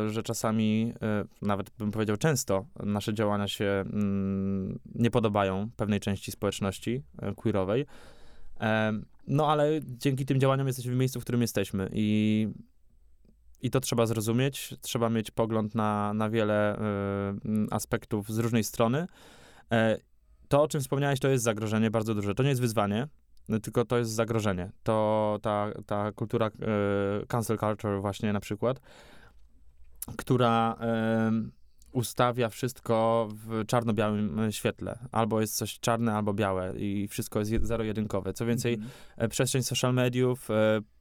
e, 0.06 0.10
że 0.10 0.22
czasami, 0.22 0.92
e, 1.02 1.24
nawet 1.42 1.70
bym 1.78 1.90
powiedział 1.90 2.16
często, 2.16 2.66
nasze 2.84 3.14
działania 3.14 3.48
się 3.48 3.64
mm, 3.64 4.78
nie 4.94 5.10
podobają 5.10 5.70
pewnej 5.76 6.00
części 6.00 6.32
społeczności 6.32 7.02
e, 7.18 7.34
queerowej. 7.34 7.86
E, 8.60 8.92
no 9.26 9.48
ale 9.48 9.80
dzięki 9.82 10.26
tym 10.26 10.40
działaniom 10.40 10.66
jesteśmy 10.66 10.94
w 10.94 10.98
miejscu, 10.98 11.20
w 11.20 11.22
którym 11.22 11.40
jesteśmy 11.40 11.90
i 11.92 12.48
i 13.62 13.70
to 13.70 13.80
trzeba 13.80 14.06
zrozumieć, 14.06 14.74
trzeba 14.80 15.10
mieć 15.10 15.30
pogląd 15.30 15.74
na, 15.74 16.14
na 16.14 16.30
wiele 16.30 16.78
y, 16.78 16.80
aspektów 17.70 18.32
z 18.32 18.38
różnej 18.38 18.64
strony. 18.64 19.06
E, 19.72 19.98
to, 20.48 20.62
o 20.62 20.68
czym 20.68 20.80
wspomniałeś, 20.80 21.20
to 21.20 21.28
jest 21.28 21.44
zagrożenie 21.44 21.90
bardzo 21.90 22.14
duże. 22.14 22.34
To 22.34 22.42
nie 22.42 22.48
jest 22.48 22.60
wyzwanie, 22.60 23.08
tylko 23.62 23.84
to 23.84 23.98
jest 23.98 24.10
zagrożenie. 24.10 24.70
To 24.82 25.38
ta, 25.42 25.70
ta 25.86 26.12
kultura, 26.12 26.46
y, 27.22 27.26
cancel 27.26 27.58
culture 27.58 28.00
właśnie 28.00 28.32
na 28.32 28.40
przykład, 28.40 28.80
która 30.16 30.76
y, 31.46 31.50
ustawia 31.92 32.48
wszystko 32.48 33.28
w 33.30 33.66
czarno-białym 33.66 34.52
świetle. 34.52 34.98
Albo 35.12 35.40
jest 35.40 35.56
coś 35.56 35.80
czarne, 35.80 36.14
albo 36.14 36.34
białe 36.34 36.78
i 36.78 37.08
wszystko 37.08 37.38
jest 37.38 37.50
zero-jedynkowe. 37.62 38.32
Co 38.32 38.46
więcej, 38.46 38.74
mm 38.74 38.88
-hmm. 39.18 39.28
przestrzeń 39.28 39.62
social 39.62 39.94
mediów 39.94 40.48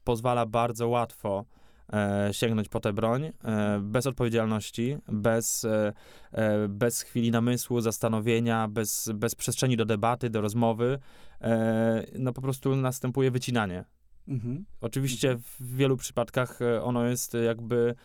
pozwala 0.03 0.45
bardzo 0.45 0.87
łatwo 0.87 1.45
e, 1.93 2.29
sięgnąć 2.31 2.69
po 2.69 2.79
tę 2.79 2.93
broń 2.93 3.25
e, 3.25 3.79
bez 3.81 4.07
odpowiedzialności, 4.07 4.97
bez, 5.07 5.65
e, 5.65 5.93
e, 6.31 6.67
bez 6.67 7.01
chwili 7.01 7.31
namysłu, 7.31 7.81
zastanowienia, 7.81 8.67
bez, 8.67 9.11
bez 9.13 9.35
przestrzeni 9.35 9.77
do 9.77 9.85
debaty, 9.85 10.29
do 10.29 10.41
rozmowy. 10.41 10.99
E, 11.41 12.05
no 12.19 12.33
po 12.33 12.41
prostu 12.41 12.75
następuje 12.75 13.31
wycinanie. 13.31 13.85
Mhm. 14.27 14.65
Oczywiście 14.81 15.31
mhm. 15.31 15.43
w 15.59 15.75
wielu 15.75 15.97
przypadkach 15.97 16.61
e, 16.61 16.83
ono 16.83 17.05
jest 17.05 17.33
jakby. 17.45 17.95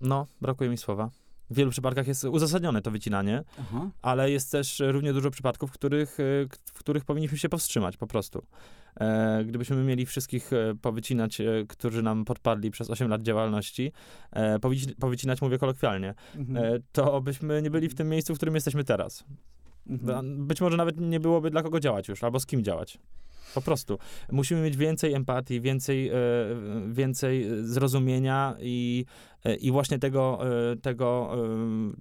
no, 0.00 0.26
brakuje 0.40 0.70
mi 0.70 0.76
słowa. 0.76 1.10
W 1.50 1.54
wielu 1.54 1.70
przypadkach 1.70 2.06
jest 2.06 2.24
uzasadnione 2.24 2.82
to 2.82 2.90
wycinanie, 2.90 3.42
Aha. 3.60 3.90
ale 4.02 4.30
jest 4.30 4.52
też 4.52 4.82
równie 4.86 5.12
dużo 5.12 5.30
przypadków, 5.30 5.70
w 5.70 5.72
których, 5.72 6.18
w 6.64 6.78
których 6.78 7.04
powinniśmy 7.04 7.38
się 7.38 7.48
powstrzymać 7.48 7.96
po 7.96 8.06
prostu. 8.06 8.42
E, 9.00 9.44
gdybyśmy 9.44 9.76
mieli 9.76 10.06
wszystkich 10.06 10.52
e, 10.52 10.74
powycinać, 10.82 11.40
e, 11.40 11.44
którzy 11.68 12.02
nam 12.02 12.24
podpadli 12.24 12.70
przez 12.70 12.90
8 12.90 13.08
lat 13.08 13.22
działalności, 13.22 13.92
powycinać 15.00 15.42
mówię 15.42 15.58
kolokwialnie, 15.58 16.14
mhm. 16.36 16.82
to 16.92 17.20
byśmy 17.20 17.62
nie 17.62 17.70
byli 17.70 17.88
w 17.88 17.94
tym 17.94 18.08
miejscu, 18.08 18.34
w 18.34 18.36
którym 18.36 18.54
jesteśmy 18.54 18.84
teraz. 18.84 19.24
Mhm. 19.86 20.46
Być 20.46 20.60
może 20.60 20.76
nawet 20.76 21.00
nie 21.00 21.20
byłoby 21.20 21.50
dla 21.50 21.62
kogo 21.62 21.80
działać 21.80 22.08
już, 22.08 22.24
albo 22.24 22.40
z 22.40 22.46
kim 22.46 22.64
działać. 22.64 22.98
Po 23.56 23.62
prostu. 23.62 23.98
Musimy 24.32 24.62
mieć 24.62 24.76
więcej 24.76 25.14
empatii, 25.14 25.60
więcej, 25.60 26.10
więcej 26.88 27.46
zrozumienia 27.62 28.56
i, 28.60 29.04
i 29.60 29.70
właśnie 29.70 29.98
tego, 29.98 30.40
tego, 30.82 31.36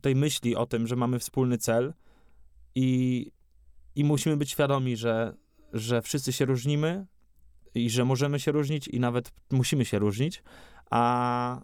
tej 0.01 0.15
myśli 0.15 0.55
o 0.55 0.65
tym, 0.65 0.87
że 0.87 0.95
mamy 0.95 1.19
wspólny 1.19 1.57
cel 1.57 1.93
i, 2.75 3.31
i 3.95 4.03
musimy 4.03 4.37
być 4.37 4.51
świadomi, 4.51 4.97
że 4.97 5.33
że 5.75 6.01
wszyscy 6.01 6.33
się 6.33 6.45
różnimy 6.45 7.05
i 7.75 7.89
że 7.89 8.05
możemy 8.05 8.39
się 8.39 8.51
różnić 8.51 8.87
i 8.87 8.99
nawet 8.99 9.31
musimy 9.51 9.85
się 9.85 9.99
różnić, 9.99 10.43
a 10.89 11.61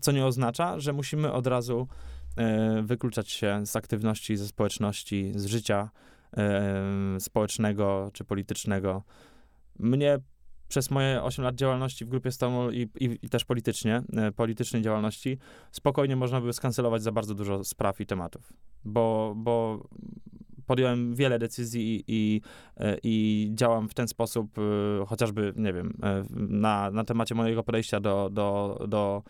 co 0.00 0.12
nie 0.12 0.26
oznacza, 0.26 0.80
że 0.80 0.92
musimy 0.92 1.32
od 1.32 1.46
razu 1.46 1.88
e, 2.36 2.82
wykluczać 2.82 3.30
się 3.30 3.66
z 3.66 3.76
aktywności, 3.76 4.36
ze 4.36 4.48
społeczności, 4.48 5.32
z 5.36 5.46
życia 5.46 5.90
e, 5.90 6.15
społecznego 7.18 8.10
czy 8.12 8.24
politycznego. 8.24 9.02
Mnie 9.78 10.18
przez 10.68 10.90
moje 10.90 11.22
8 11.22 11.44
lat 11.44 11.54
działalności 11.54 12.04
w 12.04 12.08
grupie 12.08 12.32
Stonewall 12.32 12.74
i, 12.74 12.88
i, 13.00 13.18
i, 13.22 13.28
też 13.28 13.44
politycznie, 13.44 14.02
e, 14.16 14.32
politycznej 14.32 14.82
działalności, 14.82 15.38
spokojnie 15.72 16.16
można 16.16 16.40
by 16.40 16.52
skancelować 16.52 17.02
za 17.02 17.12
bardzo 17.12 17.34
dużo 17.34 17.64
spraw 17.64 18.00
i 18.00 18.06
tematów. 18.06 18.52
Bo, 18.84 19.34
bo 19.36 19.84
podjąłem 20.66 21.14
wiele 21.14 21.38
decyzji 21.38 22.04
i, 22.08 22.40
e, 22.76 22.96
i 23.02 23.48
działam 23.54 23.88
w 23.88 23.94
ten 23.94 24.08
sposób, 24.08 24.58
e, 24.58 25.06
chociażby, 25.06 25.52
nie 25.56 25.72
wiem, 25.72 25.98
na, 26.36 26.90
na 26.90 27.04
temacie 27.04 27.34
mojego 27.34 27.62
podejścia 27.62 28.00
do, 28.00 28.30
do, 28.32 28.84
do 28.88 29.22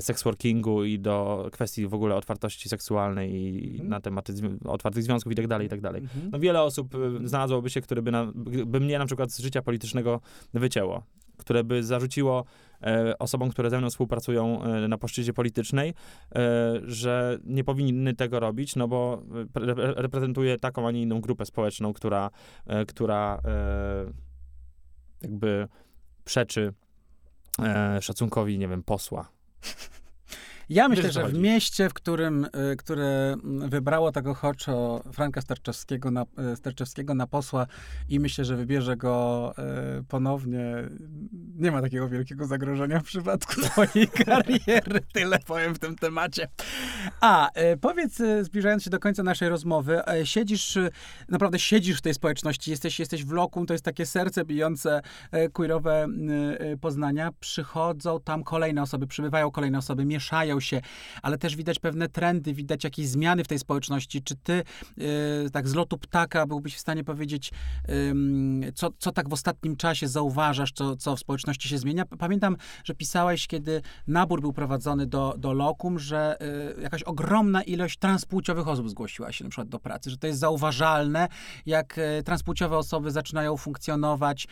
seksworkingu 0.00 0.84
i 0.84 0.98
do 0.98 1.48
kwestii 1.52 1.86
w 1.86 1.94
ogóle 1.94 2.14
otwartości 2.14 2.68
seksualnej 2.68 3.32
i 3.32 3.70
mhm. 3.70 3.88
na 3.88 4.00
tematy 4.00 4.32
otwartych 4.64 5.02
związków 5.02 5.32
i 5.32 5.36
tak 5.36 5.46
dalej, 5.46 5.66
i 5.66 5.70
tak 5.70 5.80
dalej. 5.80 6.02
Mhm. 6.02 6.30
No 6.32 6.38
wiele 6.38 6.62
osób 6.62 6.94
znalazłoby 7.24 7.70
się, 7.70 7.80
które 7.80 8.02
by, 8.02 8.10
na, 8.10 8.32
by 8.66 8.80
mnie 8.80 8.98
na 8.98 9.06
przykład 9.06 9.32
z 9.32 9.38
życia 9.38 9.62
politycznego 9.62 10.20
wycięło 10.54 11.02
które 11.36 11.64
by 11.64 11.82
zarzuciło 11.82 12.44
e, 12.82 13.18
osobom, 13.18 13.50
które 13.50 13.70
ze 13.70 13.78
mną 13.78 13.90
współpracują 13.90 14.62
e, 14.62 14.88
na 14.88 14.98
płaszczyźnie 14.98 15.32
politycznej, 15.32 15.94
e, 16.34 16.80
że 16.84 17.38
nie 17.44 17.64
powinny 17.64 18.14
tego 18.14 18.40
robić, 18.40 18.76
no 18.76 18.88
bo 18.88 19.22
re 19.54 19.74
reprezentuje 19.76 20.58
taką, 20.58 20.88
a 20.88 20.90
nie 20.90 21.02
inną 21.02 21.20
grupę 21.20 21.46
społeczną, 21.46 21.92
która, 21.92 22.30
e, 22.66 22.86
która 22.86 23.40
e, 23.44 24.12
jakby 25.22 25.68
przeczy 26.24 26.72
e, 27.62 28.02
szacunkowi, 28.02 28.58
nie 28.58 28.68
wiem, 28.68 28.82
posła. 28.82 29.28
Ja 30.68 30.88
myślę, 30.88 31.12
że 31.12 31.28
w 31.28 31.34
mieście, 31.34 31.88
w 31.88 31.94
którym, 31.94 32.44
y, 32.72 32.76
które 32.76 33.36
wybrało 33.44 34.12
tego 34.12 34.34
Hoczo, 34.34 35.02
Franka 35.12 35.40
Starczewskiego 35.40 36.10
na, 36.10 36.26
y, 36.52 36.56
Starczewskiego 36.56 37.14
na 37.14 37.26
posła 37.26 37.66
i 38.08 38.20
myślę, 38.20 38.44
że 38.44 38.56
wybierze 38.56 38.96
go 38.96 39.54
y, 40.00 40.04
ponownie, 40.04 40.74
nie 41.54 41.72
ma 41.72 41.82
takiego 41.82 42.08
wielkiego 42.08 42.46
zagrożenia 42.46 43.00
w 43.00 43.04
przypadku 43.04 43.60
twojej 43.66 44.08
kariery. 44.08 45.00
Tyle 45.12 45.38
powiem 45.38 45.74
w 45.74 45.78
tym 45.78 45.96
temacie. 45.96 46.48
A, 47.20 47.50
powiedz, 47.80 48.22
zbliżając 48.42 48.82
się 48.82 48.90
do 48.90 48.98
końca 48.98 49.22
naszej 49.22 49.48
rozmowy, 49.48 50.00
siedzisz, 50.24 50.78
naprawdę 51.28 51.58
siedzisz 51.58 51.98
w 51.98 52.02
tej 52.02 52.14
społeczności, 52.14 52.70
jesteś, 52.70 52.98
jesteś 52.98 53.24
w 53.24 53.32
lokum, 53.32 53.66
to 53.66 53.74
jest 53.74 53.84
takie 53.84 54.06
serce 54.06 54.44
bijące 54.44 55.02
queerowe 55.52 56.06
Poznania. 56.80 57.30
Przychodzą 57.40 58.20
tam 58.20 58.44
kolejne 58.44 58.82
osoby, 58.82 59.06
przybywają 59.06 59.50
kolejne 59.50 59.78
osoby, 59.78 60.04
mieszają 60.04 60.60
się, 60.60 60.80
ale 61.22 61.38
też 61.38 61.56
widać 61.56 61.78
pewne 61.78 62.08
trendy, 62.08 62.54
widać 62.54 62.84
jakieś 62.84 63.08
zmiany 63.08 63.44
w 63.44 63.48
tej 63.48 63.58
społeczności. 63.58 64.22
Czy 64.22 64.36
ty 64.36 64.62
tak 65.52 65.68
z 65.68 65.74
lotu 65.74 65.98
ptaka 65.98 66.46
byłbyś 66.46 66.76
w 66.76 66.80
stanie 66.80 67.04
powiedzieć, 67.04 67.52
co, 68.74 68.90
co 68.98 69.12
tak 69.12 69.28
w 69.28 69.32
ostatnim 69.32 69.76
czasie 69.76 70.08
zauważasz, 70.08 70.72
co, 70.72 70.96
co 70.96 71.16
w 71.16 71.20
społeczności 71.20 71.43
się 71.52 71.78
zmienia? 71.78 72.04
Pamiętam, 72.18 72.56
że 72.84 72.94
pisałeś, 72.94 73.46
kiedy 73.46 73.82
nabór 74.06 74.40
był 74.40 74.52
prowadzony 74.52 75.06
do, 75.06 75.34
do 75.38 75.52
lokum, 75.52 75.98
że 75.98 76.36
y, 76.78 76.82
jakaś 76.82 77.02
ogromna 77.02 77.62
ilość 77.62 77.98
transpłciowych 77.98 78.68
osób 78.68 78.90
zgłosiła 78.90 79.32
się 79.32 79.44
na 79.44 79.50
przykład 79.50 79.68
do 79.68 79.78
pracy, 79.78 80.10
że 80.10 80.16
to 80.16 80.26
jest 80.26 80.38
zauważalne, 80.38 81.28
jak 81.66 81.98
y, 81.98 82.22
transpłciowe 82.24 82.78
osoby 82.78 83.10
zaczynają 83.10 83.56
funkcjonować 83.56 84.48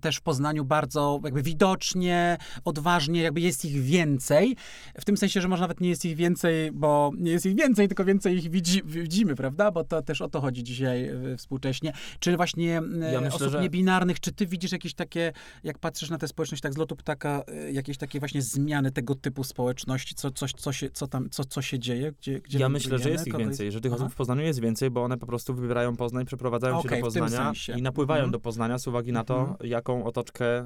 też 0.00 0.16
w 0.16 0.20
Poznaniu 0.20 0.64
bardzo 0.64 1.20
jakby 1.24 1.42
widocznie, 1.42 2.38
odważnie, 2.64 3.22
jakby 3.22 3.40
jest 3.40 3.64
ich 3.64 3.82
więcej. 3.82 4.56
W 5.00 5.04
tym 5.04 5.16
sensie, 5.16 5.40
że 5.40 5.48
może 5.48 5.60
nawet 5.60 5.80
nie 5.80 5.88
jest 5.88 6.04
ich 6.04 6.16
więcej, 6.16 6.72
bo 6.72 7.10
nie 7.18 7.30
jest 7.30 7.46
ich 7.46 7.56
więcej, 7.56 7.88
tylko 7.88 8.04
więcej 8.04 8.36
ich 8.36 8.50
widzi, 8.50 8.82
widzimy, 8.84 9.34
prawda? 9.34 9.70
Bo 9.70 9.84
to 9.84 10.02
też 10.02 10.22
o 10.22 10.28
to 10.28 10.40
chodzi 10.40 10.64
dzisiaj 10.64 11.08
e, 11.08 11.36
współcześnie. 11.36 11.92
Czy 12.18 12.36
właśnie 12.36 12.78
e, 12.78 13.12
ja 13.12 13.20
myślę, 13.20 13.36
osób 13.36 13.52
że... 13.52 13.60
niebinarnych, 13.60 14.20
czy 14.20 14.32
ty 14.32 14.46
widzisz 14.46 14.72
jakieś 14.72 14.94
takie, 14.94 15.32
jak 15.64 15.78
patrzysz 15.78 16.10
na 16.10 16.18
tę 16.26 16.30
społeczność 16.30 16.62
tak 16.62 16.74
z 16.74 16.76
lotu 16.76 16.96
ptaka, 16.96 17.44
e, 17.48 17.72
jakieś 17.72 17.98
takie 17.98 18.18
właśnie 18.18 18.42
zmiany 18.42 18.92
tego 18.92 19.14
typu 19.14 19.44
społeczności, 19.44 20.14
co, 20.14 20.30
coś, 20.30 20.52
co, 20.52 20.72
się, 20.72 20.90
co 20.90 21.06
tam, 21.06 21.30
co, 21.30 21.44
co 21.44 21.62
się 21.62 21.78
dzieje? 21.78 22.12
Gdzie, 22.12 22.40
gdzie 22.40 22.58
ja 22.58 22.68
myślę, 22.68 22.98
że 22.98 23.10
jest 23.10 23.26
ich 23.26 23.36
więcej, 23.36 23.72
że 23.72 23.80
tych 23.80 23.92
Aha. 23.92 24.04
osób 24.04 24.14
w 24.14 24.16
Poznaniu 24.16 24.42
jest 24.42 24.60
więcej, 24.60 24.90
bo 24.90 25.04
one 25.04 25.18
po 25.18 25.26
prostu 25.26 25.54
wybierają 25.54 25.96
Poznań, 25.96 26.26
przeprowadzają 26.26 26.78
okay, 26.78 26.90
się 26.90 26.96
do 26.96 27.02
Poznania 27.02 27.52
i 27.76 27.82
napływają 27.82 28.18
mhm. 28.18 28.32
do 28.32 28.40
Poznania 28.40 28.78
z 28.78 28.86
uwagi 28.86 29.12
na 29.12 29.24
to, 29.24 29.40
mhm. 29.40 29.70
jaką 29.70 30.04
otoczkę 30.04 30.60
y, 30.60 30.64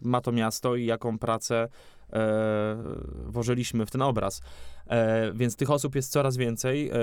ma 0.00 0.20
to 0.20 0.32
miasto 0.32 0.76
i 0.76 0.86
jaką 0.86 1.18
pracę 1.18 1.68
włożyliśmy 3.26 3.86
w 3.86 3.90
ten 3.90 4.02
obraz. 4.02 4.42
E, 4.86 5.32
więc 5.32 5.56
tych 5.56 5.70
osób 5.70 5.94
jest 5.94 6.12
coraz 6.12 6.36
więcej. 6.36 6.90
E, 6.90 6.94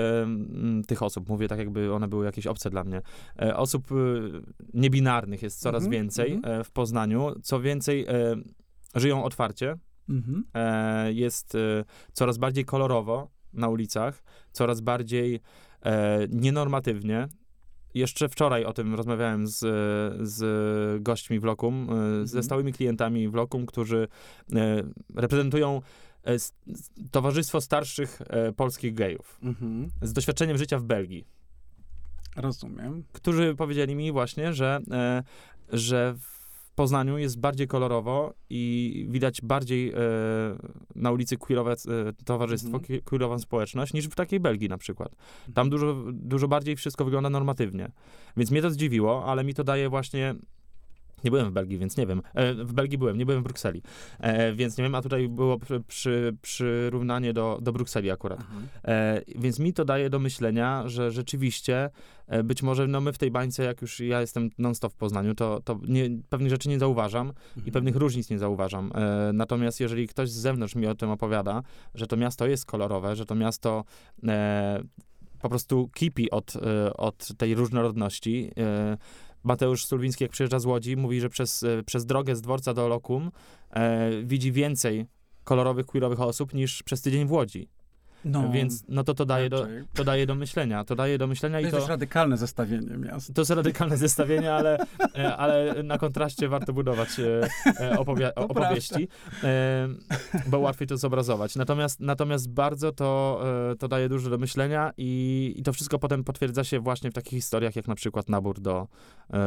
tych 0.86 1.02
osób, 1.02 1.28
mówię 1.28 1.48
tak 1.48 1.58
jakby 1.58 1.94
one 1.94 2.08
były 2.08 2.24
jakieś 2.24 2.46
obce 2.46 2.70
dla 2.70 2.84
mnie. 2.84 3.02
E, 3.42 3.56
osób 3.56 3.92
e, 3.92 3.94
niebinarnych 4.74 5.42
jest 5.42 5.60
coraz 5.60 5.84
-hmm, 5.84 5.90
więcej 5.90 6.40
-hmm. 6.40 6.64
w 6.64 6.70
Poznaniu. 6.70 7.34
Co 7.42 7.60
więcej, 7.60 8.06
e, 8.08 8.36
żyją 8.94 9.24
otwarcie. 9.24 9.74
-hmm. 10.08 10.42
jest 11.08 11.56
coraz 12.12 12.38
bardziej 12.38 12.64
kolorowo 12.64 13.30
na 13.52 13.68
ulicach, 13.68 14.22
coraz 14.52 14.80
bardziej 14.80 15.40
nienormatywnie 16.28 17.28
jeszcze 17.94 18.28
wczoraj 18.28 18.64
o 18.64 18.72
tym 18.72 18.94
rozmawiałem 18.94 19.48
z, 19.48 19.58
z 20.28 21.02
gośćmi 21.02 21.40
w 21.40 21.44
Lokum, 21.44 21.80
mhm. 21.80 22.26
ze 22.26 22.42
stałymi 22.42 22.72
klientami 22.72 23.28
w 23.28 23.34
Lokum, 23.34 23.66
którzy 23.66 24.08
e, 24.54 24.82
reprezentują 25.14 25.82
e, 26.24 26.36
Towarzystwo 27.10 27.60
Starszych 27.60 28.22
e, 28.28 28.52
Polskich 28.52 28.94
Gejów 28.94 29.38
Mhm. 29.42 29.90
z 30.02 30.12
doświadczeniem 30.12 30.58
życia 30.58 30.78
w 30.78 30.84
Belgii, 30.84 31.24
Rozumiem. 32.36 33.04
którzy 33.12 33.54
powiedzieli 33.54 33.94
mi 33.94 34.12
właśnie, 34.12 34.52
że, 34.52 34.80
e, 34.90 35.22
że 35.72 36.14
w 36.18 36.39
Poznaniu 36.74 37.18
jest 37.18 37.40
bardziej 37.40 37.66
kolorowo 37.66 38.34
i 38.50 39.06
widać 39.10 39.40
bardziej 39.42 39.92
e, 39.92 39.96
na 40.94 41.10
ulicy 41.10 41.36
queerowe 41.36 41.72
e, 41.72 41.76
towarzystwo, 42.24 42.68
Mhm. 42.68 42.82
mhm. 42.84 43.00
queerową 43.00 43.38
społeczność 43.38 43.92
niż 43.92 44.06
w 44.06 44.14
takiej 44.14 44.40
Belgii 44.40 44.68
na 44.68 44.78
przykład. 44.78 45.16
Tam 45.54 45.70
dużo, 45.70 45.96
dużo 46.12 46.48
bardziej 46.48 46.76
wszystko 46.76 47.04
wygląda 47.04 47.30
normatywnie. 47.30 47.92
Więc 48.36 48.50
mnie 48.50 48.62
to 48.62 48.70
zdziwiło, 48.70 49.24
ale 49.24 49.44
mi 49.44 49.54
to 49.54 49.64
daje 49.64 49.88
właśnie. 49.88 50.34
Nie 51.24 51.30
byłem 51.30 51.50
w 51.50 51.52
Belgii, 51.52 51.78
więc 51.78 51.96
nie 51.96 52.06
wiem. 52.06 52.22
E, 52.34 52.54
w 52.54 52.72
Belgii 52.72 52.98
byłem, 52.98 53.18
nie 53.18 53.26
byłem 53.26 53.40
w 53.40 53.44
Brukseli. 53.44 53.82
E, 54.20 54.52
więc 54.52 54.78
nie 54.78 54.84
wiem, 54.84 54.94
a 54.94 55.02
tutaj 55.02 55.28
było 55.28 55.58
przy, 55.58 55.80
przy, 55.80 56.36
przyrównanie 56.42 57.32
do, 57.32 57.58
do 57.62 57.72
Brukseli 57.72 58.10
akurat. 58.10 58.40
Mhm. 58.40 58.68
E, 58.84 59.22
więc 59.36 59.58
mi 59.58 59.72
to 59.72 59.84
daje 59.84 60.10
do 60.10 60.18
myślenia, 60.18 60.82
że 60.86 61.10
rzeczywiście 61.10 61.90
być 62.44 62.62
może 62.62 62.86
no 62.86 63.00
my 63.00 63.12
w 63.12 63.18
tej 63.18 63.30
bańce, 63.30 63.64
jak 63.64 63.82
już 63.82 64.00
ja 64.00 64.20
jestem 64.20 64.50
non-stop 64.58 64.92
w 64.92 64.96
Poznaniu, 64.96 65.34
to, 65.34 65.60
to 65.64 65.80
nie, 65.88 66.10
pewnych 66.28 66.50
rzeczy 66.50 66.68
nie 66.68 66.78
zauważam 66.78 67.26
i 67.28 67.58
Mhm. 67.58 67.72
pewnych 67.72 67.96
różnic 67.96 68.30
nie 68.30 68.38
zauważam. 68.38 68.92
E, 68.94 69.32
natomiast 69.32 69.80
jeżeli 69.80 70.08
ktoś 70.08 70.30
z 70.30 70.34
zewnątrz 70.36 70.74
mi 70.74 70.86
o 70.86 70.94
tym 70.94 71.10
opowiada, 71.10 71.62
że 71.94 72.06
to 72.06 72.16
miasto 72.16 72.46
jest 72.46 72.66
kolorowe, 72.66 73.16
że 73.16 73.26
to 73.26 73.34
miasto 73.34 73.84
e, 74.28 74.82
po 75.40 75.48
prostu 75.48 75.90
kipi 75.94 76.30
od, 76.30 76.56
e, 76.56 76.94
od 76.96 77.28
tej 77.36 77.54
różnorodności. 77.54 78.50
Mateusz 79.42 79.84
Sulwiński, 79.86 80.24
jak 80.24 80.30
przyjeżdża 80.30 80.58
z 80.58 80.66
Łodzi, 80.66 80.96
mówi, 80.96 81.20
że 81.20 81.28
przez, 81.28 81.62
e, 81.62 81.82
przez 81.82 82.06
drogę 82.06 82.36
z 82.36 82.40
dworca 82.40 82.74
do 82.74 82.88
Lokum 82.88 83.30
e, 83.70 84.10
widzi 84.22 84.52
więcej 84.52 85.06
kolorowych, 85.44 85.86
queerowych 85.86 86.20
osób 86.20 86.54
niż 86.54 86.82
przez 86.82 87.02
tydzień 87.02 87.26
w 87.26 87.32
Łodzi. 87.32 87.68
No, 88.24 88.50
Więc 88.50 88.84
no 88.88 89.04
to 89.04 89.14
to 89.14 89.24
daje, 89.24 89.50
do, 89.50 89.66
to 89.94 90.04
daje 90.04 90.26
do 90.26 90.34
myślenia. 90.34 90.84
To 90.84 90.96
daje 90.96 91.18
do 91.18 91.26
myślenia 91.26 91.56
To 91.56 91.60
i 91.60 91.62
jest 91.62 91.72
to, 91.72 91.78
dość 91.78 91.88
radykalne 91.88 92.36
zestawienie 92.36 92.96
miast. 92.96 93.34
to 93.34 93.40
jest 93.40 93.50
radykalne 93.50 93.96
zestawienie, 94.06 94.54
ale, 94.54 94.78
e, 95.18 95.36
ale 95.36 95.82
na 95.82 95.98
kontraście 95.98 96.48
warto 96.48 96.72
budować 96.72 97.08
e, 97.20 97.48
e, 97.80 97.98
opowieści, 98.34 99.08
bo 100.46 100.58
łatwiej 100.58 100.88
to 100.88 100.96
zobrazować. 100.96 101.56
Natomiast, 101.56 102.00
natomiast 102.00 102.50
bardzo 102.50 102.92
to, 102.92 103.42
to 103.78 103.88
daje 103.88 104.08
dużo 104.08 104.30
do 104.30 104.38
myślenia 104.38 104.92
i, 104.96 105.54
i 105.56 105.62
to 105.62 105.72
wszystko 105.72 105.98
potem 105.98 106.24
potwierdza 106.24 106.64
się 106.64 106.80
właśnie 106.80 107.10
w 107.10 107.14
takich 107.14 107.32
historiach, 107.32 107.76
jak 107.76 107.88
na 107.88 107.94
przykład 107.94 108.28
nabór 108.28 108.60
do, 108.60 108.88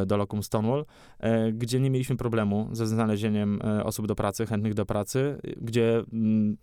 do 0.05 0.17
Locum 0.17 0.43
Stonewall, 0.43 0.85
gdzie 1.53 1.79
nie 1.79 1.89
mieliśmy 1.89 2.15
problemu 2.15 2.69
ze 2.71 2.87
znalezieniem 2.87 3.59
osób 3.83 4.07
do 4.07 4.15
pracy, 4.15 4.45
chętnych 4.45 4.73
do 4.73 4.85
pracy, 4.85 5.37
gdzie 5.61 6.03
mm, 6.13 6.57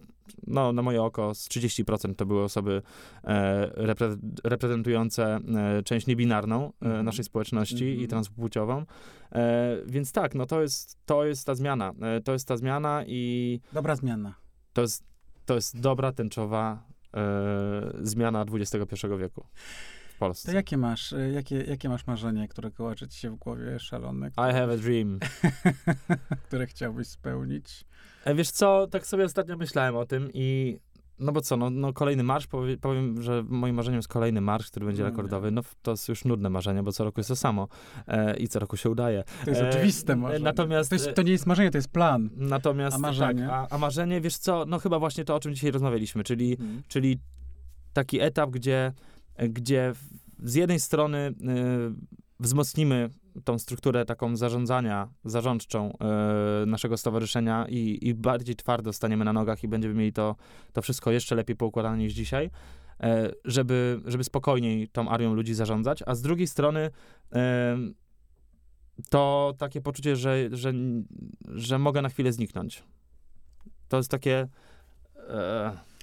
no, 0.46 0.72
na 0.72 0.82
moje 0.82 1.02
oko 1.02 1.34
z 1.34 1.48
30% 1.48 2.14
to 2.14 2.26
były 2.26 2.42
osoby 2.42 2.82
e, 3.24 3.66
repre, 3.74 4.16
reprezentujące 4.44 5.38
e, 5.56 5.82
część 5.82 6.06
niebinarną 6.06 6.64
e, 6.82 6.86
Mhm. 6.86 7.04
naszej 7.04 7.24
społeczności 7.24 7.84
Mhm. 7.84 8.00
i 8.04 8.08
transpłciową. 8.08 8.84
E, 9.32 9.76
więc 9.86 10.12
tak, 10.12 10.34
no 10.34 10.46
to 10.46 10.62
jest, 10.62 10.98
to 11.06 11.24
jest 11.24 11.46
ta 11.46 11.54
zmiana. 11.54 11.92
To 12.24 12.32
jest 12.32 12.48
ta 12.48 12.56
zmiana 12.56 13.04
i 13.06 13.60
Dobra 13.72 13.96
zmiana. 13.96 14.34
to 14.72 14.82
jest, 14.82 15.04
to 15.46 15.54
jest 15.54 15.80
dobra, 15.80 16.12
tęczowa 16.12 16.90
zmiana 18.02 18.44
XXI 18.52 19.06
wieku 19.18 19.46
w 20.20 20.22
To 20.22 20.26
Polsce. 20.26 20.54
jakie 20.54 20.76
masz, 20.76 21.12
y, 21.12 21.30
jakie, 21.34 21.56
jakie 21.62 21.88
masz 21.88 22.06
marzenie, 22.06 22.48
które 22.48 22.70
kołacze 22.70 23.08
ci 23.08 23.18
się 23.20 23.30
w 23.30 23.36
głowie 23.36 23.78
szalone, 23.78 24.28
I 24.28 24.30
które, 24.30 24.52
have 24.52 24.72
a 24.72 24.76
dream. 24.76 25.18
które 26.46 26.66
chciałbyś 26.66 27.06
spełnić? 27.06 27.84
E, 28.24 28.34
Wiesz 28.34 28.50
co, 28.50 28.86
tak 28.86 29.06
sobie 29.06 29.24
ostatnio 29.24 29.56
myślałem 29.56 29.96
o 29.96 30.06
tym 30.06 30.30
i 30.34 30.78
no 31.18 31.32
bo 31.32 31.40
co, 31.40 31.56
no, 31.56 31.70
no 31.70 31.92
kolejny 31.92 32.22
marsz, 32.22 32.46
powie, 32.46 32.76
powiem, 32.78 33.22
że 33.22 33.44
moim 33.48 33.74
marzeniem 33.76 33.98
jest 33.98 34.08
kolejny 34.08 34.40
marsz, 34.40 34.66
który 34.70 34.86
będzie 34.86 35.04
rekordowy. 35.04 35.50
No 35.50 35.62
to 35.82 35.90
jest 35.90 36.08
już 36.08 36.24
nudne 36.24 36.50
marzenie, 36.50 36.82
bo 36.82 36.92
co 36.92 37.04
roku 37.04 37.20
jest 37.20 37.28
to 37.28 37.36
samo 37.36 37.68
e, 38.06 38.36
i 38.36 38.48
co 38.48 38.58
roku 38.58 38.76
się 38.76 38.90
udaje. 38.90 39.24
To 39.44 39.50
jest 39.50 39.62
E, 39.62 39.68
oczywiste 39.68 40.12
e, 40.12 40.16
marzenie. 40.16 40.44
natomiast, 40.44 40.90
To, 40.90 40.96
e, 40.96 40.98
jest, 40.98 41.14
to 41.14 41.22
nie 41.22 41.32
jest 41.32 41.46
marzenie, 41.46 41.70
to 41.70 41.78
jest 41.78 41.88
plan. 41.88 42.30
Natomiast 42.36 42.96
A 42.96 42.98
marzenie? 42.98 43.46
Tak, 43.46 43.72
a, 43.72 43.74
a 43.74 43.78
marzenie, 43.78 44.20
wiesz 44.20 44.36
co, 44.36 44.64
no 44.66 44.78
chyba 44.78 44.98
właśnie 44.98 45.24
to, 45.24 45.34
o 45.34 45.40
czym 45.40 45.54
dzisiaj 45.54 45.70
rozmawialiśmy, 45.70 46.24
czyli, 46.24 46.52
Mhm. 46.52 46.82
czyli 46.88 47.18
taki 47.92 48.20
etap, 48.20 48.50
gdzie, 48.50 48.92
gdzie 49.38 49.92
z 50.42 50.54
jednej 50.54 50.80
strony 50.80 51.18
y, 51.18 51.34
wzmocnimy 52.40 53.10
tą 53.44 53.58
strukturę 53.58 54.04
taką 54.04 54.36
zarządzania, 54.36 55.08
zarządczą 55.24 55.92
y, 56.62 56.66
naszego 56.66 56.96
stowarzyszenia 56.96 57.66
i, 57.68 57.98
i 58.02 58.14
bardziej 58.14 58.56
twardo 58.56 58.92
staniemy 58.92 59.24
na 59.24 59.32
nogach 59.32 59.64
i 59.64 59.68
będziemy 59.68 59.94
mieli 59.94 60.12
to, 60.12 60.36
to 60.72 60.82
wszystko 60.82 61.10
jeszcze 61.10 61.34
lepiej 61.34 61.56
poukładane 61.56 61.98
niż 61.98 62.12
dzisiaj, 62.12 62.50
e, 63.00 63.32
żeby, 63.44 64.00
żeby 64.06 64.24
spokojniej 64.24 64.88
tą 64.88 65.08
arią 65.08 65.34
ludzi 65.34 65.54
zarządzać, 65.54 66.02
a 66.06 66.14
z 66.14 66.22
drugiej 66.22 66.46
strony 66.46 66.90
to 69.10 69.54
takie 69.58 69.80
poczucie, 69.80 70.16
że, 70.16 70.48
że, 70.52 70.72
że 71.48 71.78
mogę 71.78 72.02
na 72.02 72.08
chwilę 72.08 72.32
zniknąć. 72.32 72.82
To 73.88 73.96
jest 73.96 74.10
takie. 74.10 74.48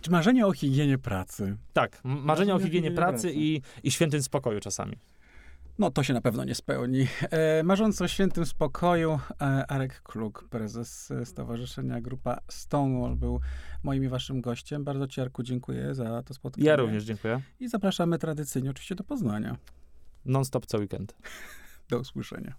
Czy 0.02 0.12
marzenie 0.12 0.48
o 0.48 0.54
higienie 0.54 0.98
pracy? 0.98 1.58
tak, 1.74 2.02
m- 2.06 2.20
marzenie 2.24 2.56
o 2.56 2.60
higienie 2.60 2.92
pracy 2.92 3.22
pracy. 3.28 3.32
i, 3.36 3.62
i 3.84 3.92
świętym 3.92 4.24
spokoju 4.24 4.60
czasami. 4.60 4.98
No, 5.80 5.92
to 5.92 6.04
się 6.04 6.14
na 6.14 6.22
pewno 6.22 6.44
nie 6.44 6.56
spełni. 6.56 7.08
E, 7.32 7.64
marząc 7.64 8.02
o 8.02 8.08
świętym 8.08 8.46
spokoju, 8.46 9.20
e, 9.42 9.44
Arek 9.72 10.02
Kluk, 10.02 10.46
prezes 10.50 11.12
e, 11.12 11.26
Stowarzyszenia 11.26 12.02
Grupa 12.02 12.38
Stonewall, 12.48 13.16
był 13.16 13.40
moim 13.84 14.04
i 14.04 14.08
waszym 14.08 14.42
gościem. 14.42 14.84
Bardzo 14.84 15.08
ci, 15.08 15.22
Arku, 15.22 15.44
dziękuję 15.44 15.96
za 15.96 16.24
to 16.24 16.34
spotkanie. 16.34 16.68
Ja 16.68 16.76
również 16.76 17.04
dziękuję. 17.04 17.42
I 17.60 17.68
zapraszamy 17.70 18.18
tradycyjnie 18.20 18.70
oczywiście 18.70 18.96
do 18.96 19.04
Poznania. 19.04 19.58
Non-stop 20.26 20.66
co 20.66 20.78
weekend. 20.78 21.16
Do 21.90 22.00
usłyszenia. 22.00 22.56